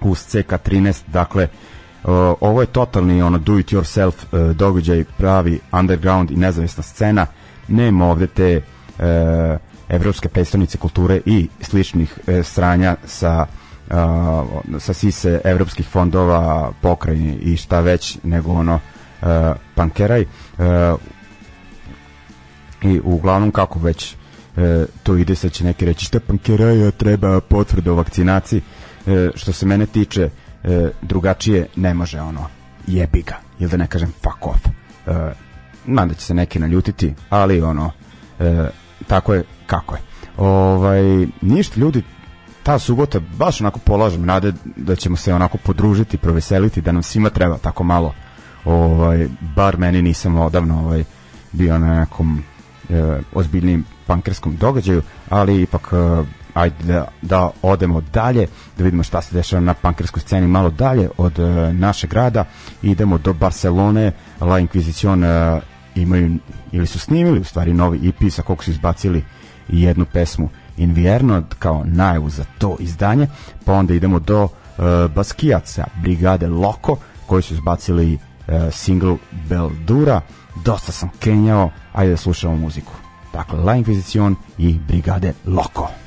uz 0.00 0.18
CK13 0.18 1.02
dakle 1.06 1.48
ovo 2.40 2.60
je 2.60 2.66
totalni 2.66 3.22
ono 3.22 3.38
do 3.38 3.58
it 3.58 3.72
yourself 3.72 4.12
uh, 4.32 4.56
događaj 4.56 5.04
pravi 5.18 5.60
underground 5.72 6.30
i 6.30 6.36
nezavisna 6.36 6.82
scena. 6.82 7.26
Nema 7.68 8.06
ovde 8.06 8.26
te 8.26 8.60
uh, 8.60 9.04
evropske 9.88 10.28
predstavnice 10.28 10.78
kulture 10.78 11.20
i 11.26 11.48
sličnih 11.60 12.18
uh, 12.26 12.44
stranja 12.44 12.96
sa 13.04 13.46
uh, 13.90 13.96
sa 14.80 14.92
sise 14.92 15.40
evropskih 15.44 15.86
fondova 15.88 16.72
pokrajine 16.82 17.34
i 17.34 17.56
šta 17.56 17.80
već 17.80 18.18
nego 18.22 18.52
ono 18.52 18.74
uh, 18.74 19.28
pankeraj 19.74 20.22
uh, 20.58 20.64
i 22.84 23.00
uglavnom 23.04 23.50
kako 23.50 23.78
već 23.78 24.14
e, 24.56 24.84
to 25.02 25.16
ide 25.16 25.34
sad 25.34 25.52
će 25.52 25.64
neki 25.64 25.84
reći 25.84 26.04
šta 26.04 26.20
pankeraja 26.20 26.90
treba 26.90 27.40
potvrda 27.40 27.92
o 27.92 27.94
vakcinaciji? 27.94 28.62
E, 29.06 29.30
što 29.34 29.52
se 29.52 29.66
mene 29.66 29.86
tiče 29.86 30.30
e, 30.64 30.90
drugačije 31.02 31.66
ne 31.76 31.94
može 31.94 32.20
ono 32.20 32.46
jebi 32.86 33.22
ga 33.22 33.36
ili 33.58 33.70
da 33.70 33.76
ne 33.76 33.86
kažem 33.86 34.12
fuck 34.22 34.46
off. 34.46 34.66
E, 34.66 35.32
mada 35.86 36.14
će 36.14 36.20
se 36.20 36.34
neki 36.34 36.58
naljutiti 36.58 37.14
ali 37.30 37.62
ono 37.62 37.90
e, 38.40 38.68
tako 39.06 39.34
je 39.34 39.44
kako 39.66 39.94
je. 39.94 40.00
Ovaj, 40.36 41.02
ništa 41.40 41.80
ljudi 41.80 42.02
ta 42.62 42.78
subota 42.78 43.20
baš 43.38 43.60
onako 43.60 43.78
polažem 43.78 44.24
nade 44.24 44.52
da 44.76 44.96
ćemo 44.96 45.16
se 45.16 45.34
onako 45.34 45.58
podružiti 45.58 46.16
proveseliti 46.16 46.80
da 46.80 46.92
nam 46.92 47.02
svima 47.02 47.30
treba 47.30 47.58
tako 47.58 47.84
malo. 47.84 48.14
Ovaj, 48.64 49.28
bar 49.56 49.78
meni 49.78 50.02
nisam 50.02 50.36
odavno 50.36 50.78
ovaj, 50.78 51.04
bio 51.52 51.78
na 51.78 52.00
nekom 52.00 52.42
e, 52.90 53.20
ozbiljnim 53.34 53.84
pankerskom 54.06 54.56
događaju, 54.56 55.02
ali 55.30 55.62
ipak 55.62 55.92
e, 55.92 56.24
ajde 56.54 56.84
da, 56.84 57.08
da 57.22 57.50
odemo 57.62 58.00
dalje, 58.00 58.46
da 58.78 58.84
vidimo 58.84 59.02
šta 59.02 59.22
se 59.22 59.34
dešava 59.34 59.60
na 59.60 59.74
pankerskoj 59.74 60.20
sceni 60.20 60.46
malo 60.46 60.70
dalje 60.70 61.08
od 61.16 61.38
e, 61.38 61.72
našeg 61.72 62.10
grada. 62.10 62.44
Idemo 62.82 63.18
do 63.18 63.32
Barcelone, 63.32 64.12
La 64.40 64.60
Inquisition 64.60 65.24
e, 65.24 65.60
imaju, 65.94 66.38
ili 66.72 66.86
su 66.86 66.98
snimili 66.98 67.40
u 67.40 67.44
stvari 67.44 67.74
novi 67.74 68.08
EP 68.08 68.30
sa 68.30 68.42
kog 68.42 68.64
su 68.64 68.70
izbacili 68.70 69.24
jednu 69.68 70.04
pesmu 70.04 70.48
Invierno 70.76 71.42
kao 71.58 71.82
najavu 71.84 72.30
za 72.30 72.44
to 72.58 72.76
izdanje, 72.80 73.26
pa 73.64 73.72
onda 73.72 73.94
idemo 73.94 74.18
do 74.18 74.48
e, 74.48 75.08
Baskijaca, 75.08 75.84
Brigade 76.02 76.46
Loco, 76.46 76.96
koji 77.26 77.42
su 77.42 77.54
izbacili 77.54 78.18
e, 78.48 78.70
single 78.70 79.16
Beldura, 79.48 80.20
dosta 80.64 80.92
sam 80.92 81.10
kenjao, 81.20 81.70
ajde 81.92 82.10
da 82.10 82.16
slušamo 82.16 82.56
muziku. 82.56 82.92
Dakle, 83.32 83.58
La 83.58 83.72
Inquisition 83.72 84.34
i 84.58 84.78
Brigade 84.88 85.32
Loco. 85.46 86.03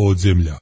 Podzemlja. 0.00 0.56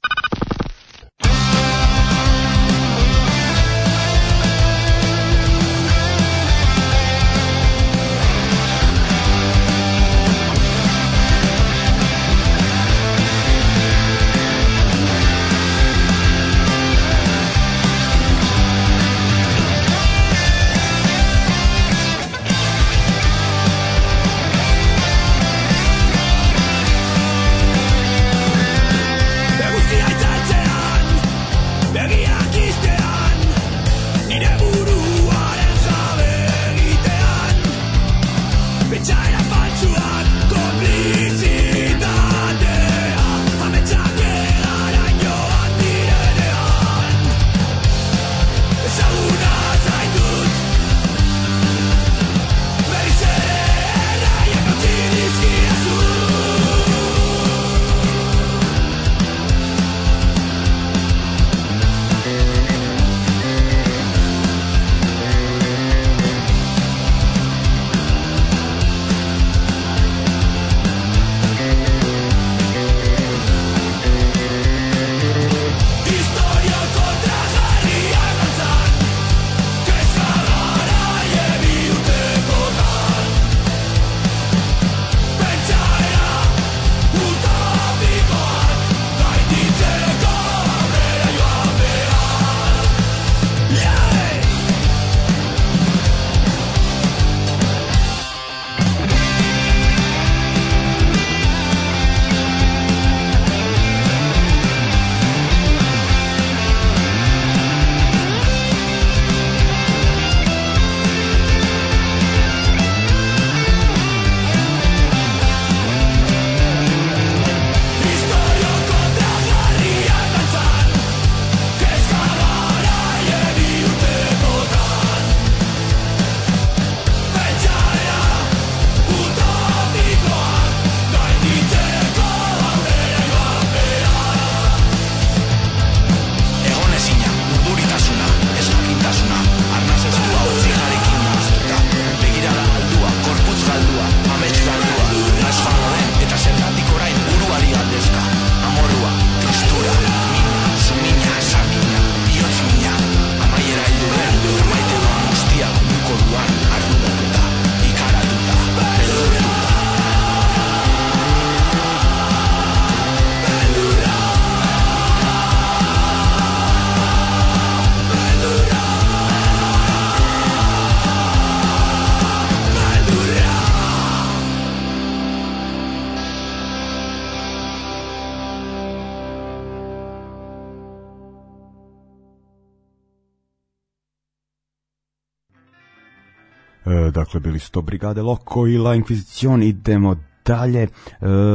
Dakle, 187.29 187.39
bili 187.39 187.59
su 187.59 187.71
to 187.71 187.81
Brigade 187.81 188.21
Loco 188.21 188.67
i 188.67 188.77
La 188.77 188.95
Inquisition, 188.95 189.63
idemo 189.63 190.15
dalje. 190.45 190.83
E, 190.83 190.87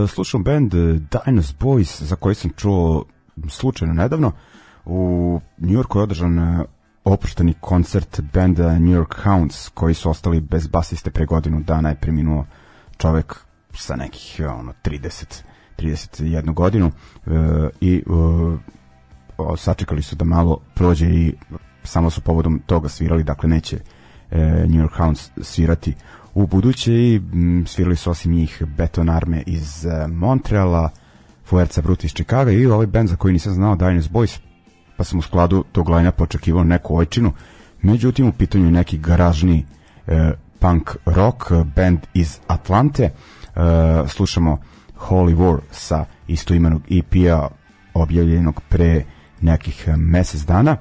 slušam 0.09 0.45
band 0.45 0.75
e, 0.75 0.79
Dinos 1.27 1.55
Boys, 1.61 2.03
za 2.03 2.17
koji 2.17 2.35
sam 2.35 2.51
čuo 2.57 3.05
slučajno 3.49 3.95
nedavno. 3.95 4.33
U 4.85 5.41
New 5.59 5.73
Yorku 5.73 5.99
je 5.99 6.03
održan 6.03 6.39
e, 6.39 6.65
opušteni 7.05 7.55
koncert 7.61 8.21
benda 8.33 8.79
New 8.79 9.03
York 9.03 9.23
Hounds, 9.23 9.69
koji 9.69 9.95
su 9.95 10.11
ostali 10.11 10.41
bez 10.41 10.67
basiste 10.67 11.11
pre 11.11 11.27
godinu 11.27 11.61
dana 11.61 11.89
je 11.89 12.01
preminuo 12.01 12.47
čovek 12.97 13.37
sa 13.73 13.97
nekih 13.97 14.41
e, 14.41 14.47
ono 14.47 14.73
30 14.85 15.43
31 15.79 16.55
godinu 16.55 16.87
e, 16.87 17.31
i 17.81 17.97
e, 17.97 19.57
sačekali 19.57 20.03
su 20.03 20.17
da 20.17 20.25
malo 20.25 20.61
prođe 20.75 21.07
i 21.07 21.35
samo 21.83 22.11
su 22.11 22.21
povodom 22.21 22.63
toga 22.67 22.89
svirali, 22.89 23.25
dakle 23.25 23.49
neće 23.49 23.79
New 24.69 24.85
York 24.85 24.97
Hounds 24.97 25.31
svirati 25.43 25.95
u 26.35 26.47
buduće 26.47 26.93
i 26.93 27.21
m, 27.33 27.67
svirali 27.67 27.97
su 27.97 28.11
osim 28.11 28.33
njih 28.33 28.63
Beton 28.77 29.11
Arme 29.11 29.43
iz 29.47 29.87
e, 29.87 30.09
Montreala, 30.09 30.91
Fuerza 31.47 31.83
Brut 31.83 32.05
iz 32.05 32.11
Chicago 32.11 32.51
i 32.51 32.67
ovaj 32.67 32.87
band 32.87 33.09
za 33.09 33.17
koji 33.17 33.33
nisam 33.33 33.53
znao 33.53 33.77
Dinosaur 33.77 34.13
Boys, 34.13 34.39
pa 34.97 35.05
sam 35.05 35.19
u 35.19 35.23
skladu 35.23 35.65
tog 35.73 35.89
line 35.89 36.13
očekivao 36.19 36.65
neku 36.65 36.97
ojčinu, 36.97 37.33
međutim 37.83 38.29
u 38.29 38.33
pitanju 38.33 38.71
neki 38.71 38.99
garažni 38.99 39.67
e, 40.07 40.33
punk 40.59 40.91
rock 41.07 41.53
band 41.77 41.99
iz 42.15 42.39
Atlante, 42.47 43.03
e, 43.03 43.11
slušamo 44.09 44.59
Holy 44.99 45.37
War 45.37 45.59
sa 45.71 46.05
istoimenog 46.29 46.83
EP-a 46.91 47.49
objavljenog 47.95 48.61
pre 48.69 49.05
nekih 49.41 49.85
e, 49.87 49.97
mesec 49.97 50.41
dana. 50.41 50.77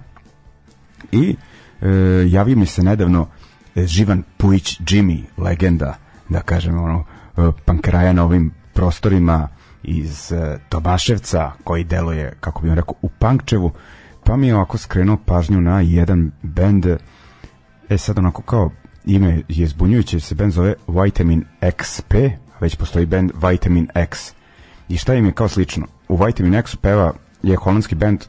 I 1.11 1.35
e, 1.81 1.87
javio 2.27 2.57
mi 2.57 2.65
se 2.65 2.83
nedavno 2.83 3.21
e, 3.21 3.42
Živan 3.75 4.23
Pujić 4.37 4.79
Jimmy, 4.79 5.23
legenda, 5.37 5.95
da 6.29 6.41
kažem, 6.41 6.79
ono, 6.79 7.05
e, 7.37 7.51
pankraja 7.65 8.13
na 8.13 8.23
ovim 8.23 8.51
prostorima 8.73 9.47
iz 9.83 10.31
e, 10.31 10.59
Tobaševca, 10.69 11.51
koji 11.63 11.83
deluje, 11.83 12.33
kako 12.39 12.61
bih 12.61 12.73
rekao, 12.73 12.95
u 13.01 13.09
Pankčevu, 13.09 13.71
pa 14.23 14.37
mi 14.37 14.47
je 14.47 14.55
ovako 14.55 14.77
skrenuo 14.77 15.17
pažnju 15.25 15.61
na 15.61 15.81
jedan 15.81 16.31
bend, 16.41 16.85
e 17.89 17.97
sad 17.97 18.17
onako 18.17 18.41
kao 18.41 18.71
ime 19.05 19.41
je 19.47 19.67
zbunjujuće, 19.67 20.19
se 20.19 20.35
bend 20.35 20.53
zove 20.53 20.73
Vitamin 20.87 21.45
XP, 21.61 22.31
već 22.59 22.75
postoji 22.75 23.05
bend 23.05 23.31
Vitamin 23.49 23.87
X. 23.95 24.33
I 24.89 24.97
šta 24.97 25.13
im 25.13 25.25
je 25.25 25.31
kao 25.31 25.47
slično? 25.47 25.87
U 26.07 26.25
Vitamin 26.25 26.55
X 26.55 26.75
peva 26.75 27.13
je 27.43 27.55
holandski 27.55 27.95
bend 27.95 28.21
e, 28.21 28.27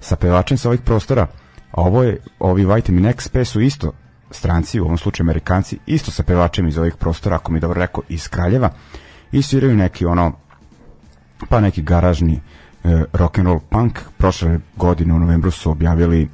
sa 0.00 0.16
pevačem 0.16 0.58
sa 0.58 0.68
ovih 0.68 0.80
prostora, 0.80 1.26
a 1.70 1.80
ovo 1.80 2.02
je, 2.02 2.16
ovi 2.38 2.66
Vitamin 2.74 3.04
XP 3.04 3.44
su 3.44 3.60
isto 3.60 3.92
stranci, 4.30 4.80
u 4.80 4.84
ovom 4.84 4.98
slučaju 4.98 5.24
Amerikanci, 5.24 5.78
isto 5.86 6.10
sa 6.10 6.22
pevačem 6.22 6.68
iz 6.68 6.78
ovih 6.78 6.96
prostora, 6.96 7.36
ako 7.36 7.52
mi 7.52 7.60
dobro 7.60 7.80
rekao, 7.80 8.02
iz 8.08 8.28
Kraljeva, 8.28 8.70
i 9.32 9.42
sviraju 9.42 9.76
neki 9.76 10.06
ono, 10.06 10.32
pa 11.48 11.60
neki 11.60 11.82
garažni 11.82 12.40
e, 12.84 13.04
rock 13.12 13.38
and 13.38 13.46
roll 13.46 13.60
punk. 13.70 14.00
Prošle 14.18 14.58
godine 14.76 15.14
u 15.14 15.18
novembru 15.18 15.50
su 15.50 15.70
objavili 15.70 16.28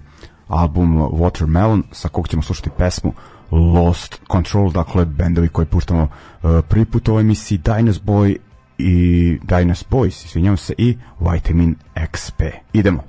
album 0.49 0.97
Watermelon, 0.99 1.83
sa 1.93 2.09
kog 2.09 2.29
ćemo 2.29 2.43
slušati 2.43 2.71
pesmu 2.79 3.13
Lost 3.51 4.21
Control, 4.33 4.71
dakle 4.71 5.05
bendovi 5.05 5.49
koji 5.49 5.67
puštamo 5.67 6.03
e, 6.03 6.63
prvi 6.69 6.85
put 6.85 7.09
u 7.09 7.11
ovoj 7.11 7.21
emisiji 7.21 7.59
Dinos 7.59 8.01
Boy 8.01 8.37
i 8.79 9.39
Dynas 9.43 9.85
Boys, 9.91 10.27
izvinjavam 10.27 10.57
se, 10.57 10.75
i 10.79 10.97
Vitamin 11.21 11.75
XP. 11.95 12.51
Idemo. 12.73 13.03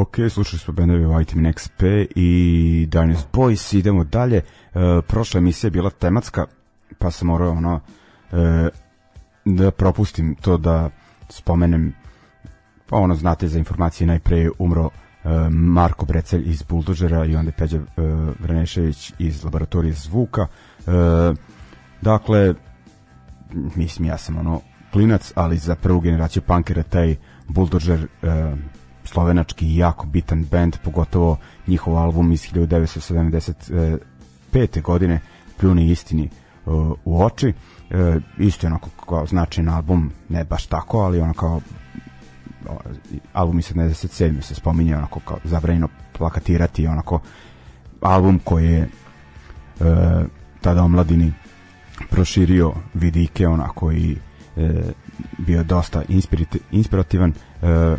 Ok, 0.00 0.16
slušali 0.30 0.58
smo 0.58 0.74
bendove 0.74 1.18
Vitamin 1.18 1.52
XP 1.52 2.06
i 2.16 2.88
Dynasty 2.90 3.24
Boys, 3.32 3.78
idemo 3.78 4.04
dalje. 4.04 4.42
Uh, 4.74 5.04
prošla 5.06 5.38
emisija 5.38 5.68
je 5.68 5.70
bila 5.70 5.90
tematska, 5.90 6.46
pa 6.98 7.10
sam 7.10 7.28
morao 7.28 7.50
ono, 7.50 7.80
uh, 8.32 8.38
da 9.44 9.70
propustim 9.70 10.34
to 10.34 10.56
da 10.58 10.90
spomenem, 11.28 11.94
pa 12.86 12.96
ono 12.96 13.14
znate 13.14 13.48
za 13.48 13.58
informacije, 13.58 14.06
najpre 14.06 14.50
umro 14.58 14.84
uh, 14.84 14.90
Marko 15.50 16.06
Brecelj 16.06 16.50
iz 16.50 16.62
Buldožera 16.62 17.24
i 17.24 17.36
onda 17.36 17.52
Peđa 17.52 17.78
uh, 17.78 17.84
Vranešević 18.40 19.12
iz 19.18 19.44
laboratorije 19.44 19.92
zvuka. 19.92 20.46
Uh, 20.86 21.36
dakle, 22.00 22.54
mislim 23.76 24.08
ja 24.08 24.18
sam 24.18 24.38
ono 24.38 24.60
klinac, 24.92 25.32
ali 25.34 25.58
za 25.58 25.74
prvu 25.74 26.00
generaciju 26.00 26.42
punkera 26.42 26.82
taj 26.82 27.16
Bulldozer 27.48 28.06
uh, 28.22 28.58
slovenački 29.12 29.76
jako 29.76 30.06
bitan 30.06 30.44
band, 30.44 30.76
pogotovo 30.84 31.36
njihov 31.66 31.96
album 31.96 32.32
iz 32.32 32.52
1975. 32.52 34.82
godine 34.82 35.20
Pljuni 35.56 35.90
istini 35.90 36.28
uh, 36.66 36.92
u 37.04 37.24
oči. 37.24 37.48
Uh, 37.48 37.54
isto 38.38 38.66
je 38.66 38.68
onako 38.68 38.88
kao 39.08 39.26
značajan 39.26 39.68
album, 39.68 40.12
ne 40.28 40.44
baš 40.44 40.66
tako, 40.66 40.98
ali 40.98 41.20
ono 41.20 41.34
kao 41.34 41.60
album 43.32 43.58
iz 43.58 43.72
77. 43.72 44.42
se 44.42 44.54
spominje 44.54 44.96
onako 44.96 45.20
kao 45.20 45.38
zabranjeno 45.44 45.88
plakatirati 46.18 46.86
onako 46.86 47.20
album 48.00 48.40
koji 48.44 48.72
je 48.72 48.88
uh, 49.80 49.86
tada 50.60 50.82
omladini 50.82 51.32
proširio 52.10 52.72
vidike 52.94 53.48
onako 53.48 53.92
i 53.92 54.16
e, 54.56 54.82
bio 55.38 55.62
dosta 55.62 56.02
inspirativan 56.70 57.32
e, 57.62 57.96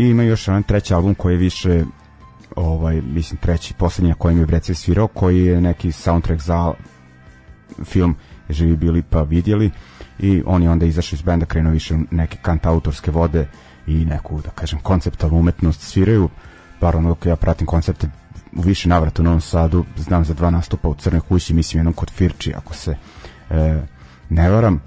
i 0.00 0.08
ima 0.08 0.22
još 0.22 0.48
jedan 0.48 0.62
treći 0.62 0.94
album 0.94 1.14
koji 1.14 1.34
je 1.34 1.38
više 1.38 1.84
ovaj, 2.56 3.00
mislim 3.00 3.40
treći, 3.40 3.74
poslednji 3.74 4.08
na 4.08 4.14
kojem 4.14 4.38
je 4.38 4.46
Brecel 4.46 4.74
svirao, 4.74 5.06
koji 5.06 5.44
je 5.44 5.60
neki 5.60 5.92
soundtrack 5.92 6.42
za 6.42 6.72
film 7.84 8.16
Živi 8.50 8.76
bili 8.76 9.02
pa 9.02 9.22
vidjeli 9.22 9.70
i 10.18 10.42
on 10.46 10.62
je 10.62 10.70
onda 10.70 10.86
izašao 10.86 11.16
iz 11.16 11.22
benda, 11.22 11.46
krenuo 11.46 11.72
više 11.72 11.98
neke 12.10 12.38
kantautorske 12.42 13.10
vode 13.10 13.48
i 13.86 14.04
neku, 14.04 14.40
da 14.40 14.50
kažem, 14.50 14.78
konceptualnu 14.78 15.38
umetnost 15.38 15.80
sviraju, 15.80 16.28
bar 16.80 16.96
ono 16.96 17.16
ja 17.24 17.36
pratim 17.36 17.66
koncepte 17.66 18.10
u 18.56 18.62
više 18.62 18.88
navrata 18.88 19.22
u 19.22 19.24
Novom 19.24 19.40
Sadu, 19.40 19.84
znam 19.96 20.24
za 20.24 20.34
dva 20.34 20.50
nastupa 20.50 20.88
u 20.88 20.94
Crnoj 20.94 21.20
kući, 21.20 21.54
mislim 21.54 21.78
jednom 21.78 21.94
kod 21.94 22.10
Firči, 22.10 22.54
ako 22.54 22.74
se 22.74 22.96
e, 23.50 23.82
ne 24.28 24.50
varam. 24.50 24.82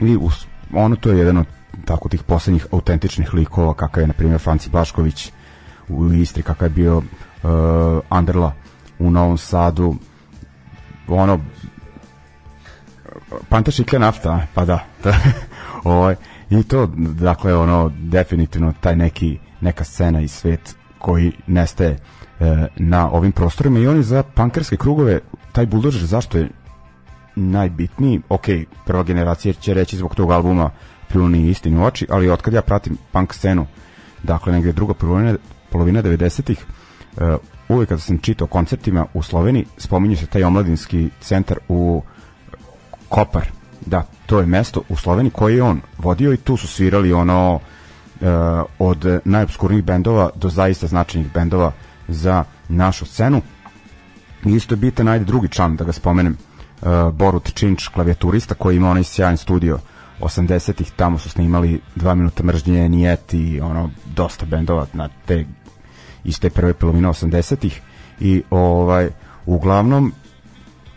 I 0.00 0.16
us, 0.16 0.46
ono 0.72 0.96
to 0.96 1.10
je 1.10 1.18
jedan 1.18 1.36
od 1.36 1.46
tako 1.84 2.08
tih 2.08 2.22
poslednjih 2.22 2.66
autentičnih 2.72 3.34
likova 3.34 3.74
kakav 3.74 4.02
je 4.02 4.06
na 4.06 4.12
primjer 4.12 4.40
Franci 4.40 4.70
Blašković 4.70 5.32
u 5.88 6.12
Istri 6.12 6.42
kakav 6.42 6.66
je 6.66 6.70
bio 6.70 6.96
uh, 6.96 7.04
Anderla 8.08 8.52
u 8.98 9.10
Novom 9.10 9.38
Sadu. 9.38 9.94
Ono 11.08 11.40
Panta 13.48 13.70
šikle 13.70 13.98
nafta 13.98 14.46
pa 14.54 14.64
da. 14.64 14.84
Ovaj, 15.84 16.16
i 16.50 16.62
to 16.62 16.86
dakle 16.96 17.56
ono 17.56 17.92
definitivno 17.98 18.72
taj 18.80 18.96
neki 18.96 19.38
neka 19.60 19.84
scena 19.84 20.20
i 20.20 20.28
svet 20.28 20.76
koji 20.98 21.32
nestaje 21.46 21.90
e, 22.40 22.66
na 22.76 23.10
ovim 23.10 23.32
prostorima. 23.32 23.78
I 23.78 23.86
oni 23.86 24.02
za 24.02 24.22
pankerske 24.22 24.76
krugove 24.76 25.20
taj 25.52 25.66
buldožer 25.66 26.06
zašto 26.06 26.38
je 26.38 26.48
najbitniji? 27.36 28.20
Ok, 28.28 28.44
prva 28.86 29.02
generacija 29.02 29.54
će 29.54 29.74
reći 29.74 29.96
zbog 29.96 30.14
tog 30.14 30.30
albuma 30.30 30.70
pljuni 31.12 31.48
istini 31.48 31.78
u 31.78 31.84
oči, 31.84 32.06
ali 32.10 32.30
otkad 32.30 32.54
ja 32.54 32.62
pratim 32.62 32.96
punk 33.12 33.34
scenu, 33.34 33.66
dakle 34.22 34.52
negde 34.52 34.72
druga 34.72 34.94
polovina, 34.94 35.36
polovina 35.70 36.02
90-ih, 36.02 36.64
uh, 37.16 37.22
uvek 37.68 37.88
kada 37.88 38.00
sam 38.00 38.18
čitao 38.18 38.46
koncertima 38.46 39.06
u 39.14 39.22
Sloveniji, 39.22 39.66
spominje 39.76 40.16
se 40.16 40.26
taj 40.26 40.44
omladinski 40.44 41.10
centar 41.20 41.58
u 41.68 42.02
Kopar. 43.08 43.46
Da, 43.86 44.02
to 44.26 44.40
je 44.40 44.46
mesto 44.46 44.82
u 44.88 44.96
Sloveniji 44.96 45.30
koje 45.30 45.56
je 45.56 45.62
on 45.62 45.80
vodio 45.98 46.32
i 46.32 46.36
tu 46.36 46.56
su 46.56 46.66
svirali 46.66 47.12
ono 47.12 47.54
uh, 47.54 48.28
od 48.78 49.20
najobskurnijih 49.24 49.84
bendova 49.84 50.30
do 50.34 50.48
zaista 50.48 50.86
značajnih 50.86 51.32
bendova 51.34 51.72
za 52.08 52.44
našu 52.68 53.06
scenu. 53.06 53.42
I 54.44 54.54
isto 54.54 54.74
je 54.74 54.76
bitan, 54.76 55.08
ajde 55.08 55.24
drugi 55.24 55.48
član 55.48 55.76
da 55.76 55.84
ga 55.84 55.92
spomenem, 55.92 56.36
uh, 56.82 56.88
Borut 57.12 57.54
Činč, 57.54 57.88
klavijaturista 57.88 58.54
koji 58.54 58.76
ima 58.76 58.90
onaj 58.90 59.04
sjajan 59.04 59.36
studio 59.36 59.78
80-ih, 60.20 60.90
tamo 60.96 61.18
su 61.18 61.28
snimali 61.28 61.80
dva 61.94 62.14
minuta 62.14 62.42
mržnje, 62.42 62.88
Nijet 62.88 63.34
i 63.34 63.60
ono, 63.60 63.90
dosta 64.04 64.46
bendova 64.46 64.86
na 64.92 65.08
te 65.26 65.44
iz 66.24 66.40
te 66.40 66.50
prve 66.50 66.74
polovine 66.74 67.08
80-ih 67.08 67.80
i 68.20 68.42
ovaj, 68.50 69.08
uglavnom 69.46 70.12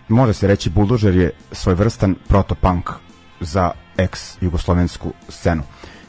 može 0.08 0.34
se 0.34 0.48
reći 0.48 0.70
Buldožer 0.70 1.16
je 1.16 1.32
svojvrstan 1.52 2.16
protopunk 2.28 2.90
za 3.40 3.72
ex-jugoslovensku 3.98 5.12
scenu. 5.30 5.64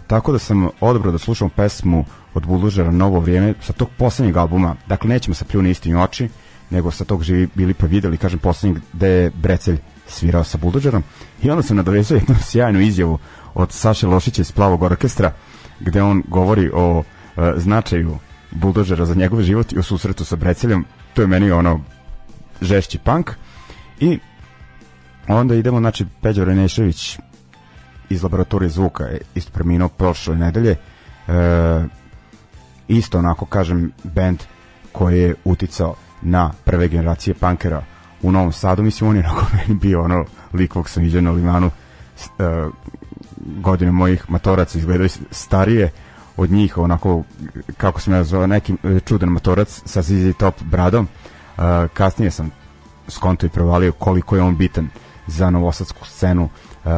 Tako 0.07 0.33
da 0.33 0.39
sam 0.39 0.69
odabrao 0.81 1.13
da 1.13 1.19
slušam 1.19 1.51
pesmu 1.51 2.05
od 2.35 2.47
Buldožera 2.47 2.91
Novo 2.91 3.21
vrijeme 3.21 3.55
sa 3.61 3.73
tog 3.73 3.89
poslednjeg 3.99 4.37
albuma, 4.37 4.77
dakle 4.87 5.09
nećemo 5.09 5.35
sa 5.35 5.45
pljuni 5.45 5.71
istini 5.71 6.03
oči, 6.03 6.29
nego 6.71 6.91
sa 6.91 7.05
tog 7.05 7.23
živi 7.23 7.49
bili 7.55 7.75
pa 7.75 7.87
videli, 7.87 8.17
kažem 8.17 8.39
poslednjeg 8.39 8.83
gde 8.93 9.09
je 9.09 9.31
Brecelj 9.31 9.79
svirao 10.07 10.45
sa 10.45 10.59
Buldožerom 10.59 11.03
i 11.43 11.51
onda 11.51 11.63
sam 11.63 11.77
nadovezao 11.77 12.17
jednu 12.17 12.35
sjajnu 12.43 12.81
izjavu 12.81 13.19
od 13.55 13.73
Saše 13.73 14.07
Lošića 14.07 14.43
iz 14.43 14.53
Plavog 14.53 14.83
orkestra 14.83 15.33
gde 15.81 16.03
on 16.03 16.23
govori 16.29 16.71
o 16.75 17.03
e, 17.37 17.53
značaju 17.57 18.19
Buldožera 18.51 19.05
za 19.05 19.15
njegov 19.15 19.43
život 19.43 19.73
i 19.73 19.79
o 19.79 19.83
susretu 19.83 20.25
sa 20.25 20.37
Breceljom 20.37 20.85
to 21.15 21.23
je 21.23 21.29
meni 21.29 21.51
ono 21.51 21.81
žešći 22.61 22.99
punk. 22.99 23.31
I 24.01 24.19
onda 25.29 25.55
idemo 25.55 25.79
znači 25.79 26.07
Peđo 26.23 26.45
Renešević 26.45 27.19
iz 28.11 28.23
laboratorije 28.23 28.69
zvuka 28.69 29.05
je 29.05 29.21
isto 29.35 29.53
preminuo 29.53 29.89
prošle 29.89 30.37
nedelje. 30.37 30.71
E, 30.71 31.85
isto 32.89 33.19
onako 33.19 33.47
kažem 33.47 33.93
band 34.05 34.39
koji 34.93 35.21
je 35.21 35.35
uticao 35.45 35.95
na 36.23 36.53
prve 36.65 36.89
generacije 36.89 37.35
punkera 37.35 37.85
u 38.25 38.33
Novom 38.33 38.53
Sadu, 38.53 38.83
mislim 38.83 39.11
on 39.11 39.17
je 39.17 39.23
onako 39.23 39.47
meni 39.57 39.81
bio 39.81 40.03
ono 40.03 40.25
lik 40.53 40.73
kog 40.73 40.89
sam 40.89 41.03
vidio 41.03 41.21
na 41.21 41.31
limanu 41.31 41.67
uh, 41.67 42.73
godine 43.63 43.93
mojih 43.93 44.31
matoraca 44.31 44.79
izgledaju 44.79 45.09
starije 45.31 45.91
od 46.37 46.51
njih 46.51 46.79
onako 46.79 47.23
kako 47.77 48.01
sam 48.01 48.15
ja 48.15 48.25
zvao 48.25 48.47
neki 48.47 48.75
e, 48.85 49.01
čudan 49.01 49.29
matorac 49.29 49.83
sa 49.85 50.03
ZZ 50.03 50.37
Top 50.39 50.55
bradom. 50.63 51.09
Uh, 51.57 51.63
kasnije 51.95 52.31
sam 52.31 52.51
skonto 53.09 53.47
i 53.47 53.49
provalio 53.49 53.93
koliko 53.93 54.37
je 54.37 54.43
on 54.43 54.57
bitan 54.57 54.89
za 55.27 55.51
novosadsku 55.51 56.07
scenu 56.07 56.49
uh, 56.85 56.91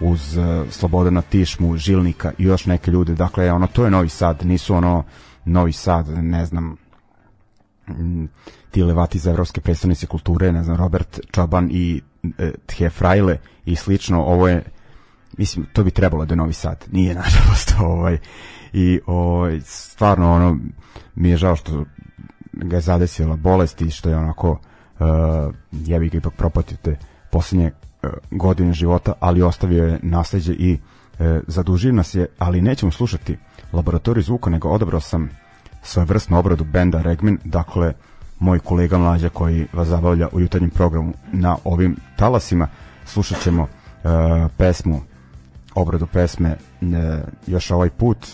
uz 0.00 0.36
uh, 0.36 0.44
Slobodana 0.70 1.22
Tišmu, 1.22 1.76
Žilnika 1.76 2.32
i 2.38 2.44
još 2.44 2.66
neke 2.66 2.90
ljude. 2.90 3.14
Dakle 3.14 3.52
ono 3.52 3.66
to 3.66 3.84
je 3.84 3.90
Novi 3.90 4.08
Sad 4.08 4.46
nisu 4.46 4.74
ono 4.74 5.04
Novi 5.44 5.72
Sad 5.72 6.08
ne 6.08 6.46
znam 6.46 6.76
ti 8.76 8.82
levati 8.82 9.18
za 9.18 9.30
evropske 9.30 9.60
predstavnice 9.60 10.06
kulture, 10.06 10.52
ne 10.52 10.62
znam, 10.62 10.76
Robert 10.76 11.20
Čoban 11.30 11.68
i 11.72 12.02
e, 12.38 12.52
Tje 12.66 12.90
Frajle 12.90 13.38
i 13.64 13.76
slično, 13.76 14.22
ovo 14.22 14.48
je 14.48 14.64
mislim, 15.38 15.66
to 15.72 15.84
bi 15.84 15.90
trebalo 15.90 16.24
da 16.24 16.32
je 16.32 16.36
Novi 16.36 16.52
Sad, 16.52 16.84
nije 16.92 17.14
nažalost 17.24 17.74
ovaj, 17.80 18.18
i 18.72 19.00
ovaj, 19.06 19.60
stvarno 19.64 20.32
ono, 20.32 20.58
mi 21.14 21.30
je 21.30 21.36
žao 21.36 21.56
što 21.56 21.84
ga 22.52 22.76
je 22.76 22.80
zadesila 22.80 23.36
bolest 23.36 23.80
i 23.80 23.90
što 23.90 24.08
je 24.08 24.16
onako 24.16 24.50
uh, 24.50 24.58
jebi 25.72 26.08
ga 26.08 26.18
ipak 26.18 26.34
propatio 26.36 26.76
te 26.82 26.96
poslednje 27.30 27.70
uh, 27.70 28.10
godine 28.30 28.72
života, 28.72 29.12
ali 29.20 29.42
ostavio 29.42 29.84
je 29.84 29.98
nasleđe 30.02 30.52
i 30.52 30.78
uh, 31.18 31.26
zadužio 31.46 31.92
nas 31.92 32.14
je, 32.14 32.26
ali 32.38 32.60
nećemo 32.60 32.92
slušati 32.92 33.38
laboratoriju 33.72 34.22
zvuka, 34.22 34.50
nego 34.50 34.68
odabrao 34.68 35.00
sam 35.00 35.30
svojevrsnu 35.82 36.38
obradu 36.38 36.64
benda 36.64 37.02
Regmin, 37.02 37.38
dakle 37.44 37.94
moj 38.38 38.58
kolega 38.58 38.98
mlađa 38.98 39.28
koji 39.28 39.66
vas 39.72 39.88
zabavlja 39.88 40.28
u 40.32 40.40
jutarnjem 40.40 40.70
programu 40.70 41.12
na 41.32 41.56
ovim 41.64 41.96
talasima. 42.16 42.68
Slušat 43.04 43.42
ćemo 43.42 43.62
uh, 43.62 43.68
pesmu, 44.56 45.00
obradu 45.74 46.06
pesme 46.06 46.56
uh, 46.80 46.88
još 47.46 47.70
ovaj 47.70 47.90
put 47.90 48.26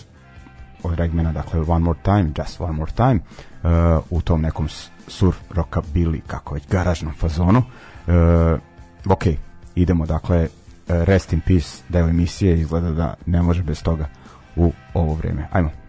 od 0.83 0.93
Regmana, 0.95 1.31
dakle 1.31 1.59
One 1.59 1.85
More 1.85 1.99
Time, 2.03 2.31
Just 2.37 2.61
One 2.61 2.73
More 2.73 2.91
Time, 2.91 3.19
uh, 3.19 4.03
u 4.09 4.21
tom 4.21 4.41
nekom 4.41 4.67
surf 5.07 5.37
rockabilly, 5.51 6.21
kako 6.27 6.53
već, 6.53 6.67
garažnom 6.67 7.13
fazonu. 7.13 7.59
Uh, 8.07 8.59
ok, 9.11 9.23
idemo, 9.75 10.05
dakle, 10.05 10.47
Rest 10.87 11.33
in 11.33 11.41
Peace 11.41 11.83
deo 11.89 12.07
emisije, 12.07 12.59
izgleda 12.59 12.91
da 12.91 13.13
ne 13.25 13.41
može 13.41 13.63
bez 13.63 13.83
toga 13.83 14.07
u 14.55 14.71
ovo 14.93 15.13
vreme. 15.13 15.47
Ajmo. 15.51 15.82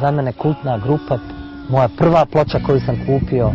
Za 0.00 0.10
mene 0.10 0.32
kultna 0.32 0.78
grupa, 0.78 1.18
moja 1.68 1.88
prva 1.88 2.26
ploča 2.26 2.58
koju 2.66 2.80
sam 2.80 2.96
kupio. 3.06 3.52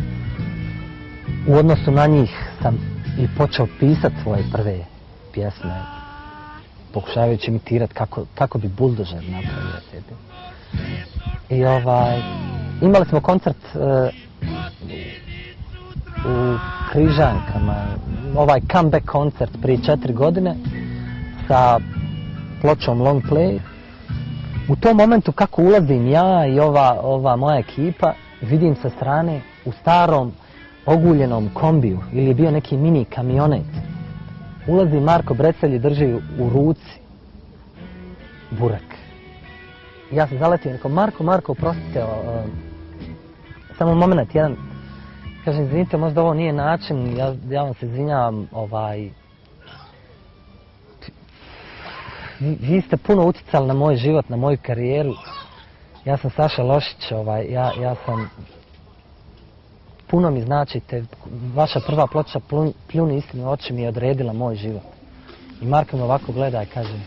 U 1.48 1.54
odnosu 1.54 1.92
na 1.92 2.08
njih 2.08 2.30
sam 2.62 2.78
i 3.20 3.28
počeo 3.38 3.68
pisati 3.80 4.16
svoje 4.24 4.44
prve 4.54 4.80
pjesme, 5.34 5.82
pokušavajući 6.94 7.52
imitirati 7.52 7.94
kako, 7.94 8.26
kako 8.36 8.58
bi 8.58 8.68
Buldožer 8.68 9.24
napravio 9.24 9.82
sebi. 9.92 10.16
I 11.50 11.66
ovaj, 11.66 12.22
imali 12.82 13.06
smo 13.06 13.22
koncert 13.22 13.58
e, 13.76 14.10
u 16.28 16.58
Križankama, 16.92 17.86
ovaj 18.36 18.62
comeback 18.72 19.06
koncert 19.06 19.52
prije 19.62 19.84
četiri 19.84 20.14
godine 20.14 20.56
sa 21.48 21.80
pločom 22.62 23.02
Long 23.02 23.24
Play 23.24 23.60
u 24.70 24.76
tom 24.76 24.98
momentu 24.98 25.32
kako 25.32 25.62
ulazim 25.62 26.08
ja 26.08 26.46
i 26.46 26.60
ova, 26.60 27.00
ova 27.02 27.36
moja 27.36 27.60
ekipa, 27.60 28.14
vidim 28.42 28.76
sa 28.76 28.90
strane 28.90 29.42
u 29.66 29.72
starom 29.72 30.32
oguljenom 30.86 31.50
kombiju 31.54 32.00
ili 32.14 32.28
je 32.28 32.34
bio 32.34 32.52
neki 32.52 32.78
mini 32.78 33.06
kamionet. 33.06 33.66
Ulazi 34.68 35.00
Marko 35.00 35.34
Brecelj 35.34 35.76
i 35.76 35.80
drži 35.80 36.14
u 36.14 36.50
ruci 36.50 37.00
burak. 38.52 38.96
Ja 40.12 40.28
se 40.28 40.36
i 40.36 40.72
rekao, 40.72 40.92
Marko, 40.92 41.24
Marko, 41.24 41.52
oprostite, 41.52 42.04
o, 42.04 42.08
o, 42.08 42.44
samo 43.78 43.96
moment, 43.96 44.36
jedan, 44.36 44.56
kažem, 45.46 45.64
izvinite, 45.64 45.98
možda 45.98 46.22
ovo 46.22 46.34
nije 46.34 46.54
način, 46.54 47.18
ja, 47.18 47.36
ja 47.50 47.64
vam 47.64 47.74
se 47.74 47.86
izvinjavam, 47.86 48.48
ovaj, 48.52 49.10
vi, 52.40 52.82
ste 52.82 52.98
puno 52.98 53.28
utjecali 53.28 53.68
na 53.68 53.74
moj 53.74 53.96
život, 53.96 54.30
na 54.30 54.38
moju 54.38 54.58
karijeru. 54.62 55.14
Ja 56.06 56.18
sam 56.18 56.32
Saša 56.32 56.64
Lošić, 56.64 57.12
ovaj, 57.12 57.46
ja, 57.52 57.72
ja 57.82 57.96
sam 58.06 58.30
puno 60.08 60.32
mi 60.32 60.42
značite, 60.42 61.04
vaša 61.56 61.80
prva 61.80 62.08
ploča 62.08 62.40
Plun- 62.50 62.74
Pljuni 62.88 63.18
istinu 63.18 63.52
oči 63.52 63.74
mi 63.74 63.82
je 63.82 63.90
odredila 63.90 64.34
moj 64.34 64.56
život. 64.56 64.84
I 65.62 65.66
Marko 65.66 65.98
me 65.98 66.04
ovako 66.04 66.32
gleda 66.32 66.64
i 66.64 66.66
kaže, 66.66 67.00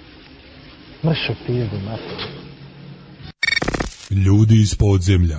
mršu 1.04 1.32
pizdu, 1.46 1.76
Marko. 1.84 2.22
Ljudi 4.10 4.60
iz 4.60 4.74
podzemlja. 4.78 5.38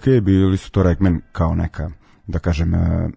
Ok, 0.00 0.06
bili 0.22 0.56
su 0.56 0.70
to 0.70 0.82
Ragman 0.82 1.20
kao 1.32 1.54
neka, 1.54 1.90
da 2.26 2.38
kažem, 2.38 2.74
e, 2.74 3.08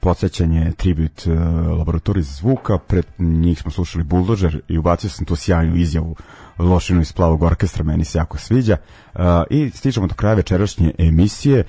podsjećanje, 0.00 0.72
tribut 0.76 1.26
e, 1.26 1.30
laboratoriji 1.78 2.22
zvuka, 2.22 2.78
pred 2.78 3.06
njih 3.18 3.60
smo 3.60 3.70
slušali 3.70 4.04
Bulldozer 4.04 4.60
i 4.68 4.78
ubacio 4.78 5.10
sam 5.10 5.26
tu 5.26 5.36
sjajnu 5.36 5.76
izjavu 5.76 6.16
Lošinu 6.58 7.00
iz 7.00 7.12
plavog 7.12 7.42
orkestra, 7.42 7.84
meni 7.84 8.04
se 8.04 8.18
jako 8.18 8.38
sviđa. 8.38 8.76
E, 9.14 9.18
I 9.50 9.70
stižemo 9.70 10.06
do 10.06 10.14
kraja 10.14 10.34
večerašnje 10.34 10.92
emisije. 10.98 11.64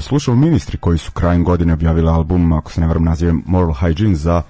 Slušamo 0.00 0.36
ministri 0.36 0.78
koji 0.78 0.98
su 0.98 1.12
krajem 1.12 1.44
godine 1.44 1.72
objavili 1.72 2.08
album, 2.08 2.52
ako 2.52 2.72
se 2.72 2.80
ne 2.80 2.86
varam 2.86 3.04
nazive 3.04 3.32
Moral 3.46 3.74
Hygiene 3.74 4.14
za 4.14 4.42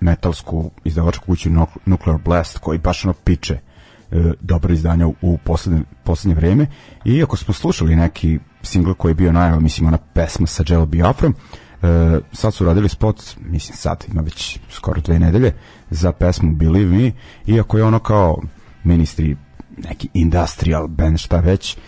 metalsku 0.00 0.70
izdavačku 0.84 1.26
kuću 1.26 1.50
Nuc- 1.50 1.78
Nuclear 1.86 2.18
Blast, 2.24 2.58
koji 2.58 2.78
baš 2.78 3.04
ono 3.04 3.12
piče 3.12 3.58
e, 4.10 4.32
dobra 4.40 4.74
izdanja 4.74 5.06
u- 5.22 5.38
poslednje, 5.44 5.82
poslednje 6.04 6.34
vreme. 6.34 6.66
I 7.04 7.22
ako 7.22 7.36
smo 7.36 7.54
slušali 7.54 7.96
neki 7.96 8.38
singl 8.62 8.92
koji 8.92 9.10
je 9.10 9.14
bio 9.14 9.32
najava, 9.32 9.60
mislim 9.60 9.86
ona 9.88 9.98
pesma 10.14 10.46
sa 10.46 10.64
Jello 10.68 10.86
Biafrom, 10.86 11.34
E, 11.82 12.20
sad 12.32 12.54
su 12.54 12.64
radili 12.64 12.88
spot, 12.88 13.22
mislim 13.44 13.76
sad, 13.76 14.04
ima 14.12 14.22
već 14.22 14.58
skoro 14.70 15.00
dve 15.00 15.18
nedelje, 15.18 15.52
za 15.90 16.12
pesmu 16.12 16.54
Believe 16.54 16.96
Me, 16.96 17.12
iako 17.46 17.78
je 17.78 17.84
ono 17.84 17.98
kao 17.98 18.36
ministri 18.84 19.36
neki 19.76 20.08
industrial 20.14 20.86
band, 20.88 21.18
šta 21.18 21.40
već, 21.40 21.76
e, 21.76 21.78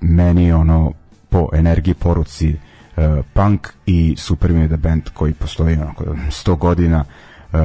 meni 0.00 0.52
ono 0.52 0.92
po 1.28 1.48
energiji, 1.52 1.94
poruci 1.94 2.48
e, 2.96 3.22
punk 3.32 3.68
i 3.86 4.14
super 4.18 4.52
mi 4.52 4.60
je 4.60 4.68
da 4.68 4.76
band 4.76 5.02
koji 5.14 5.32
postoji 5.34 5.76
onako 5.76 6.04
100 6.04 6.58
godina 6.58 7.04
e, 7.52 7.56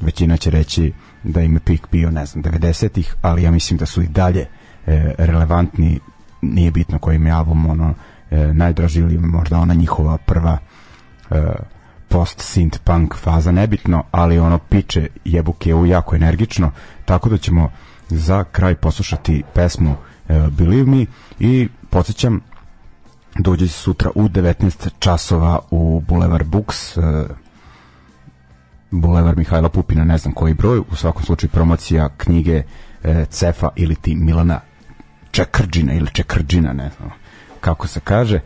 većina 0.00 0.36
će 0.36 0.50
reći 0.50 0.92
da 1.26 1.42
im 1.42 1.54
je 1.54 1.60
pik 1.60 1.86
bio, 1.92 2.10
ne 2.10 2.26
znam, 2.26 2.44
90-ih, 2.44 3.14
ali 3.22 3.42
ja 3.42 3.50
mislim 3.50 3.78
da 3.78 3.86
su 3.86 4.02
i 4.02 4.06
dalje 4.06 4.46
e, 4.86 5.14
relevantni, 5.18 6.00
nije 6.42 6.70
bitno 6.70 6.98
koji 6.98 7.16
im 7.16 7.26
je 7.26 7.32
album 7.32 7.70
ono, 7.70 7.94
e, 8.30 8.54
najdraži 8.54 9.00
ili 9.00 9.18
možda 9.18 9.58
ona 9.58 9.74
njihova 9.74 10.16
prva 10.16 10.58
e, 11.30 11.42
post 12.08 12.38
synth 12.38 12.78
punk 12.78 13.14
faza. 13.14 13.52
Nebitno, 13.52 14.04
ali 14.10 14.38
ono 14.38 14.58
piče 14.58 15.08
jebuke 15.24 15.74
u 15.74 15.86
jako 15.86 16.16
energično, 16.16 16.70
tako 17.04 17.28
da 17.28 17.38
ćemo 17.38 17.70
za 18.08 18.44
kraj 18.44 18.74
poslušati 18.74 19.42
pesmu 19.54 19.94
e, 20.28 20.48
Believe 20.50 20.90
Me. 20.90 21.06
I 21.40 21.68
podsjećam 21.90 22.40
dođe 23.38 23.68
sutra 23.68 24.10
u 24.14 24.28
19 24.28 24.88
časova 24.98 25.58
u 25.70 26.02
Boulevard 26.08 26.46
Books 26.46 26.96
e, 26.96 27.00
Bulevar 28.90 29.36
Mihajla 29.36 29.68
Pupina, 29.68 30.04
ne 30.04 30.18
znam 30.18 30.34
koji 30.34 30.54
broj, 30.54 30.78
u 30.78 30.96
svakom 30.96 31.22
slučaju 31.22 31.50
promocija 31.50 32.08
knjige 32.16 32.62
e, 33.04 33.26
Cefa 33.30 33.68
ili 33.76 33.94
ti 33.94 34.14
Milana 34.14 34.60
Čekrđina 35.30 35.92
ili 35.92 36.10
Čekrđina, 36.12 36.72
ne 36.72 36.90
znam 36.96 37.10
kako 37.60 37.86
se 37.86 38.00
kaže. 38.00 38.36
E, 38.36 38.42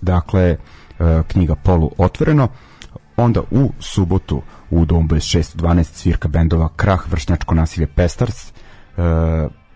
dakle, 0.00 0.42
e, 0.42 0.56
knjiga 1.28 1.54
Polu 1.54 1.90
otvoreno. 1.98 2.48
Onda 3.16 3.40
u 3.50 3.72
subotu 3.78 4.42
u 4.70 4.84
Dom 4.84 5.08
2612 5.08 5.84
svirka 5.84 6.28
bendova 6.28 6.68
Krah, 6.76 7.08
Vršnjačko 7.10 7.54
nasilje 7.54 7.86
Pestars 7.86 8.48
e, 8.48 8.52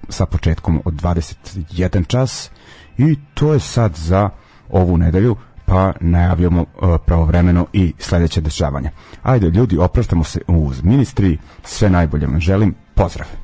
sa 0.09 0.27
početkom 0.27 0.82
od 0.85 0.95
21 0.95 2.07
čas 2.07 2.51
i 2.99 3.19
to 3.35 3.53
je 3.53 3.61
sad 3.61 3.95
za 3.97 4.31
ovu 4.70 4.97
nedelju 4.97 5.36
pa 5.66 5.93
najavljamo 6.01 6.61
uh, 6.61 6.97
pravovremeno 7.07 7.66
i 7.73 7.93
sledeće 7.99 8.41
dešavanja. 8.41 8.91
Ajde 9.23 9.51
ljudi, 9.51 9.78
opraštamo 9.78 10.24
se 10.24 10.41
uz 10.47 10.82
ministri, 10.82 11.39
sve 11.62 11.91
najbolje 11.91 12.27
vam 12.27 12.41
želim, 12.41 12.74
pozdrav! 12.95 13.44